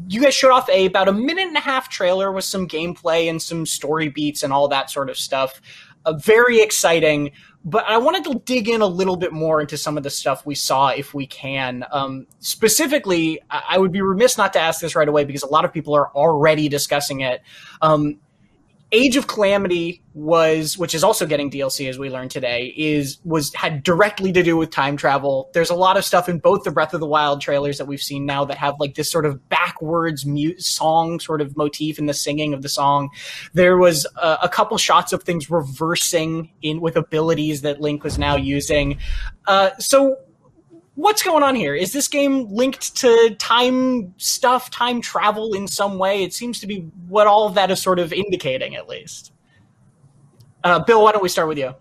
you 0.07 0.21
guys 0.21 0.33
showed 0.33 0.51
off 0.51 0.69
a 0.69 0.85
about 0.85 1.07
a 1.07 1.13
minute 1.13 1.47
and 1.47 1.57
a 1.57 1.61
half 1.61 1.89
trailer 1.89 2.31
with 2.31 2.45
some 2.45 2.67
gameplay 2.67 3.29
and 3.29 3.41
some 3.41 3.65
story 3.65 4.07
beats 4.09 4.43
and 4.43 4.53
all 4.53 4.67
that 4.67 4.89
sort 4.89 5.09
of 5.09 5.17
stuff. 5.17 5.61
Uh, 6.05 6.13
very 6.13 6.61
exciting, 6.61 7.31
but 7.65 7.83
I 7.87 7.97
wanted 7.97 8.23
to 8.25 8.39
dig 8.45 8.69
in 8.69 8.81
a 8.81 8.85
little 8.85 9.15
bit 9.15 9.33
more 9.33 9.59
into 9.59 9.75
some 9.75 9.97
of 9.97 10.03
the 10.03 10.11
stuff 10.11 10.45
we 10.45 10.53
saw 10.53 10.89
if 10.89 11.15
we 11.15 11.25
can. 11.25 11.83
Um, 11.91 12.27
specifically, 12.39 13.41
I 13.49 13.79
would 13.79 13.91
be 13.91 14.01
remiss 14.01 14.37
not 14.37 14.53
to 14.53 14.59
ask 14.59 14.79
this 14.79 14.95
right 14.95 15.07
away 15.07 15.25
because 15.25 15.41
a 15.41 15.47
lot 15.47 15.65
of 15.65 15.73
people 15.73 15.95
are 15.95 16.09
already 16.09 16.69
discussing 16.69 17.21
it. 17.21 17.41
Um, 17.81 18.19
Age 18.91 19.17
of 19.17 19.27
Calamity 19.27 20.03
was, 20.13 20.77
which 20.77 20.93
is 20.93 21.03
also 21.03 21.25
getting 21.25 21.49
DLC 21.49 21.89
as 21.89 21.97
we 21.97 22.09
learned 22.09 22.31
today, 22.31 22.73
is 22.77 23.17
was 23.23 23.53
had 23.53 23.83
directly 23.83 24.31
to 24.31 24.43
do 24.43 24.55
with 24.55 24.69
time 24.69 24.95
travel. 24.95 25.49
There's 25.53 25.71
a 25.71 25.75
lot 25.75 25.97
of 25.97 26.05
stuff 26.05 26.29
in 26.29 26.39
both 26.39 26.63
the 26.63 26.71
Breath 26.71 26.93
of 26.93 26.99
the 26.99 27.07
Wild 27.07 27.41
trailers 27.41 27.77
that 27.79 27.85
we've 27.85 28.01
seen 28.01 28.25
now 28.25 28.45
that 28.45 28.57
have 28.57 28.75
like 28.79 28.93
this 28.95 29.11
sort 29.11 29.25
of 29.25 29.49
backwards 29.49 30.25
mute 30.25 30.61
song 30.61 31.19
sort 31.19 31.41
of 31.41 31.57
motif 31.57 31.97
in 31.97 32.05
the 32.05 32.13
singing 32.13 32.53
of 32.53 32.61
the 32.61 32.69
song. 32.69 33.09
There 33.53 33.77
was 33.77 34.05
a, 34.21 34.37
a 34.43 34.49
couple 34.49 34.77
shots 34.77 35.13
of 35.13 35.23
things 35.23 35.49
reversing 35.49 36.51
in 36.61 36.79
with 36.79 36.95
abilities 36.95 37.61
that 37.61 37.81
Link 37.81 38.03
was 38.03 38.19
now 38.19 38.35
using. 38.35 38.99
Uh, 39.47 39.71
so 39.79 40.17
what's 40.95 41.21
going 41.21 41.43
on 41.43 41.55
here? 41.55 41.75
Is 41.75 41.93
this 41.93 42.07
game 42.07 42.47
linked 42.49 42.95
to 42.97 43.35
time 43.37 44.13
stuff, 44.17 44.71
time 44.71 45.01
travel 45.01 45.53
in 45.53 45.67
some 45.67 45.97
way? 45.97 46.23
It 46.23 46.33
seems 46.33 46.59
to 46.61 46.67
be 46.67 46.89
what 47.07 47.27
all 47.27 47.47
of 47.47 47.53
that 47.55 47.69
is 47.69 47.81
sort 47.81 47.99
of 47.99 48.11
indicating, 48.11 48.75
at 48.75 48.87
least. 48.87 49.31
Uh, 50.63 50.79
Bill, 50.79 51.03
why 51.03 51.11
don't 51.11 51.21
we 51.21 51.29
start 51.29 51.47
with 51.47 51.57
you? 51.57 51.75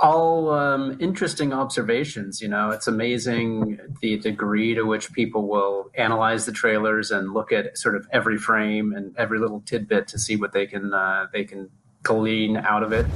All 0.00 0.50
um, 0.50 0.96
interesting 0.98 1.52
observations. 1.52 2.40
You 2.40 2.48
know, 2.48 2.70
it's 2.70 2.88
amazing 2.88 3.78
the 4.00 4.18
degree 4.18 4.74
to 4.74 4.84
which 4.84 5.12
people 5.12 5.46
will 5.46 5.90
analyze 5.94 6.46
the 6.46 6.52
trailers 6.52 7.10
and 7.10 7.34
look 7.34 7.52
at 7.52 7.76
sort 7.76 7.94
of 7.94 8.08
every 8.10 8.38
frame 8.38 8.94
and 8.94 9.14
every 9.18 9.38
little 9.38 9.60
tidbit 9.60 10.08
to 10.08 10.18
see 10.18 10.36
what 10.36 10.52
they 10.52 10.66
can 10.66 10.94
uh, 10.94 11.26
they 11.34 11.44
can 11.44 11.68
glean 12.02 12.56
out 12.56 12.82
of 12.82 12.92
it. 12.92 13.06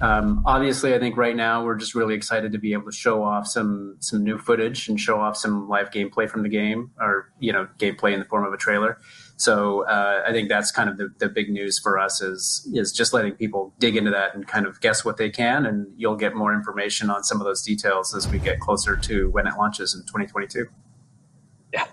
Um, 0.00 0.42
obviously, 0.44 0.94
I 0.94 0.98
think 0.98 1.16
right 1.16 1.36
now 1.36 1.64
we're 1.64 1.76
just 1.76 1.94
really 1.94 2.14
excited 2.14 2.52
to 2.52 2.58
be 2.58 2.72
able 2.72 2.86
to 2.86 2.96
show 2.96 3.22
off 3.22 3.46
some 3.46 3.96
some 4.00 4.22
new 4.22 4.38
footage 4.38 4.88
and 4.88 5.00
show 5.00 5.20
off 5.20 5.36
some 5.36 5.68
live 5.68 5.90
gameplay 5.90 6.28
from 6.28 6.42
the 6.42 6.48
game, 6.48 6.90
or 7.00 7.32
you 7.38 7.52
know, 7.52 7.68
gameplay 7.78 8.12
in 8.12 8.18
the 8.18 8.24
form 8.24 8.44
of 8.44 8.52
a 8.52 8.56
trailer. 8.56 8.98
So 9.36 9.86
uh, 9.86 10.22
I 10.26 10.32
think 10.32 10.48
that's 10.48 10.70
kind 10.70 10.88
of 10.88 10.96
the, 10.96 11.08
the 11.18 11.28
big 11.28 11.48
news 11.48 11.78
for 11.78 11.98
us 11.98 12.20
is 12.20 12.68
is 12.74 12.92
just 12.92 13.12
letting 13.12 13.32
people 13.32 13.72
dig 13.78 13.96
into 13.96 14.10
that 14.10 14.34
and 14.34 14.46
kind 14.46 14.66
of 14.66 14.80
guess 14.80 15.04
what 15.04 15.16
they 15.16 15.30
can, 15.30 15.64
and 15.64 15.86
you'll 15.96 16.16
get 16.16 16.34
more 16.34 16.52
information 16.52 17.10
on 17.10 17.24
some 17.24 17.40
of 17.40 17.44
those 17.44 17.62
details 17.62 18.14
as 18.14 18.28
we 18.28 18.38
get 18.38 18.60
closer 18.60 18.96
to 18.96 19.30
when 19.30 19.46
it 19.46 19.54
launches 19.56 19.94
in 19.94 20.02
2022. 20.02 20.66
Yeah, 21.72 21.86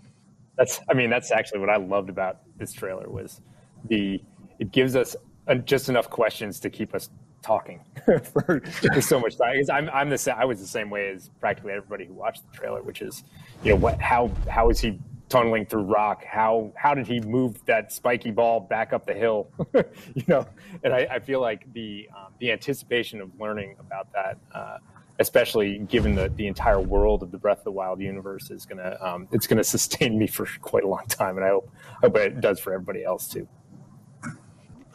that's. 0.57 0.79
I 0.89 0.93
mean, 0.93 1.09
that's 1.09 1.31
actually 1.31 1.59
what 1.59 1.69
I 1.69 1.77
loved 1.77 2.09
about 2.09 2.41
this 2.57 2.73
trailer 2.73 3.09
was 3.09 3.41
the 3.87 4.21
it 4.59 4.71
gives 4.71 4.95
us 4.95 5.15
just 5.65 5.89
enough 5.89 6.09
questions 6.09 6.59
to 6.59 6.69
keep 6.69 6.93
us 6.93 7.09
talking 7.41 7.81
for, 8.05 8.61
for, 8.61 9.01
so 9.01 9.19
much 9.19 9.37
time. 9.37 9.55
I'm, 9.71 9.89
I'm 9.89 10.09
the 10.09 10.17
same. 10.17 10.35
I 10.37 10.45
was 10.45 10.59
the 10.59 10.67
same 10.67 10.89
way 10.89 11.09
as 11.09 11.29
practically 11.39 11.73
everybody 11.73 12.05
who 12.05 12.13
watched 12.13 12.49
the 12.49 12.57
trailer, 12.57 12.81
which 12.81 13.01
is, 13.01 13.23
you 13.63 13.71
know, 13.71 13.77
what, 13.77 13.99
how, 13.99 14.31
how 14.49 14.69
is 14.69 14.79
he 14.79 14.99
tunneling 15.29 15.65
through 15.65 15.83
rock? 15.83 16.23
How, 16.23 16.71
how 16.75 16.93
did 16.93 17.07
he 17.07 17.19
move 17.21 17.63
that 17.65 17.91
spiky 17.91 18.31
ball 18.31 18.59
back 18.59 18.93
up 18.93 19.05
the 19.05 19.13
hill? 19.13 19.47
you 20.13 20.23
know, 20.27 20.45
and 20.83 20.93
I, 20.93 21.07
I 21.11 21.19
feel 21.19 21.41
like 21.41 21.71
the, 21.73 22.07
um, 22.15 22.33
the 22.39 22.51
anticipation 22.51 23.21
of 23.21 23.31
learning 23.39 23.75
about 23.79 24.11
that, 24.13 24.37
uh, 24.53 24.77
especially 25.19 25.79
given 25.79 26.15
the, 26.15 26.29
the 26.35 26.47
entire 26.47 26.79
world 26.79 27.23
of 27.23 27.31
the 27.31 27.37
Breath 27.37 27.59
of 27.59 27.63
the 27.63 27.71
Wild 27.71 28.01
universe 28.01 28.49
is 28.51 28.65
gonna, 28.65 28.97
um, 29.01 29.27
it's 29.31 29.47
gonna 29.47 29.63
sustain 29.75 30.17
me 30.17 30.27
for 30.27 30.47
quite 30.61 30.83
a 30.83 30.87
long 30.87 31.05
time, 31.07 31.37
and 31.37 31.45
I 31.45 31.49
hope, 31.49 31.71
hope 32.01 32.17
it 32.17 32.41
does 32.41 32.59
for 32.59 32.73
everybody 32.73 33.03
else 33.03 33.27
too 33.27 33.47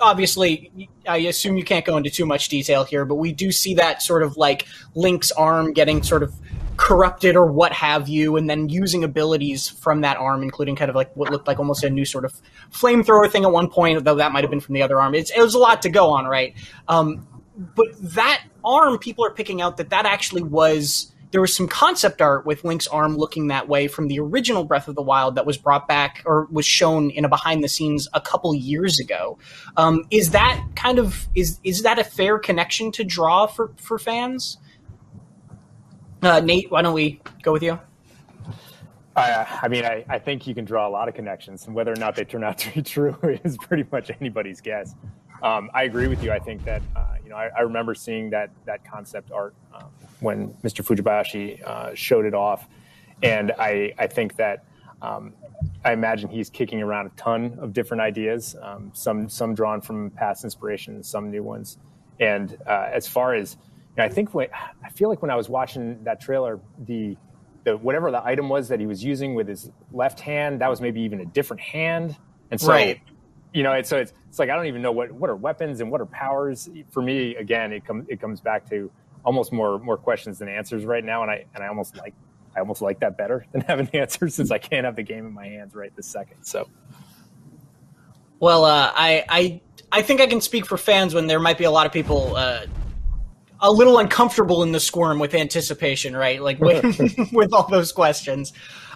obviously, 0.01 0.88
I 1.07 1.18
assume 1.18 1.57
you 1.57 1.64
can't 1.64 1.84
go 1.84 1.97
into 1.97 2.11
too 2.11 2.26
much 2.26 2.49
detail 2.49 2.84
here, 2.84 3.05
but 3.05 3.16
we 3.16 3.32
do 3.32 3.53
see 3.53 3.74
that 3.74 4.03
sort 4.03 4.22
of 4.22 4.36
like 4.36 4.66
Link's 4.94 5.32
arm 5.32 5.72
getting 5.72 6.03
sort 6.03 6.22
of 6.22 6.34
corrupted 6.76 7.36
or 7.36 7.47
what 7.47 7.72
have 7.72 8.09
you, 8.09 8.36
and 8.36 8.51
then 8.51 8.68
using 8.68 9.03
abilities 9.03 9.68
from 9.68 10.03
that 10.03 10.16
arm, 10.18 10.42
including 10.42 10.76
kind 10.76 10.90
of 10.90 10.94
like 10.94 11.14
what 11.16 11.30
looked 11.30 11.47
like 11.47 11.59
almost 11.59 11.82
a 11.84 11.90
new 11.90 12.05
sort 12.05 12.24
of 12.24 12.34
flamethrower 12.70 13.30
thing 13.30 13.44
at 13.44 13.53
one 13.53 13.68
point, 13.68 14.05
though 14.05 14.16
that 14.16 14.32
might 14.32 14.44
have 14.44 14.51
been 14.51 14.61
from 14.61 14.74
the 14.74 14.82
other 14.82 15.01
arm. 15.01 15.14
It's, 15.14 15.30
it 15.30 15.40
was 15.40 15.55
a 15.55 15.59
lot 15.59 15.82
to 15.82 15.88
go 15.88 16.11
on, 16.11 16.26
right? 16.26 16.55
Um, 16.88 17.26
but 17.57 17.86
that 18.14 18.44
arm, 18.64 18.99
people 18.99 19.24
are 19.24 19.30
picking 19.30 19.62
out 19.62 19.78
that 19.78 19.90
that 19.90 20.05
actually 20.05 20.42
was 20.42 21.12
there 21.37 21.43
was 21.43 21.55
some 21.55 21.68
concept 21.68 22.22
art 22.22 22.47
with 22.47 22.64
Link's 22.64 22.87
arm 22.87 23.14
looking 23.14 23.49
that 23.49 23.68
way 23.68 23.89
from 23.89 24.09
the 24.09 24.18
original 24.18 24.64
Breath 24.64 24.89
of 24.89 24.95
the 24.95 25.03
Wild 25.03 25.34
that 25.34 25.45
was 25.45 25.59
brought 25.59 25.87
back 25.87 26.22
or 26.24 26.49
was 26.51 26.64
shown 26.64 27.11
in 27.11 27.26
a 27.26 27.28
behind 27.28 27.62
the 27.62 27.68
scenes 27.68 28.09
a 28.14 28.22
couple 28.22 28.55
years 28.55 28.99
ago. 28.99 29.37
Um, 29.76 30.07
is 30.11 30.30
that 30.30 30.64
kind 30.76 30.99
of 30.99 31.28
is 31.34 31.61
is 31.62 31.82
that 31.82 31.99
a 31.99 32.05
fair 32.05 32.39
connection 32.39 32.91
to 32.93 33.05
draw 33.05 33.47
for 33.47 33.74
for 33.76 33.99
fans? 33.99 34.57
Uh, 36.22 36.41
Nate, 36.41 36.70
why 36.70 36.80
don't 36.80 36.95
we 36.95 37.20
go 37.43 37.53
with 37.53 37.62
you? 37.62 37.78
Uh, 39.14 39.45
I 39.61 39.68
mean, 39.68 39.84
I, 39.84 40.07
I 40.09 40.18
think 40.18 40.47
you 40.47 40.55
can 40.55 40.64
draw 40.64 40.89
a 40.89 40.91
lot 40.91 41.07
of 41.07 41.14
connections, 41.14 41.66
and 41.66 41.74
whether 41.74 41.93
or 41.93 41.97
not 41.97 42.16
they 42.16 42.24
turn 42.24 42.45
out 42.45 42.57
to 42.57 42.72
be 42.72 42.80
true 42.95 43.14
is 43.45 43.59
pretty 43.59 43.84
much 43.93 44.11
anybody's 44.22 44.62
guess. 44.62 44.95
Um, 45.43 45.70
I 45.74 45.82
agree 45.82 46.09
with 46.09 46.24
you. 46.24 46.32
I 46.32 46.39
think 46.39 46.64
that 46.64 46.80
uh, 46.97 47.15
you 47.26 47.30
know 47.30 47.36
I, 47.36 47.48
I, 47.48 47.60
remember 47.62 47.92
seeing 47.92 48.30
that 48.30 48.50
that 48.66 48.88
concept 48.88 49.32
art 49.32 49.54
um, 49.74 49.90
when 50.20 50.54
Mr. 50.62 50.84
Fujibayashi 50.84 51.60
uh, 51.62 51.92
showed 51.94 52.24
it 52.24 52.34
off, 52.34 52.68
and 53.20 53.50
I 53.58 53.92
I 53.98 54.06
think 54.06 54.36
that 54.36 54.64
um, 55.02 55.32
I 55.84 55.92
imagine 55.92 56.28
he's 56.28 56.48
kicking 56.50 56.80
around 56.80 57.06
a 57.06 57.10
ton 57.10 57.58
of 57.60 57.72
different 57.72 58.00
ideas, 58.00 58.54
um, 58.62 58.92
some 58.94 59.28
some 59.28 59.54
drawn 59.56 59.80
from 59.80 60.10
past 60.10 60.44
inspirations, 60.44 61.08
some 61.08 61.32
new 61.32 61.42
ones. 61.42 61.78
And 62.20 62.56
uh, 62.64 62.88
as 62.92 63.08
far 63.08 63.34
as 63.34 63.56
you 63.60 63.96
know, 63.98 64.04
I 64.04 64.08
think 64.08 64.32
when, 64.32 64.46
I 64.84 64.90
feel 64.90 65.08
like 65.08 65.20
when 65.20 65.32
I 65.32 65.36
was 65.36 65.48
watching 65.48 66.04
that 66.04 66.20
trailer, 66.20 66.60
the 66.78 67.16
the 67.64 67.76
whatever 67.76 68.12
the 68.12 68.24
item 68.24 68.48
was 68.48 68.68
that 68.68 68.78
he 68.78 68.86
was 68.86 69.02
using 69.02 69.34
with 69.34 69.48
his 69.48 69.68
left 69.90 70.20
hand, 70.20 70.60
that 70.60 70.70
was 70.70 70.80
maybe 70.80 71.00
even 71.00 71.20
a 71.20 71.26
different 71.26 71.60
hand, 71.60 72.16
and 72.52 72.60
so. 72.60 72.68
Right 72.68 73.00
you 73.53 73.62
know, 73.62 73.72
it's, 73.72 73.88
so 73.88 73.97
it's, 73.99 74.12
it's 74.28 74.38
like 74.38 74.51
I 74.51 74.57
don't 74.57 74.66
even 74.66 74.82
know 74.82 74.92
what 74.92 75.12
what 75.12 75.30
are 75.30 75.36
weapons 75.36 75.80
and 75.80 75.90
what 75.90 76.01
are 76.01 76.07
powers. 76.07 76.68
For 76.90 77.03
me, 77.03 77.36
again, 77.36 77.72
it 77.72 77.84
comes 77.84 78.07
it 78.09 78.20
comes 78.20 78.40
back 78.40 78.68
to 78.70 78.90
almost 79.24 79.53
more 79.53 79.78
more 79.78 79.97
questions 79.97 80.38
than 80.38 80.49
answers 80.49 80.84
right 80.84 81.05
now, 81.05 81.22
and 81.22 81.30
I 81.30 81.44
and 81.55 81.64
I 81.64 81.68
almost 81.68 81.97
like 81.97 82.14
I 82.55 82.61
almost 82.61 82.82
like 82.82 83.01
that 83.01 83.16
better 83.16 83.47
than 83.53 83.62
having 83.62 83.86
the 83.86 83.99
answers 83.99 84.34
since 84.34 84.51
I 84.51 84.59
can't 84.59 84.84
have 84.84 84.97
the 84.97 85.03
game 85.03 85.26
in 85.26 85.32
my 85.32 85.47
hands 85.47 85.74
right 85.74 85.94
this 85.97 86.07
second. 86.07 86.44
So, 86.44 86.68
well, 88.38 88.64
uh, 88.64 88.92
I 88.94 89.24
I 89.28 89.61
I 89.92 90.03
think 90.03 90.20
I 90.20 90.26
can 90.26 90.40
speak 90.40 90.66
for 90.66 90.76
fans 90.76 91.14
when 91.14 91.26
there 91.26 91.40
might 91.40 91.59
be 91.59 91.64
a 91.64 91.70
lot 91.70 91.86
of 91.86 91.92
people. 91.92 92.36
Uh, 92.36 92.66
a 93.61 93.70
little 93.70 93.99
uncomfortable 93.99 94.62
in 94.62 94.72
the 94.72 94.80
squirm 94.80 95.18
with 95.18 95.34
anticipation, 95.34 96.14
right? 96.14 96.42
Like 96.42 96.61
with, 96.61 96.84
with 97.32 97.55
all 97.55 97.66
those 97.68 97.90
questions. 97.90 98.53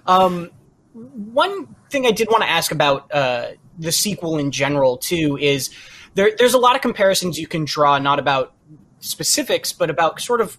Um, 0.07 0.51
one 0.93 1.75
thing 1.89 2.07
I 2.07 2.11
did 2.11 2.29
want 2.31 2.43
to 2.43 2.49
ask 2.51 2.73
about 2.73 3.13
uh, 3.13 3.53
the 3.81 3.93
sequel 3.93 4.39
in 4.39 4.51
general 4.51 4.97
too 4.97 5.39
is 5.41 5.71
there, 6.15 6.33
there's 6.39 6.55
a 6.55 6.59
lot 6.59 6.77
of 6.77 6.83
comparisons 6.83 7.39
you 7.39 7.47
can 7.47 7.65
draw, 7.65 7.99
not 7.99 8.19
about 8.19 8.53
specifics, 9.01 9.73
but 9.73 9.91
about 9.91 10.21
sort 10.21 10.41
of 10.41 10.57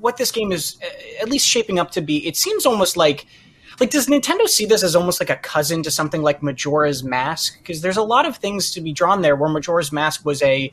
what 0.00 0.16
this 0.16 0.32
game 0.32 0.52
is 0.52 0.76
uh, 0.82 1.22
at 1.22 1.28
least 1.28 1.46
shaping 1.46 1.78
up 1.78 1.92
to 1.92 2.00
be. 2.00 2.26
It 2.26 2.36
seems 2.36 2.66
almost 2.66 2.96
like 2.96 3.26
like 3.80 3.90
does 3.90 4.06
Nintendo 4.06 4.46
see 4.48 4.66
this 4.66 4.82
as 4.82 4.94
almost 4.94 5.20
like 5.20 5.30
a 5.30 5.36
cousin 5.36 5.82
to 5.84 5.90
something 5.90 6.22
like 6.22 6.42
Majora's 6.42 7.02
Mask? 7.02 7.58
Because 7.58 7.80
there's 7.80 7.96
a 7.96 8.02
lot 8.02 8.26
of 8.26 8.36
things 8.36 8.70
to 8.72 8.80
be 8.80 8.92
drawn 8.92 9.22
there. 9.22 9.34
Where 9.36 9.50
Majora's 9.50 9.92
Mask 9.92 10.24
was 10.24 10.42
a 10.42 10.72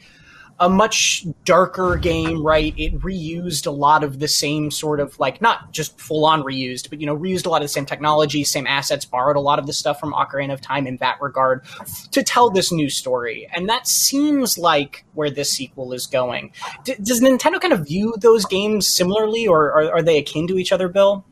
a 0.60 0.70
much 0.70 1.26
darker 1.46 1.96
game, 1.96 2.44
right? 2.44 2.74
It 2.78 3.00
reused 3.00 3.66
a 3.66 3.72
lot 3.72 4.04
of 4.04 4.20
the 4.20 4.28
same 4.28 4.72
sort 4.72 5.00
of 5.00 5.18
like 5.20 5.42
not 5.42 5.72
just 5.72 6.00
full 6.00 6.26
on 6.26 6.44
reused, 6.44 6.90
but 6.90 7.00
you 7.00 7.06
know, 7.06 7.18
reused 7.18 7.46
a 7.46 7.50
lot 7.50 7.62
of 7.62 7.66
the 7.66 7.70
same 7.70 7.86
technology, 7.86 8.44
same 8.44 8.68
assets, 8.68 9.06
borrowed 9.06 9.38
a 9.38 9.42
lot 9.42 9.60
of 9.60 9.68
the 9.68 9.74
stuff 9.74 10.00
from 10.00 10.14
Ocarina 10.14 10.54
of 10.54 10.62
Time 10.62 10.86
in 10.86 10.98
that 10.98 11.22
regard 11.22 11.64
to 12.12 12.24
tell 12.24 12.50
this 12.50 12.72
new 12.72 12.90
story. 12.90 13.50
And 13.54 13.70
that 13.70 13.88
seems 13.88 14.58
like 14.58 15.06
where 15.14 15.30
this 15.30 15.52
sequel 15.52 15.94
is 15.94 16.08
going. 16.08 16.52
D- 16.84 16.96
does 17.02 17.22
Nintendo 17.22 17.60
kind 17.60 17.74
of 17.74 17.88
view 17.88 18.16
those 18.20 18.46
games 18.46 18.88
similarly, 18.88 19.48
or 19.48 19.72
are, 19.72 19.94
are 19.96 20.02
they 20.02 20.18
akin 20.18 20.48
to 20.48 20.58
each 20.58 20.72
other, 20.72 20.88
Bill? 20.88 21.26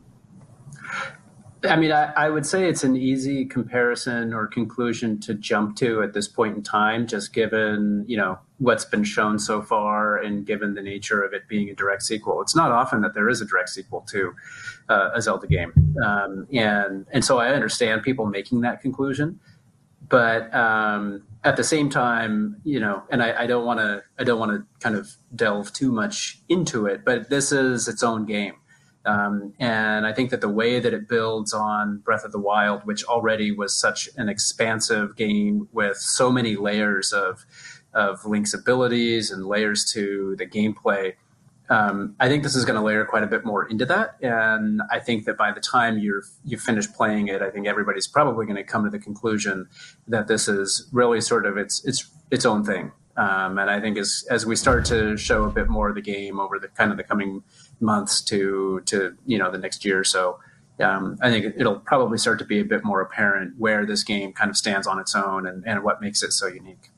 I 1.64 1.76
mean, 1.76 1.90
I, 1.90 2.12
I, 2.12 2.28
would 2.28 2.46
say 2.46 2.68
it's 2.68 2.84
an 2.84 2.96
easy 2.96 3.44
comparison 3.44 4.32
or 4.32 4.46
conclusion 4.46 5.18
to 5.20 5.34
jump 5.34 5.76
to 5.76 6.02
at 6.02 6.12
this 6.12 6.28
point 6.28 6.56
in 6.56 6.62
time, 6.62 7.06
just 7.06 7.32
given 7.32 8.04
you 8.06 8.16
know 8.16 8.38
what's 8.58 8.84
been 8.84 9.02
shown 9.02 9.38
so 9.38 9.60
far 9.62 10.16
and 10.16 10.46
given 10.46 10.74
the 10.74 10.82
nature 10.82 11.22
of 11.22 11.32
it 11.32 11.48
being 11.48 11.68
a 11.68 11.74
direct 11.74 12.02
sequel. 12.02 12.40
It's 12.42 12.54
not 12.54 12.70
often 12.70 13.00
that 13.02 13.14
there 13.14 13.28
is 13.28 13.40
a 13.40 13.44
direct 13.44 13.70
sequel 13.70 14.02
to 14.10 14.34
uh, 14.88 15.10
a 15.14 15.20
Zelda 15.20 15.48
game, 15.48 15.72
um, 16.04 16.46
and 16.52 17.06
and 17.10 17.24
so 17.24 17.38
I 17.38 17.48
understand 17.48 18.04
people 18.04 18.26
making 18.26 18.60
that 18.60 18.80
conclusion, 18.80 19.40
but 20.08 20.54
um, 20.54 21.24
at 21.42 21.56
the 21.56 21.64
same 21.64 21.90
time, 21.90 22.60
you 22.62 22.78
know, 22.78 23.02
and 23.10 23.20
I, 23.22 23.46
don't 23.46 23.64
want 23.64 23.80
to 23.80 24.04
I 24.18 24.22
don't 24.22 24.38
want 24.38 24.52
to 24.52 24.64
kind 24.80 24.94
of 24.94 25.16
delve 25.34 25.72
too 25.72 25.90
much 25.90 26.40
into 26.48 26.86
it, 26.86 27.04
but 27.04 27.30
this 27.30 27.50
is 27.50 27.88
its 27.88 28.04
own 28.04 28.26
game 28.26 28.54
um, 29.08 29.54
and 29.58 30.06
I 30.06 30.12
think 30.12 30.28
that 30.30 30.42
the 30.42 30.50
way 30.50 30.80
that 30.80 30.92
it 30.92 31.08
builds 31.08 31.54
on 31.54 31.98
Breath 31.98 32.24
of 32.24 32.32
the 32.32 32.38
Wild, 32.38 32.84
which 32.84 33.04
already 33.04 33.50
was 33.50 33.74
such 33.74 34.10
an 34.18 34.28
expansive 34.28 35.16
game 35.16 35.66
with 35.72 35.96
so 35.96 36.30
many 36.30 36.56
layers 36.56 37.12
of 37.12 37.46
of 37.94 38.26
Link's 38.26 38.52
abilities 38.52 39.30
and 39.30 39.46
layers 39.46 39.90
to 39.92 40.36
the 40.36 40.46
gameplay, 40.46 41.14
um, 41.70 42.16
I 42.20 42.28
think 42.28 42.42
this 42.42 42.54
is 42.54 42.66
going 42.66 42.78
to 42.78 42.84
layer 42.84 43.06
quite 43.06 43.22
a 43.22 43.26
bit 43.26 43.46
more 43.46 43.66
into 43.66 43.86
that, 43.86 44.16
and 44.20 44.82
I 44.90 44.98
think 44.98 45.24
that 45.24 45.38
by 45.38 45.52
the 45.52 45.60
time 45.60 45.96
you're 45.98 46.22
you 46.44 46.58
finish 46.58 46.86
playing 46.92 47.28
it, 47.28 47.40
I 47.40 47.48
think 47.48 47.66
everybody's 47.66 48.06
probably 48.06 48.44
going 48.44 48.56
to 48.56 48.62
come 48.62 48.84
to 48.84 48.90
the 48.90 48.98
conclusion 48.98 49.68
that 50.06 50.28
this 50.28 50.48
is 50.48 50.86
really 50.92 51.22
sort 51.22 51.46
of 51.46 51.56
its 51.56 51.82
its 51.86 52.10
its 52.30 52.44
own 52.44 52.62
thing. 52.62 52.92
Um, 53.18 53.58
and 53.58 53.68
I 53.68 53.80
think 53.80 53.98
as 53.98 54.24
as 54.30 54.46
we 54.46 54.54
start 54.54 54.84
to 54.86 55.16
show 55.16 55.44
a 55.44 55.50
bit 55.50 55.68
more 55.68 55.88
of 55.88 55.96
the 55.96 56.00
game 56.00 56.38
over 56.38 56.60
the 56.60 56.68
kind 56.68 56.92
of 56.92 56.96
the 56.96 57.02
coming 57.02 57.42
months 57.80 58.22
to 58.22 58.80
to 58.86 59.16
you 59.26 59.38
know 59.38 59.50
the 59.50 59.58
next 59.58 59.84
year 59.84 59.98
or 59.98 60.04
so, 60.04 60.38
um, 60.78 61.18
I 61.20 61.28
think 61.28 61.56
it'll 61.58 61.80
probably 61.80 62.16
start 62.16 62.38
to 62.38 62.44
be 62.44 62.60
a 62.60 62.64
bit 62.64 62.84
more 62.84 63.00
apparent 63.00 63.54
where 63.58 63.84
this 63.84 64.04
game 64.04 64.32
kind 64.32 64.50
of 64.50 64.56
stands 64.56 64.86
on 64.86 65.00
its 65.00 65.16
own 65.16 65.46
and, 65.46 65.66
and 65.66 65.82
what 65.82 66.00
makes 66.00 66.22
it 66.22 66.32
so 66.32 66.46
unique. 66.46 66.90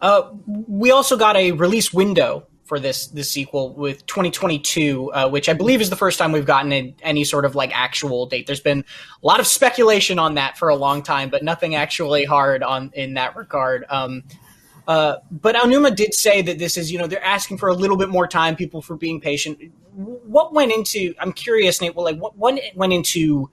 Uh, 0.00 0.30
we 0.46 0.90
also 0.90 1.18
got 1.18 1.36
a 1.36 1.52
release 1.52 1.92
window 1.92 2.46
for 2.70 2.78
this 2.78 3.08
this 3.08 3.28
sequel 3.28 3.74
with 3.74 4.06
2022, 4.06 5.12
uh, 5.12 5.28
which 5.28 5.48
I 5.48 5.54
believe 5.54 5.80
is 5.80 5.90
the 5.90 5.96
first 5.96 6.20
time 6.20 6.30
we've 6.30 6.46
gotten 6.46 6.94
any 7.02 7.24
sort 7.24 7.44
of 7.44 7.56
like 7.56 7.72
actual 7.74 8.26
date. 8.26 8.46
There's 8.46 8.60
been 8.60 8.84
a 9.20 9.26
lot 9.26 9.40
of 9.40 9.48
speculation 9.48 10.20
on 10.20 10.36
that 10.36 10.56
for 10.56 10.68
a 10.68 10.76
long 10.76 11.02
time, 11.02 11.30
but 11.30 11.42
nothing 11.42 11.74
actually 11.74 12.24
hard 12.24 12.62
on 12.62 12.92
in 12.94 13.14
that 13.14 13.34
regard. 13.34 13.86
Um, 13.90 14.22
uh, 14.86 15.16
but 15.32 15.56
Aonuma 15.56 15.96
did 15.96 16.14
say 16.14 16.42
that 16.42 16.60
this 16.60 16.76
is, 16.76 16.92
you 16.92 16.98
know, 16.98 17.08
they're 17.08 17.24
asking 17.24 17.58
for 17.58 17.68
a 17.68 17.74
little 17.74 17.96
bit 17.96 18.08
more 18.08 18.28
time, 18.28 18.54
people 18.54 18.82
for 18.82 18.94
being 18.94 19.20
patient. 19.20 19.58
What 19.96 20.54
went 20.54 20.70
into? 20.70 21.12
I'm 21.18 21.32
curious, 21.32 21.80
Nate. 21.80 21.96
Well, 21.96 22.04
like 22.04 22.18
what, 22.18 22.38
what 22.38 22.56
went 22.76 22.92
into 22.92 23.50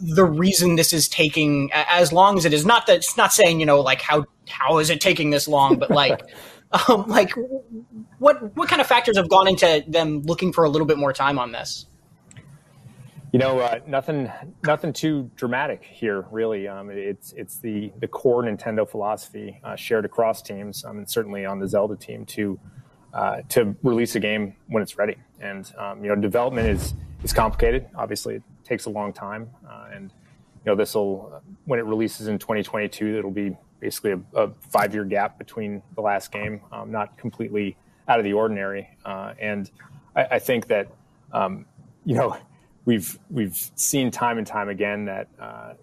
the 0.00 0.24
reason 0.24 0.74
this 0.74 0.92
is 0.92 1.06
taking 1.06 1.70
as 1.72 2.12
long 2.12 2.38
as 2.38 2.44
it 2.44 2.52
is? 2.52 2.66
Not 2.66 2.88
that 2.88 2.96
it's 2.96 3.16
not 3.16 3.32
saying, 3.32 3.60
you 3.60 3.66
know, 3.66 3.80
like 3.80 4.00
how 4.00 4.24
how 4.48 4.78
is 4.78 4.90
it 4.90 5.00
taking 5.00 5.30
this 5.30 5.46
long, 5.46 5.78
but 5.78 5.92
like. 5.92 6.22
um, 6.88 7.06
like 7.06 7.34
what 8.22 8.56
what 8.56 8.68
kind 8.68 8.80
of 8.80 8.86
factors 8.86 9.16
have 9.16 9.28
gone 9.28 9.48
into 9.48 9.84
them 9.88 10.22
looking 10.22 10.52
for 10.52 10.64
a 10.64 10.68
little 10.68 10.86
bit 10.86 10.96
more 10.96 11.12
time 11.12 11.38
on 11.38 11.52
this? 11.52 11.86
You 13.32 13.38
know, 13.38 13.60
uh, 13.60 13.80
nothing, 13.86 14.30
nothing 14.62 14.92
too 14.92 15.30
dramatic 15.36 15.82
here, 15.82 16.26
really. 16.30 16.68
Um, 16.68 16.90
it's 16.90 17.32
it's 17.32 17.58
the 17.58 17.92
the 17.98 18.06
core 18.06 18.42
Nintendo 18.42 18.88
philosophy 18.88 19.60
uh, 19.64 19.74
shared 19.74 20.04
across 20.04 20.40
teams, 20.40 20.84
um, 20.84 20.98
and 20.98 21.10
certainly 21.10 21.44
on 21.44 21.58
the 21.58 21.66
Zelda 21.66 21.96
team 21.96 22.24
to 22.26 22.60
uh, 23.12 23.40
to 23.50 23.74
release 23.82 24.14
a 24.14 24.20
game 24.20 24.54
when 24.68 24.82
it's 24.82 24.96
ready. 24.98 25.16
And 25.40 25.70
um, 25.78 26.04
you 26.04 26.14
know, 26.14 26.16
development 26.16 26.68
is 26.68 26.94
is 27.24 27.32
complicated. 27.32 27.88
Obviously, 27.96 28.36
it 28.36 28.42
takes 28.64 28.84
a 28.84 28.90
long 28.90 29.12
time, 29.12 29.50
uh, 29.68 29.88
and 29.94 30.12
you 30.64 30.70
know, 30.70 30.76
this 30.76 30.94
will 30.94 31.42
when 31.64 31.80
it 31.80 31.86
releases 31.86 32.28
in 32.28 32.38
2022, 32.38 33.18
it'll 33.18 33.30
be 33.30 33.56
basically 33.80 34.12
a, 34.12 34.20
a 34.42 34.50
five 34.60 34.94
year 34.94 35.04
gap 35.04 35.38
between 35.38 35.82
the 35.96 36.02
last 36.02 36.30
game. 36.30 36.60
Um, 36.70 36.92
not 36.92 37.16
completely 37.16 37.76
out 38.08 38.18
of 38.18 38.24
the 38.24 38.32
ordinary, 38.32 38.88
uh, 39.04 39.34
and 39.40 39.70
I, 40.16 40.24
I, 40.32 40.38
think 40.38 40.68
that 40.68 40.88
um, 41.32 41.66
you 42.04 42.14
know 42.14 42.36
we've 42.84 43.18
we've 43.30 43.70
seen 43.74 44.10
time 44.10 44.38
and 44.38 44.46
time 44.46 44.68
again 44.68 45.04
that 45.06 45.28
uh, 45.40 45.74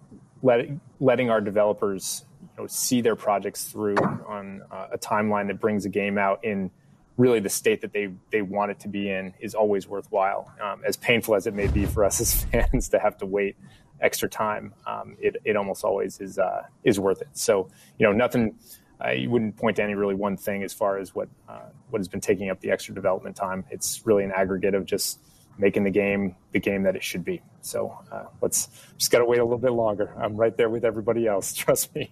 let, 0.42 0.68
letting 1.00 1.30
our 1.30 1.40
developers 1.40 2.24
you 2.40 2.62
know, 2.62 2.66
see 2.66 3.00
their 3.00 3.16
projects 3.16 3.64
through 3.64 3.96
on 3.96 4.62
uh, 4.70 4.88
a 4.92 4.98
timeline 4.98 5.46
that 5.48 5.60
brings 5.60 5.84
a 5.84 5.88
game 5.88 6.18
out 6.18 6.44
in 6.44 6.70
really 7.16 7.40
the 7.40 7.50
state 7.50 7.82
that 7.82 7.92
they 7.92 8.10
they 8.30 8.42
want 8.42 8.70
it 8.70 8.80
to 8.80 8.88
be 8.88 9.10
in 9.10 9.34
is 9.40 9.54
always 9.54 9.86
worthwhile. 9.86 10.52
Um, 10.60 10.82
as 10.86 10.96
painful 10.96 11.34
as 11.34 11.46
it 11.46 11.54
may 11.54 11.66
be 11.66 11.86
for 11.86 12.04
us 12.04 12.20
as 12.24 12.44
fans 12.44 12.88
to 12.90 12.98
have 12.98 13.18
to 13.18 13.26
wait 13.26 13.56
extra 14.00 14.28
time, 14.28 14.72
um, 14.86 15.16
it 15.20 15.36
it 15.44 15.56
almost 15.56 15.84
always 15.84 16.20
is 16.20 16.38
uh, 16.38 16.62
is 16.82 16.98
worth 16.98 17.20
it. 17.20 17.28
So 17.32 17.68
you 17.98 18.06
know 18.06 18.12
nothing. 18.12 18.56
Uh, 19.02 19.10
you 19.10 19.30
wouldn't 19.30 19.56
point 19.56 19.76
to 19.76 19.82
any 19.82 19.94
really 19.94 20.14
one 20.14 20.36
thing 20.36 20.62
as 20.62 20.72
far 20.72 20.98
as 20.98 21.14
what 21.14 21.28
uh, 21.48 21.68
what 21.90 22.00
has 22.00 22.08
been 22.08 22.20
taking 22.20 22.50
up 22.50 22.60
the 22.60 22.70
extra 22.70 22.94
development 22.94 23.36
time. 23.36 23.64
It's 23.70 24.04
really 24.04 24.24
an 24.24 24.32
aggregate 24.32 24.74
of 24.74 24.84
just 24.84 25.18
making 25.58 25.84
the 25.84 25.90
game 25.90 26.36
the 26.52 26.60
game 26.60 26.82
that 26.82 26.96
it 26.96 27.02
should 27.02 27.24
be. 27.24 27.42
So 27.62 27.98
uh, 28.10 28.24
let's 28.40 28.68
just 28.98 29.10
got 29.10 29.18
to 29.18 29.24
wait 29.24 29.38
a 29.38 29.44
little 29.44 29.58
bit 29.58 29.72
longer. 29.72 30.12
I'm 30.18 30.36
right 30.36 30.56
there 30.56 30.68
with 30.68 30.84
everybody 30.84 31.26
else. 31.26 31.52
Trust 31.54 31.94
me. 31.94 32.10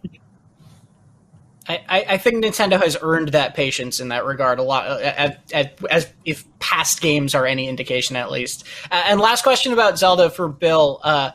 I, 1.70 2.04
I 2.08 2.18
think 2.18 2.42
Nintendo 2.42 2.82
has 2.82 2.96
earned 3.02 3.28
that 3.32 3.54
patience 3.54 4.00
in 4.00 4.08
that 4.08 4.24
regard 4.24 4.58
a 4.58 4.62
lot, 4.62 4.86
uh, 4.86 5.32
as, 5.52 5.66
as 5.90 6.12
if 6.24 6.46
past 6.60 7.02
games 7.02 7.34
are 7.34 7.44
any 7.44 7.68
indication, 7.68 8.16
at 8.16 8.30
least. 8.30 8.64
And 8.90 9.20
last 9.20 9.42
question 9.42 9.74
about 9.74 9.98
Zelda 9.98 10.30
for 10.30 10.48
Bill. 10.48 10.98
Uh, 11.04 11.32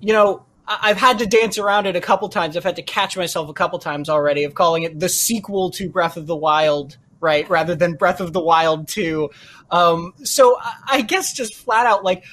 you 0.00 0.14
know, 0.14 0.46
I've 0.68 0.98
had 0.98 1.18
to 1.20 1.26
dance 1.26 1.56
around 1.56 1.86
it 1.86 1.96
a 1.96 2.00
couple 2.00 2.28
times. 2.28 2.56
I've 2.56 2.64
had 2.64 2.76
to 2.76 2.82
catch 2.82 3.16
myself 3.16 3.48
a 3.48 3.54
couple 3.54 3.78
times 3.78 4.08
already 4.08 4.44
of 4.44 4.54
calling 4.54 4.82
it 4.82 5.00
the 5.00 5.08
sequel 5.08 5.70
to 5.72 5.88
Breath 5.88 6.16
of 6.16 6.26
the 6.26 6.36
Wild 6.36 6.98
right? 7.20 7.48
Rather 7.48 7.74
than 7.74 7.94
Breath 7.94 8.20
of 8.20 8.32
the 8.32 8.40
Wild 8.40 8.88
2. 8.88 9.30
Um, 9.70 10.14
so 10.22 10.56
I 10.86 11.02
guess 11.02 11.32
just 11.32 11.54
flat 11.54 11.86
out, 11.86 12.04
like, 12.04 12.24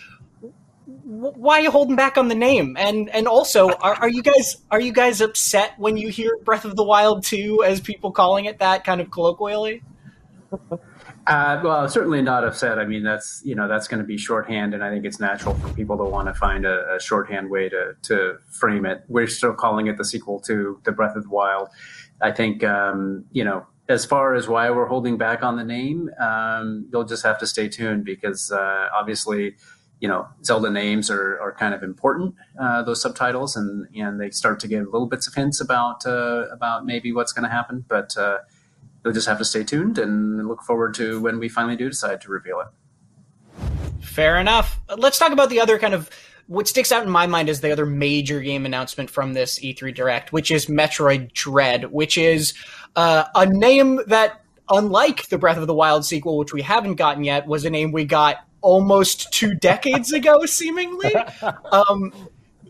why 0.86 1.60
are 1.60 1.62
you 1.62 1.72
holding 1.72 1.96
back 1.96 2.18
on 2.18 2.28
the 2.28 2.36
name? 2.36 2.76
And 2.80 3.10
and 3.10 3.28
also, 3.28 3.70
are, 3.70 3.96
are 3.96 4.10
you 4.10 4.22
guys 4.22 4.58
are 4.72 4.80
you 4.80 4.92
guys 4.92 5.22
upset 5.22 5.74
when 5.78 5.98
you 5.98 6.10
hear 6.10 6.38
Breath 6.44 6.66
of 6.66 6.76
the 6.76 6.84
Wild 6.84 7.24
2 7.24 7.64
as 7.64 7.80
people 7.80 8.12
calling 8.12 8.46
it 8.46 8.60
that 8.60 8.84
kind 8.84 9.02
of 9.02 9.12
colloquially? 9.12 9.84
Uh, 11.28 11.60
well, 11.64 11.90
certainly 11.90 12.22
not 12.22 12.44
upset. 12.44 12.78
I 12.78 12.86
mean, 12.86 13.04
that's 13.04 13.42
you 13.44 13.56
know 13.56 13.68
that's 13.68 13.88
going 13.88 14.00
to 14.00 14.06
be 14.06 14.18
shorthand, 14.18 14.74
and 14.76 14.84
I 14.84 14.92
think 14.92 15.06
it's 15.06 15.20
natural 15.20 15.56
for 15.56 15.70
people 15.70 15.98
to 15.98 16.04
want 16.04 16.28
to 16.28 16.36
find 16.36 16.66
a, 16.66 16.96
a, 16.96 17.00
shorthand 17.00 17.50
way 17.50 17.68
to 17.68 17.96
to 18.04 18.38
frame 18.52 18.86
it. 18.86 19.04
We're 19.08 19.26
still 19.28 19.54
calling 19.54 19.88
it 19.88 19.98
the 19.98 20.06
sequel 20.06 20.40
to 20.42 20.80
the 20.84 20.92
Breath 20.92 21.16
of 21.16 21.24
the 21.24 21.30
Wild. 21.30 21.70
I 22.22 22.32
think 22.32 22.64
um, 22.64 23.26
you 23.32 23.44
know 23.44 23.66
as 23.88 24.06
far 24.06 24.34
as 24.34 24.48
why 24.48 24.70
we're 24.72 24.88
holding 24.88 25.18
back 25.18 25.44
on 25.44 25.58
the 25.58 25.64
name, 25.64 26.10
um, 26.20 26.88
you'll 26.92 27.04
just 27.04 27.24
have 27.24 27.38
to 27.40 27.48
stay 27.48 27.70
tuned 27.70 28.04
because 28.04 28.52
uh, 28.52 28.90
obviously, 28.96 29.56
you 30.00 30.08
know, 30.08 30.28
Zelda 30.44 30.72
names 30.72 31.12
are, 31.12 31.40
are 31.40 31.54
kind 31.54 31.74
of 31.74 31.84
important, 31.84 32.34
uh, 32.60 32.82
those 32.84 33.02
subtitles, 33.02 33.56
and, 33.56 33.88
and 33.96 34.20
they 34.20 34.32
start 34.32 34.60
to 34.62 34.68
give 34.68 34.86
little 34.86 35.08
bits 35.08 35.28
of 35.28 35.36
hints 35.36 35.62
about 35.62 36.06
uh, 36.06 36.46
about 36.52 36.86
maybe 36.86 37.14
what's 37.14 37.32
going 37.32 37.44
to 37.44 37.50
happen. 37.50 37.86
But 37.88 38.18
uh, 38.18 38.40
you'll 39.06 39.14
just 39.14 39.28
have 39.28 39.38
to 39.38 39.46
stay 39.46 39.64
tuned 39.64 40.00
and 40.00 40.48
look 40.48 40.64
forward 40.64 40.96
to 40.96 41.22
when 41.22 41.40
we 41.40 41.48
finally 41.48 41.78
do 41.78 41.88
decide 41.88 42.20
to 42.22 42.32
reveal 42.32 42.60
it. 42.60 42.68
Fair 44.04 44.38
enough. 44.38 44.82
Let's 44.98 45.20
talk 45.20 45.32
about 45.32 45.50
the 45.50 45.62
other 45.62 45.78
kind 45.78 45.94
of 45.94 46.10
what 46.48 46.68
sticks 46.68 46.92
out 46.92 47.04
in 47.04 47.10
my 47.10 47.28
mind 47.28 47.50
is 47.50 47.62
the 47.62 47.72
other 47.72 47.86
major 47.86 48.40
game 48.40 48.66
announcement 48.66 49.10
from 49.10 49.34
this 49.34 49.60
E3 49.60 49.94
Direct, 49.94 50.32
which 50.32 50.52
is 50.52 50.68
Metroid 50.68 51.34
Dread, 51.34 51.92
which 51.92 52.18
is 52.18 52.54
uh, 52.96 53.26
a 53.34 53.46
name 53.46 54.02
that, 54.08 54.42
unlike 54.70 55.28
the 55.30 55.38
Breath 55.38 55.58
of 55.58 55.68
the 55.68 55.74
Wild 55.74 56.06
sequel, 56.06 56.38
which 56.38 56.54
we 56.54 56.62
haven't 56.62 56.96
gotten 56.96 57.24
yet, 57.24 57.48
was 57.48 57.66
a 57.66 57.70
name 57.70 57.92
we 57.92 58.06
got 58.06 58.46
almost 58.62 59.32
two 59.34 59.54
decades 59.62 60.12
ago, 60.12 60.46
seemingly. 60.46 61.14
Um, 61.72 62.14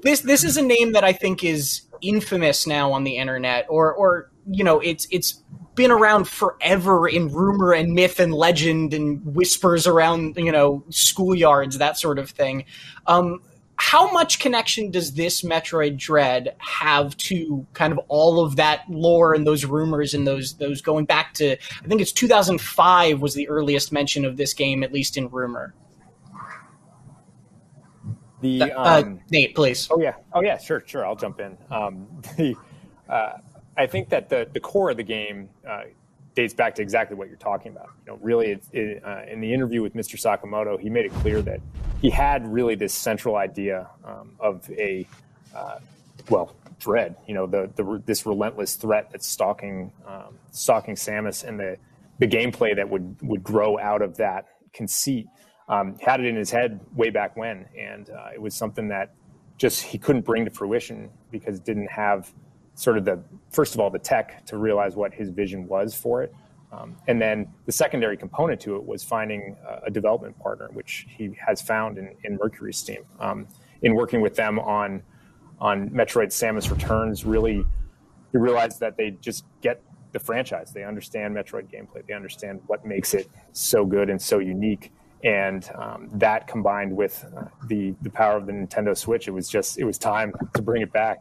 this 0.04 0.22
this 0.22 0.44
is 0.44 0.58
a 0.58 0.62
name 0.62 0.94
that 0.94 1.04
I 1.04 1.14
think 1.14 1.44
is 1.44 1.82
infamous 2.02 2.68
now 2.68 2.92
on 2.92 3.04
the 3.04 3.18
internet, 3.18 3.66
or 3.70 3.94
or 3.94 4.32
you 4.50 4.64
know, 4.64 4.80
it's 4.80 5.08
it's 5.12 5.42
been 5.76 5.92
around 5.92 6.28
forever 6.28 7.08
in 7.08 7.32
rumor 7.32 7.74
and 7.74 7.94
myth 7.94 8.20
and 8.20 8.34
legend 8.34 8.94
and 8.94 9.24
whispers 9.26 9.86
around 9.86 10.38
you 10.38 10.52
know 10.52 10.84
schoolyards, 10.90 11.78
that 11.78 11.98
sort 11.98 12.20
of 12.20 12.30
thing. 12.30 12.66
Um, 13.08 13.42
how 13.78 14.10
much 14.12 14.40
connection 14.40 14.90
does 14.90 15.14
this 15.14 15.42
Metroid 15.42 15.98
Dread 15.98 16.56
have 16.60 17.16
to 17.18 17.68
kind 17.74 17.92
of 17.92 18.00
all 18.08 18.44
of 18.44 18.56
that 18.56 18.90
lore 18.90 19.34
and 19.34 19.46
those 19.46 19.66
rumors 19.66 20.14
and 20.14 20.26
those 20.26 20.54
those 20.56 20.82
going 20.82 21.06
back 21.06 21.34
to 21.36 21.52
I 21.54 21.88
think 21.88 22.02
it's 22.02 22.14
2005 22.14 23.22
was 23.22 23.34
the 23.34 23.50
earliest 23.50 23.92
mention 23.92 24.24
of 24.26 24.38
this 24.38 24.54
game 24.54 24.84
at 24.84 24.94
least 24.94 25.18
in 25.18 25.30
rumor. 25.30 25.74
The 28.42 28.62
uh, 28.62 28.82
uh 28.82 29.02
um, 29.02 29.20
Nate, 29.30 29.56
please. 29.56 29.88
Oh 29.92 30.00
yeah, 30.00 30.16
oh 30.34 30.42
yeah, 30.42 30.58
sure, 30.58 30.84
sure. 30.86 31.06
I'll 31.06 31.16
jump 31.16 31.40
in. 31.40 31.58
Um, 31.70 32.08
the 32.38 32.56
uh, 33.10 33.38
I 33.78 33.88
think 33.88 34.10
that 34.10 34.30
the 34.30 34.48
the 34.52 34.60
core 34.60 34.90
of 34.90 34.98
the 34.98 35.04
game 35.04 35.50
uh, 35.68 35.84
dates 36.36 36.54
back 36.54 36.76
to 36.76 36.82
exactly 36.82 37.16
what 37.16 37.28
you're 37.28 37.38
talking 37.38 37.72
about. 37.72 37.90
You 38.06 38.14
know, 38.14 38.20
really, 38.22 38.60
it, 38.72 39.04
uh, 39.04 39.24
in 39.30 39.42
the 39.42 39.54
interview 39.54 39.82
with 39.82 39.96
Mr. 39.96 40.20
Sakamoto, 40.20 40.80
he 40.80 40.90
made 40.90 41.06
it 41.06 41.14
clear 41.14 41.42
that 41.42 41.62
he 42.02 42.10
had 42.10 42.46
really 42.48 42.76
this 42.76 42.94
central 42.94 43.38
idea 43.38 43.90
um, 44.04 44.32
of 44.40 44.70
a 44.72 45.08
uh, 45.56 45.80
well 46.30 46.56
dread. 46.80 47.16
You 47.28 47.34
know, 47.34 47.48
the, 47.48 47.70
the 47.76 48.02
this 48.06 48.26
relentless 48.26 48.76
threat 48.76 49.10
that's 49.12 49.28
stalking 49.28 49.92
um, 50.06 50.38
stalking 50.52 50.96
Samus, 50.96 51.44
and 51.44 51.60
the 51.60 51.78
the 52.20 52.28
gameplay 52.28 52.76
that 52.76 52.90
would 52.90 53.18
would 53.22 53.44
grow 53.44 53.80
out 53.80 54.02
of 54.02 54.18
that 54.18 54.48
conceit. 54.74 55.28
Um, 55.68 55.98
had 56.00 56.20
it 56.20 56.28
in 56.28 56.36
his 56.36 56.52
head 56.52 56.80
way 56.94 57.10
back 57.10 57.36
when, 57.36 57.66
and 57.76 58.10
uh, 58.12 58.30
it 58.34 58.40
was 58.40 58.54
something 58.54 58.90
that 58.90 59.16
just 59.58 59.82
he 59.82 59.98
couldn't 59.98 60.24
bring 60.24 60.46
to 60.46 60.52
fruition 60.52 61.10
because 61.32 61.58
it 61.58 61.66
didn't 61.66 61.88
have 61.88 62.32
sort 62.76 62.98
of 62.98 63.06
the 63.06 63.20
first 63.50 63.74
of 63.74 63.80
all 63.80 63.90
the 63.90 64.00
tech 64.00 64.46
to 64.46 64.58
realize 64.58 64.96
what 64.96 65.14
his 65.14 65.30
vision 65.30 65.68
was 65.68 65.96
for 65.96 66.24
it, 66.24 66.34
um, 66.72 66.96
and 67.08 67.22
then 67.22 67.48
the 67.66 67.72
secondary 67.72 68.18
component 68.18 68.60
to 68.62 68.76
it 68.76 68.86
was 68.86 69.04
finding 69.04 69.56
a 69.86 69.92
development 69.92 70.38
partner, 70.40 70.70
which 70.74 71.06
he 71.10 71.32
has 71.46 71.62
found 71.62 71.98
in, 71.98 72.14
in 72.24 72.38
Mercury's 72.42 72.82
team. 72.82 73.04
Um, 73.20 73.48
in 73.82 73.96
working 73.96 74.22
with 74.22 74.36
them 74.36 74.60
on 74.60 75.04
on 75.60 75.90
Metroid 75.90 76.28
Samus 76.28 76.70
Returns, 76.70 77.24
really 77.24 77.64
he 78.32 78.38
realized 78.38 78.80
that 78.82 78.98
they 78.98 79.12
just 79.12 79.46
get 79.62 79.82
the 80.12 80.20
franchise. 80.20 80.72
They 80.72 80.84
understand 80.84 81.36
Metroid 81.36 81.72
gameplay. 81.72 82.06
They 82.06 82.14
understand 82.14 82.62
what 82.68 82.86
makes 82.86 83.14
it 83.14 83.30
so 83.52 83.86
good 83.86 84.10
and 84.10 84.22
so 84.22 84.40
unique. 84.40 84.92
And 85.24 85.70
um, 85.76 86.10
that 86.14 86.48
combined 86.48 86.96
with 86.96 87.26
uh, 87.36 87.46
the 87.68 87.96
the 88.02 88.10
power 88.10 88.38
of 88.38 88.46
the 88.46 88.52
Nintendo 88.52 88.98
Switch, 88.98 89.28
it 89.28 89.32
was 89.32 89.48
just 89.48 89.78
it 89.78 89.84
was 89.84 89.98
time 89.98 90.34
to 90.54 90.62
bring 90.62 90.82
it 90.82 90.92
back. 90.92 91.20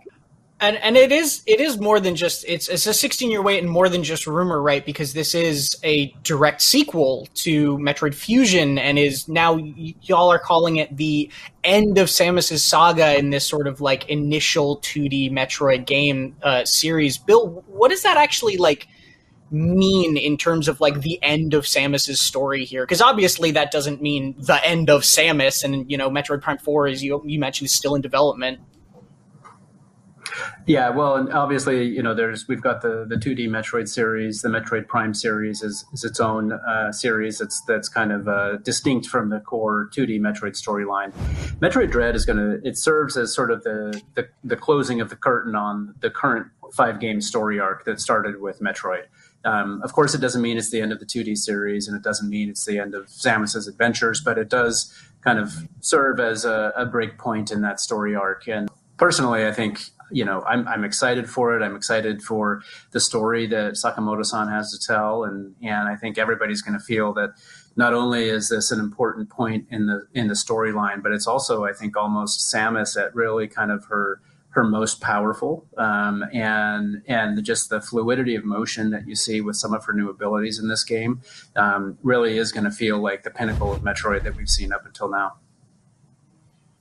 And 0.64 0.78
and 0.78 0.96
it 0.96 1.12
is 1.12 1.42
it 1.46 1.60
is 1.60 1.78
more 1.78 2.00
than 2.00 2.16
just 2.16 2.42
it's 2.48 2.68
it's 2.68 2.86
a 2.86 2.94
16 2.94 3.30
year 3.30 3.42
wait 3.42 3.62
and 3.62 3.70
more 3.70 3.90
than 3.90 4.02
just 4.02 4.26
rumor, 4.26 4.62
right? 4.62 4.84
Because 4.84 5.12
this 5.12 5.34
is 5.34 5.76
a 5.84 6.06
direct 6.22 6.62
sequel 6.62 7.28
to 7.34 7.76
Metroid 7.76 8.14
Fusion 8.14 8.78
and 8.78 8.98
is 8.98 9.28
now 9.28 9.54
y- 9.54 9.94
y'all 10.00 10.32
are 10.32 10.38
calling 10.38 10.76
it 10.76 10.96
the 10.96 11.30
end 11.64 11.98
of 11.98 12.08
Samus's 12.08 12.64
saga 12.64 13.18
in 13.18 13.28
this 13.28 13.46
sort 13.46 13.66
of 13.66 13.82
like 13.82 14.08
initial 14.08 14.78
2D 14.78 15.30
Metroid 15.30 15.84
game 15.84 16.34
uh, 16.42 16.64
series. 16.64 17.18
Bill, 17.18 17.62
what 17.66 17.90
does 17.90 18.02
that 18.02 18.16
actually 18.16 18.56
like? 18.56 18.88
mean 19.50 20.16
in 20.16 20.36
terms 20.36 20.66
of 20.66 20.80
like 20.80 21.02
the 21.02 21.18
end 21.22 21.54
of 21.54 21.64
Samus's 21.64 22.20
story 22.20 22.64
here? 22.64 22.84
Because 22.84 23.00
obviously 23.00 23.52
that 23.52 23.70
doesn't 23.70 24.02
mean 24.02 24.34
the 24.38 24.66
end 24.66 24.90
of 24.90 25.02
Samus, 25.02 25.62
and 25.62 25.88
you 25.88 25.96
know 25.96 26.10
Metroid 26.10 26.42
Prime 26.42 26.58
Four, 26.58 26.88
as 26.88 27.04
you 27.04 27.22
you 27.24 27.38
mentioned, 27.38 27.66
is 27.66 27.74
still 27.74 27.94
in 27.94 28.00
development. 28.00 28.58
Yeah, 30.66 30.90
well, 30.90 31.16
and 31.16 31.32
obviously, 31.32 31.86
you 31.86 32.02
know, 32.02 32.14
there's 32.14 32.48
we've 32.48 32.62
got 32.62 32.82
the 32.82 33.04
the 33.08 33.16
2D 33.16 33.48
Metroid 33.48 33.88
series, 33.88 34.42
the 34.42 34.48
Metroid 34.48 34.88
Prime 34.88 35.14
series 35.14 35.62
is, 35.62 35.84
is 35.92 36.04
its 36.04 36.20
own 36.20 36.52
uh, 36.52 36.92
series. 36.92 37.38
That's 37.38 37.60
that's 37.62 37.88
kind 37.88 38.12
of 38.12 38.28
uh, 38.28 38.56
distinct 38.58 39.06
from 39.06 39.30
the 39.30 39.40
core 39.40 39.90
2D 39.94 40.20
Metroid 40.20 40.60
storyline. 40.60 41.12
Metroid 41.60 41.90
Dread 41.90 42.14
is 42.14 42.24
going 42.24 42.38
to 42.38 42.66
it 42.66 42.78
serves 42.78 43.16
as 43.16 43.34
sort 43.34 43.50
of 43.50 43.62
the, 43.62 44.00
the 44.14 44.28
the 44.42 44.56
closing 44.56 45.00
of 45.00 45.10
the 45.10 45.16
curtain 45.16 45.54
on 45.54 45.94
the 46.00 46.10
current 46.10 46.48
five 46.72 47.00
game 47.00 47.20
story 47.20 47.60
arc 47.60 47.84
that 47.84 48.00
started 48.00 48.40
with 48.40 48.60
Metroid. 48.60 49.04
Um, 49.44 49.82
of 49.82 49.92
course, 49.92 50.14
it 50.14 50.20
doesn't 50.20 50.40
mean 50.40 50.56
it's 50.56 50.70
the 50.70 50.80
end 50.80 50.92
of 50.92 51.00
the 51.00 51.06
2D 51.06 51.36
series, 51.36 51.86
and 51.86 51.96
it 51.96 52.02
doesn't 52.02 52.30
mean 52.30 52.48
it's 52.48 52.64
the 52.64 52.78
end 52.78 52.94
of 52.94 53.06
Samus's 53.06 53.68
adventures, 53.68 54.20
but 54.20 54.38
it 54.38 54.48
does 54.48 54.92
kind 55.20 55.38
of 55.38 55.68
serve 55.80 56.18
as 56.18 56.44
a, 56.44 56.72
a 56.76 56.86
break 56.86 57.18
point 57.18 57.50
in 57.50 57.60
that 57.60 57.80
story 57.80 58.14
arc. 58.14 58.48
And 58.48 58.70
personally, 58.96 59.46
I 59.46 59.52
think 59.52 59.80
you 60.10 60.24
know 60.24 60.42
I'm 60.42 60.66
I'm 60.68 60.84
excited 60.84 61.28
for 61.28 61.56
it. 61.56 61.64
I'm 61.64 61.76
excited 61.76 62.22
for 62.22 62.62
the 62.92 63.00
story 63.00 63.46
that 63.48 63.74
Sakamoto-san 63.74 64.48
has 64.48 64.70
to 64.72 64.86
tell, 64.86 65.24
and 65.24 65.54
and 65.62 65.88
I 65.88 65.96
think 65.96 66.18
everybody's 66.18 66.62
going 66.62 66.78
to 66.78 66.84
feel 66.84 67.12
that 67.14 67.30
not 67.76 67.94
only 67.94 68.28
is 68.28 68.48
this 68.48 68.70
an 68.70 68.80
important 68.80 69.30
point 69.30 69.66
in 69.70 69.86
the 69.86 70.06
in 70.14 70.28
the 70.28 70.34
storyline, 70.34 71.02
but 71.02 71.12
it's 71.12 71.26
also 71.26 71.64
I 71.64 71.72
think 71.72 71.96
almost 71.96 72.52
Samus 72.52 73.00
at 73.00 73.14
really 73.14 73.48
kind 73.48 73.70
of 73.70 73.86
her 73.86 74.20
her 74.54 74.62
most 74.62 75.00
powerful, 75.00 75.66
um, 75.76 76.24
and 76.32 77.02
and 77.08 77.44
just 77.44 77.70
the 77.70 77.80
fluidity 77.80 78.36
of 78.36 78.44
motion 78.44 78.90
that 78.90 79.06
you 79.08 79.16
see 79.16 79.40
with 79.40 79.56
some 79.56 79.74
of 79.74 79.84
her 79.84 79.92
new 79.92 80.08
abilities 80.08 80.60
in 80.60 80.68
this 80.68 80.84
game 80.84 81.20
um, 81.56 81.98
really 82.02 82.38
is 82.38 82.52
going 82.52 82.64
to 82.64 82.70
feel 82.70 82.98
like 82.98 83.24
the 83.24 83.30
pinnacle 83.30 83.72
of 83.72 83.82
Metroid 83.82 84.22
that 84.22 84.36
we've 84.36 84.48
seen 84.48 84.72
up 84.72 84.86
until 84.86 85.10
now. 85.10 85.34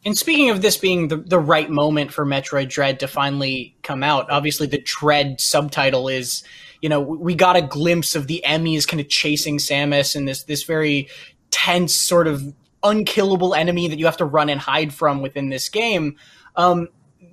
And 0.06 0.18
speaking 0.18 0.50
of 0.50 0.62
this 0.62 0.78
being 0.78 1.08
the, 1.08 1.18
the 1.18 1.40
right 1.40 1.70
moment 1.70 2.12
for 2.12 2.26
Metroid 2.26 2.70
Dread 2.70 3.00
to 3.00 3.08
finally 3.08 3.76
come 3.84 4.04
out, 4.04 4.30
obviously 4.30 4.68
the 4.68 4.82
Dread 4.84 5.40
subtitle 5.40 6.10
is, 6.10 6.44
you 6.82 6.90
know, 6.90 7.00
we 7.00 7.36
got 7.36 7.56
a 7.56 7.62
glimpse 7.62 8.16
of 8.16 8.28
the 8.28 8.44
Emmys 8.46 8.88
kind 8.88 9.00
of 9.00 9.08
chasing 9.08 9.58
Samus 9.58 10.16
and 10.16 10.28
this 10.28 10.44
this 10.44 10.64
very 10.64 11.08
tense 11.52 11.96
sort 11.96 12.28
of 12.28 12.54
unkillable 12.84 13.56
enemy 13.56 13.88
that 13.88 13.98
you 13.98 14.06
have 14.06 14.18
to 14.18 14.26
run 14.26 14.50
and 14.50 14.60
hide 14.60 14.94
from 14.94 15.22
within 15.22 15.50
this 15.50 15.70
game. 15.70 16.18
Um, 16.58 16.90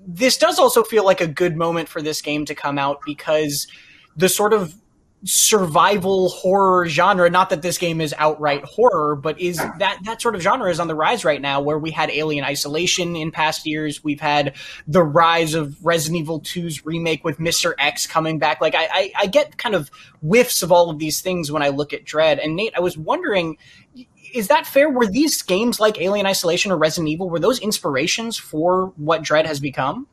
this 0.07 0.39
does 0.39 0.59
also 0.59 0.85
feel 0.85 1.05
like 1.05 1.21
a 1.21 1.27
good 1.27 1.57
moment 1.57 1.89
for 1.89 2.01
this 2.01 2.23
game 2.23 2.45
to 2.45 2.55
come 2.55 2.79
out 2.79 3.01
because 3.05 3.67
the 4.17 4.29
sort 4.29 4.53
of 4.53 4.80
survival 5.25 6.31
horror 6.31 6.89
genre. 6.89 7.29
Not 7.29 7.51
that 7.51 7.61
this 7.61 7.77
game 7.77 8.01
is 8.01 8.15
outright 8.17 8.65
horror 8.65 9.17
but 9.17 9.39
is 9.39 9.59
that 9.59 9.99
that 10.05 10.23
sort 10.23 10.35
of 10.35 10.41
genre 10.41 10.71
is 10.71 10.81
on 10.81 10.89
the 10.89 10.95
rise 10.95 11.25
right 11.25 11.41
now 11.41 11.61
where 11.61 11.79
we 11.79 11.91
had 11.91 12.11
alien 12.11 12.45
isolation 12.45 13.15
in 13.17 13.31
past 13.31 13.67
years. 13.67 14.03
We've 14.03 14.21
had 14.21 14.55
the 14.87 15.03
rise 15.03 15.53
of 15.55 15.85
resident 15.85 16.21
evil 16.21 16.41
2's 16.41 16.87
remake 16.87 17.23
with 17.23 17.39
mr 17.39 17.75
x 17.79 18.07
coming 18.07 18.39
back. 18.39 18.63
Like 18.63 18.75
I, 18.75 18.89
I, 18.91 19.13
I 19.19 19.27
get 19.27 19.59
kind 19.59 19.75
of 19.75 19.91
whiffs 20.23 20.63
of 20.63 20.73
all 20.73 20.89
of 20.89 20.99
these 20.99 21.21
things 21.21 21.53
when 21.53 21.63
i 21.63 21.69
look 21.69 21.93
at 21.93 22.05
dread. 22.05 22.39
And 22.39 22.57
nate 22.57 22.73
i 22.77 22.81
was 22.81 22.97
wondering 22.97 23.59
is 24.33 24.47
that 24.47 24.65
fair? 24.65 24.89
Were 24.89 25.09
these 25.09 25.43
games 25.43 25.81
like 25.81 26.01
alien 26.01 26.25
isolation 26.25 26.71
or 26.71 26.79
resident 26.79 27.09
evil 27.09 27.29
were 27.29 27.41
those 27.41 27.59
inspirations 27.59 28.39
for 28.39 28.93
what 28.97 29.23
dread 29.23 29.45
has 29.45 29.61
become? 29.61 30.07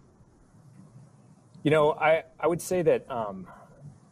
You 1.63 1.71
know 1.71 1.93
i 1.93 2.23
i 2.39 2.47
would 2.47 2.61
say 2.61 2.81
that 2.81 3.09
um 3.09 3.47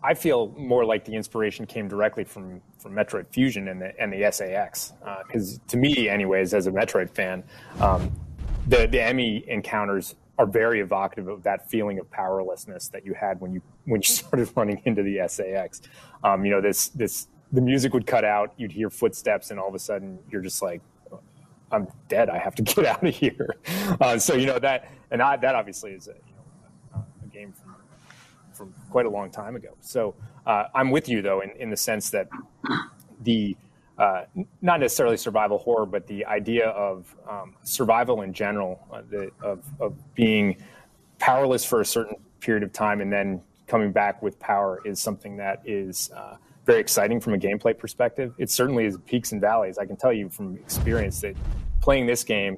I 0.05 0.13
feel 0.13 0.49
more 0.55 0.85
like 0.85 1.03
the 1.03 1.15
inspiration 1.15 1.65
came 1.65 1.87
directly 1.87 2.23
from 2.23 2.61
from 2.77 2.93
Metroid 2.93 3.25
Fusion 3.31 3.69
and 3.69 3.81
the 3.81 3.99
and 3.99 4.13
the 4.13 4.31
SAX 4.31 4.93
because 5.25 5.57
uh, 5.57 5.61
to 5.69 5.77
me, 5.77 6.07
anyways, 6.07 6.53
as 6.53 6.67
a 6.67 6.71
Metroid 6.71 7.09
fan, 7.09 7.43
um, 7.81 8.11
the 8.67 8.85
the 8.85 9.01
Emmy 9.01 9.43
encounters 9.47 10.15
are 10.37 10.45
very 10.45 10.79
evocative 10.79 11.27
of 11.27 11.41
that 11.43 11.69
feeling 11.69 11.97
of 11.97 12.11
powerlessness 12.11 12.89
that 12.89 13.03
you 13.03 13.15
had 13.15 13.41
when 13.41 13.51
you 13.51 13.61
when 13.85 13.99
you 13.99 14.07
started 14.07 14.47
running 14.55 14.79
into 14.85 15.01
the 15.01 15.27
SAX. 15.27 15.81
Um, 16.23 16.45
you 16.45 16.51
know, 16.51 16.61
this 16.61 16.89
this 16.89 17.27
the 17.51 17.61
music 17.61 17.91
would 17.93 18.05
cut 18.05 18.25
out, 18.25 18.53
you'd 18.57 18.71
hear 18.71 18.91
footsteps, 18.91 19.49
and 19.49 19.59
all 19.59 19.69
of 19.69 19.73
a 19.73 19.79
sudden 19.79 20.19
you're 20.29 20.41
just 20.41 20.61
like, 20.61 20.81
I'm 21.71 21.87
dead. 22.09 22.29
I 22.29 22.37
have 22.37 22.53
to 22.55 22.61
get 22.75 22.85
out 22.85 23.03
of 23.03 23.15
here. 23.15 23.55
Uh, 23.99 24.19
so 24.19 24.35
you 24.35 24.45
know 24.45 24.59
that, 24.59 24.91
and 25.09 25.19
I, 25.19 25.37
that 25.37 25.55
obviously 25.55 25.93
is 25.93 26.07
a, 26.07 26.11
you 26.11 26.33
know, 26.93 27.05
a 27.23 27.27
game 27.27 27.53
from 27.53 27.64
from 28.55 28.73
quite 28.89 29.05
a 29.05 29.09
long 29.09 29.29
time 29.29 29.55
ago. 29.55 29.75
So 29.81 30.15
uh, 30.45 30.65
I'm 30.73 30.91
with 30.91 31.09
you 31.09 31.21
though 31.21 31.41
in, 31.41 31.51
in 31.51 31.69
the 31.69 31.77
sense 31.77 32.09
that 32.11 32.29
the 33.21 33.55
uh, 33.97 34.25
not 34.61 34.79
necessarily 34.79 35.15
survival 35.15 35.57
horror, 35.57 35.85
but 35.85 36.05
the 36.07 36.25
idea 36.25 36.67
of 36.69 37.15
um, 37.29 37.55
survival 37.63 38.23
in 38.23 38.33
general, 38.33 38.85
uh, 38.91 39.01
the, 39.09 39.31
of, 39.41 39.63
of 39.79 39.93
being 40.15 40.57
powerless 41.17 41.63
for 41.63 41.79
a 41.79 41.85
certain 41.85 42.15
period 42.41 42.61
of 42.61 42.73
time 42.73 42.99
and 42.99 43.11
then 43.11 43.41
coming 43.67 43.91
back 43.91 44.21
with 44.21 44.37
power 44.39 44.81
is 44.85 44.99
something 44.99 45.37
that 45.37 45.61
is 45.65 46.11
uh, 46.15 46.35
very 46.65 46.79
exciting 46.79 47.21
from 47.21 47.33
a 47.33 47.37
gameplay 47.37 47.77
perspective. 47.77 48.33
It 48.37 48.49
certainly 48.49 48.85
is 48.85 48.97
peaks 49.05 49.31
and 49.31 49.39
valleys. 49.39 49.77
I 49.77 49.85
can 49.85 49.95
tell 49.95 50.13
you 50.13 50.29
from 50.29 50.57
experience 50.57 51.21
that 51.21 51.35
playing 51.81 52.05
this 52.05 52.23
game 52.23 52.57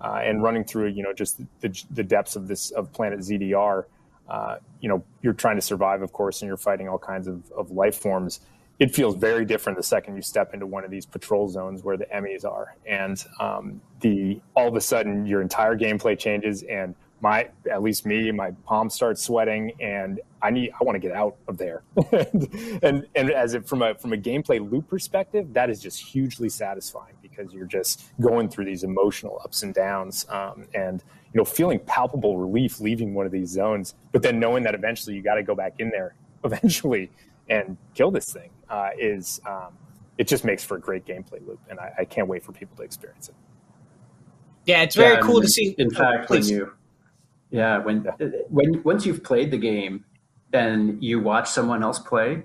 uh, 0.00 0.20
and 0.22 0.42
running 0.42 0.64
through, 0.64 0.88
you 0.88 1.02
know, 1.02 1.12
just 1.12 1.40
the, 1.60 1.84
the 1.90 2.02
depths 2.02 2.36
of 2.36 2.48
this 2.48 2.70
of 2.70 2.92
Planet 2.92 3.20
ZDR 3.20 3.84
uh, 4.28 4.56
you 4.80 4.88
know, 4.88 5.02
you're 5.22 5.32
trying 5.32 5.56
to 5.56 5.62
survive, 5.62 6.02
of 6.02 6.12
course, 6.12 6.42
and 6.42 6.48
you're 6.48 6.56
fighting 6.56 6.88
all 6.88 6.98
kinds 6.98 7.26
of, 7.26 7.50
of 7.52 7.70
life 7.70 7.96
forms. 7.96 8.40
It 8.78 8.94
feels 8.94 9.16
very 9.16 9.44
different 9.44 9.76
the 9.76 9.82
second 9.82 10.14
you 10.16 10.22
step 10.22 10.54
into 10.54 10.66
one 10.66 10.84
of 10.84 10.90
these 10.90 11.04
patrol 11.04 11.48
zones 11.48 11.82
where 11.82 11.96
the 11.96 12.06
Emmys 12.06 12.44
are, 12.44 12.76
and 12.86 13.22
um, 13.40 13.80
the 14.00 14.40
all 14.54 14.68
of 14.68 14.76
a 14.76 14.80
sudden 14.80 15.26
your 15.26 15.42
entire 15.42 15.76
gameplay 15.76 16.16
changes, 16.16 16.62
and 16.62 16.94
my 17.20 17.48
at 17.70 17.82
least 17.82 18.06
me, 18.06 18.30
my 18.30 18.52
palms 18.64 18.94
start 18.94 19.18
sweating, 19.18 19.72
and 19.80 20.20
I 20.40 20.50
need 20.50 20.70
I 20.80 20.84
want 20.84 20.94
to 20.94 21.00
get 21.00 21.12
out 21.12 21.36
of 21.48 21.58
there. 21.58 21.82
and, 22.12 22.80
and 22.82 23.06
and 23.14 23.30
as 23.30 23.54
if 23.54 23.66
from 23.66 23.82
a 23.82 23.94
from 23.96 24.12
a 24.12 24.16
gameplay 24.16 24.60
loop 24.70 24.88
perspective, 24.88 25.52
that 25.54 25.70
is 25.70 25.80
just 25.80 26.00
hugely 26.00 26.48
satisfying 26.48 27.14
because 27.20 27.52
you're 27.52 27.66
just 27.66 28.04
going 28.20 28.48
through 28.48 28.66
these 28.66 28.84
emotional 28.84 29.40
ups 29.44 29.62
and 29.62 29.74
downs, 29.74 30.26
um, 30.28 30.66
and 30.74 31.02
you 31.32 31.38
know, 31.38 31.44
feeling 31.44 31.78
palpable 31.80 32.38
relief 32.38 32.80
leaving 32.80 33.14
one 33.14 33.26
of 33.26 33.32
these 33.32 33.50
zones, 33.50 33.94
but 34.12 34.22
then 34.22 34.40
knowing 34.40 34.62
that 34.64 34.74
eventually 34.74 35.14
you 35.14 35.22
got 35.22 35.34
to 35.34 35.42
go 35.42 35.54
back 35.54 35.74
in 35.78 35.90
there 35.90 36.14
eventually 36.44 37.10
and 37.48 37.76
kill 37.94 38.10
this 38.10 38.32
thing 38.32 38.50
uh, 38.68 38.90
is 38.98 39.40
um, 39.46 39.72
it 40.18 40.28
just 40.28 40.44
makes 40.44 40.64
for 40.64 40.76
a 40.76 40.80
great 40.80 41.06
gameplay 41.06 41.46
loop, 41.46 41.60
and 41.70 41.78
I, 41.78 41.92
I, 42.00 42.04
can't 42.04 42.28
wait 42.28 42.44
for 42.44 42.52
people 42.52 42.76
to 42.76 42.82
experience 42.82 43.28
it. 43.28 43.34
Yeah, 44.66 44.82
it's 44.82 44.96
very 44.96 45.14
yeah, 45.14 45.20
cool 45.20 45.40
to 45.40 45.48
see. 45.48 45.74
In 45.78 45.90
fact, 45.90 46.28
when 46.28 46.44
you, 46.44 46.72
yeah, 47.50 47.78
when 47.78 48.04
yeah. 48.04 48.28
when 48.50 48.82
once 48.82 49.06
you've 49.06 49.24
played 49.24 49.50
the 49.50 49.56
game 49.56 50.04
and 50.52 51.02
you 51.02 51.20
watch 51.20 51.48
someone 51.48 51.82
else 51.82 51.98
play, 51.98 52.42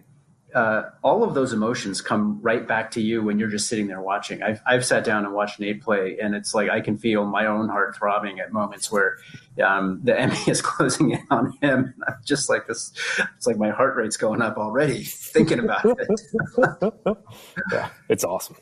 uh, 0.53 0.89
all 1.03 1.23
of 1.23 1.33
those 1.33 1.53
emotions 1.53 2.01
come 2.01 2.39
right 2.41 2.67
back 2.67 2.91
to 2.91 3.01
you 3.01 3.23
when 3.23 3.39
you're 3.39 3.49
just 3.49 3.67
sitting 3.67 3.87
there 3.87 4.01
watching. 4.01 4.43
I've, 4.43 4.61
I've 4.65 4.85
sat 4.85 5.03
down 5.03 5.25
and 5.25 5.33
watched 5.33 5.59
Nate 5.59 5.81
play, 5.81 6.17
and 6.21 6.35
it's 6.35 6.53
like 6.53 6.69
I 6.69 6.81
can 6.81 6.97
feel 6.97 7.25
my 7.25 7.45
own 7.45 7.69
heart 7.69 7.95
throbbing 7.95 8.39
at 8.39 8.51
moments 8.51 8.91
where 8.91 9.17
um, 9.63 9.99
the 10.03 10.19
Emmy 10.19 10.37
is 10.47 10.61
closing 10.61 11.11
in 11.11 11.25
on 11.29 11.57
him. 11.61 11.93
And 11.93 12.03
I'm 12.07 12.15
just 12.23 12.49
like 12.49 12.67
this. 12.67 12.91
It's 13.37 13.47
like 13.47 13.57
my 13.57 13.69
heart 13.69 13.95
rate's 13.95 14.17
going 14.17 14.41
up 14.41 14.57
already 14.57 15.03
thinking 15.03 15.59
about 15.59 15.85
it. 15.85 16.21
yeah, 17.71 17.89
it's 18.09 18.23
awesome. 18.23 18.57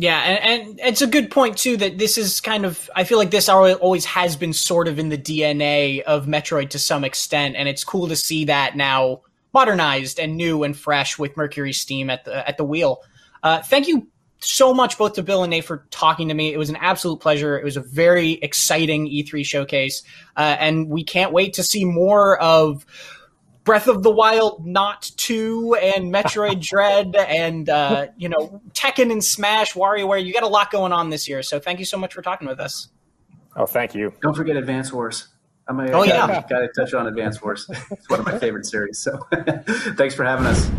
Yeah, 0.00 0.20
and, 0.20 0.68
and, 0.68 0.80
it's 0.80 1.02
a 1.02 1.08
good 1.08 1.28
point 1.28 1.58
too 1.58 1.76
that 1.78 1.98
this 1.98 2.18
is 2.18 2.40
kind 2.40 2.64
of 2.64 2.88
I 2.94 3.02
feel 3.02 3.18
like 3.18 3.32
this 3.32 3.48
always 3.48 4.04
has 4.04 4.36
been 4.36 4.52
sort 4.52 4.86
of 4.86 4.98
in 5.00 5.08
the 5.08 5.18
DNA 5.18 6.02
of 6.02 6.26
Metroid 6.26 6.70
to 6.70 6.78
some 6.78 7.02
extent, 7.02 7.56
and 7.56 7.68
it's 7.68 7.82
cool 7.82 8.06
to 8.06 8.14
see 8.14 8.44
that 8.44 8.76
now 8.76 9.22
modernized 9.52 10.18
and 10.18 10.36
new 10.36 10.62
and 10.62 10.76
fresh 10.76 11.18
with 11.18 11.36
Mercury 11.36 11.72
Steam 11.72 12.10
at 12.10 12.24
the 12.24 12.48
at 12.48 12.56
the 12.56 12.64
wheel. 12.64 13.02
Uh, 13.42 13.62
thank 13.62 13.88
you 13.88 14.08
so 14.40 14.72
much 14.72 14.96
both 14.98 15.14
to 15.14 15.22
Bill 15.22 15.42
and 15.42 15.50
Nate 15.50 15.64
for 15.64 15.86
talking 15.90 16.28
to 16.28 16.34
me. 16.34 16.52
It 16.52 16.58
was 16.58 16.70
an 16.70 16.76
absolute 16.76 17.20
pleasure. 17.20 17.58
It 17.58 17.64
was 17.64 17.76
a 17.76 17.80
very 17.80 18.32
exciting 18.32 19.08
E3 19.08 19.44
showcase, 19.44 20.02
uh, 20.36 20.56
and 20.58 20.88
we 20.88 21.04
can't 21.04 21.32
wait 21.32 21.54
to 21.54 21.62
see 21.62 21.84
more 21.84 22.40
of 22.40 22.86
Breath 23.68 23.86
of 23.86 24.02
the 24.02 24.10
Wild 24.10 24.64
Not 24.64 25.10
2 25.18 25.74
and 25.74 26.10
Metroid 26.10 26.58
Dread 26.66 27.14
and, 27.14 27.68
uh, 27.68 28.06
you 28.16 28.30
know, 28.30 28.62
Tekken 28.72 29.12
and 29.12 29.22
Smash, 29.22 29.74
WarioWare. 29.74 30.24
You 30.24 30.32
got 30.32 30.42
a 30.42 30.48
lot 30.48 30.70
going 30.70 30.92
on 30.92 31.10
this 31.10 31.28
year. 31.28 31.42
So 31.42 31.60
thank 31.60 31.78
you 31.78 31.84
so 31.84 31.98
much 31.98 32.14
for 32.14 32.22
talking 32.22 32.48
with 32.48 32.60
us. 32.60 32.88
Oh, 33.54 33.66
thank 33.66 33.94
you. 33.94 34.14
Don't 34.22 34.34
forget 34.34 34.56
Advance 34.56 34.90
Wars. 34.90 35.28
I'm 35.68 35.80
a, 35.80 35.90
Oh, 35.90 36.02
yeah. 36.02 36.26
Got 36.48 36.60
to 36.60 36.68
touch 36.74 36.94
on 36.94 37.06
Advance 37.06 37.42
Wars. 37.42 37.68
It's 37.90 38.08
one 38.08 38.20
of 38.20 38.26
my 38.26 38.38
favorite 38.38 38.66
series. 38.66 38.98
So 38.98 39.18
thanks 39.96 40.14
for 40.14 40.24
having 40.24 40.46
us. 40.46 40.70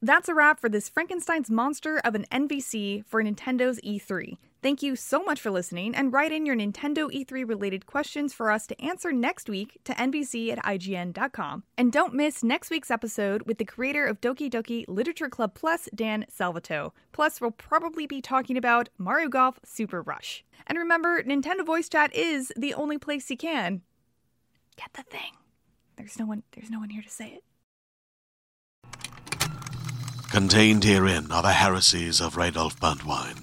That's 0.00 0.28
a 0.28 0.34
wrap 0.34 0.60
for 0.60 0.68
this 0.68 0.88
Frankenstein's 0.88 1.50
monster 1.50 1.98
of 1.98 2.14
an 2.14 2.24
NVC 2.30 3.04
for 3.06 3.22
Nintendo's 3.22 3.80
E3. 3.80 4.36
Thank 4.62 4.82
you 4.82 4.96
so 4.96 5.22
much 5.22 5.40
for 5.40 5.50
listening, 5.50 5.94
and 5.94 6.12
write 6.12 6.32
in 6.32 6.44
your 6.44 6.56
Nintendo 6.56 7.10
E3 7.12 7.48
related 7.48 7.86
questions 7.86 8.34
for 8.34 8.50
us 8.50 8.66
to 8.66 8.80
answer 8.80 9.12
next 9.12 9.48
week 9.48 9.78
to 9.84 9.92
nvc 9.92 10.50
at 10.50 10.58
ign.com. 10.64 11.62
And 11.76 11.92
don't 11.92 12.14
miss 12.14 12.42
next 12.42 12.70
week's 12.70 12.90
episode 12.90 13.42
with 13.42 13.58
the 13.58 13.64
creator 13.64 14.06
of 14.06 14.20
Doki 14.20 14.50
Doki 14.50 14.84
Literature 14.88 15.28
Club 15.28 15.54
Plus, 15.54 15.88
Dan 15.94 16.26
Salvato. 16.28 16.92
Plus, 17.12 17.40
we'll 17.40 17.52
probably 17.52 18.06
be 18.06 18.20
talking 18.20 18.56
about 18.56 18.88
Mario 18.98 19.28
Golf 19.28 19.60
Super 19.64 20.02
Rush. 20.02 20.44
And 20.66 20.76
remember, 20.76 21.22
Nintendo 21.22 21.64
Voice 21.64 21.88
Chat 21.88 22.14
is 22.14 22.52
the 22.56 22.74
only 22.74 22.98
place 22.98 23.30
you 23.30 23.36
can 23.36 23.82
get 24.78 24.92
the 24.94 25.02
thing. 25.02 25.32
There's 25.96 26.18
no 26.18 26.26
one 26.26 26.44
there's 26.52 26.70
no 26.70 26.78
one 26.78 26.90
here 26.90 27.02
to 27.02 27.08
say 27.10 27.38
it. 27.38 27.44
Contained 30.30 30.84
herein 30.84 31.32
are 31.32 31.42
the 31.42 31.52
heresies 31.52 32.20
of 32.20 32.36
Radolf 32.36 32.78
Burntwine, 32.78 33.42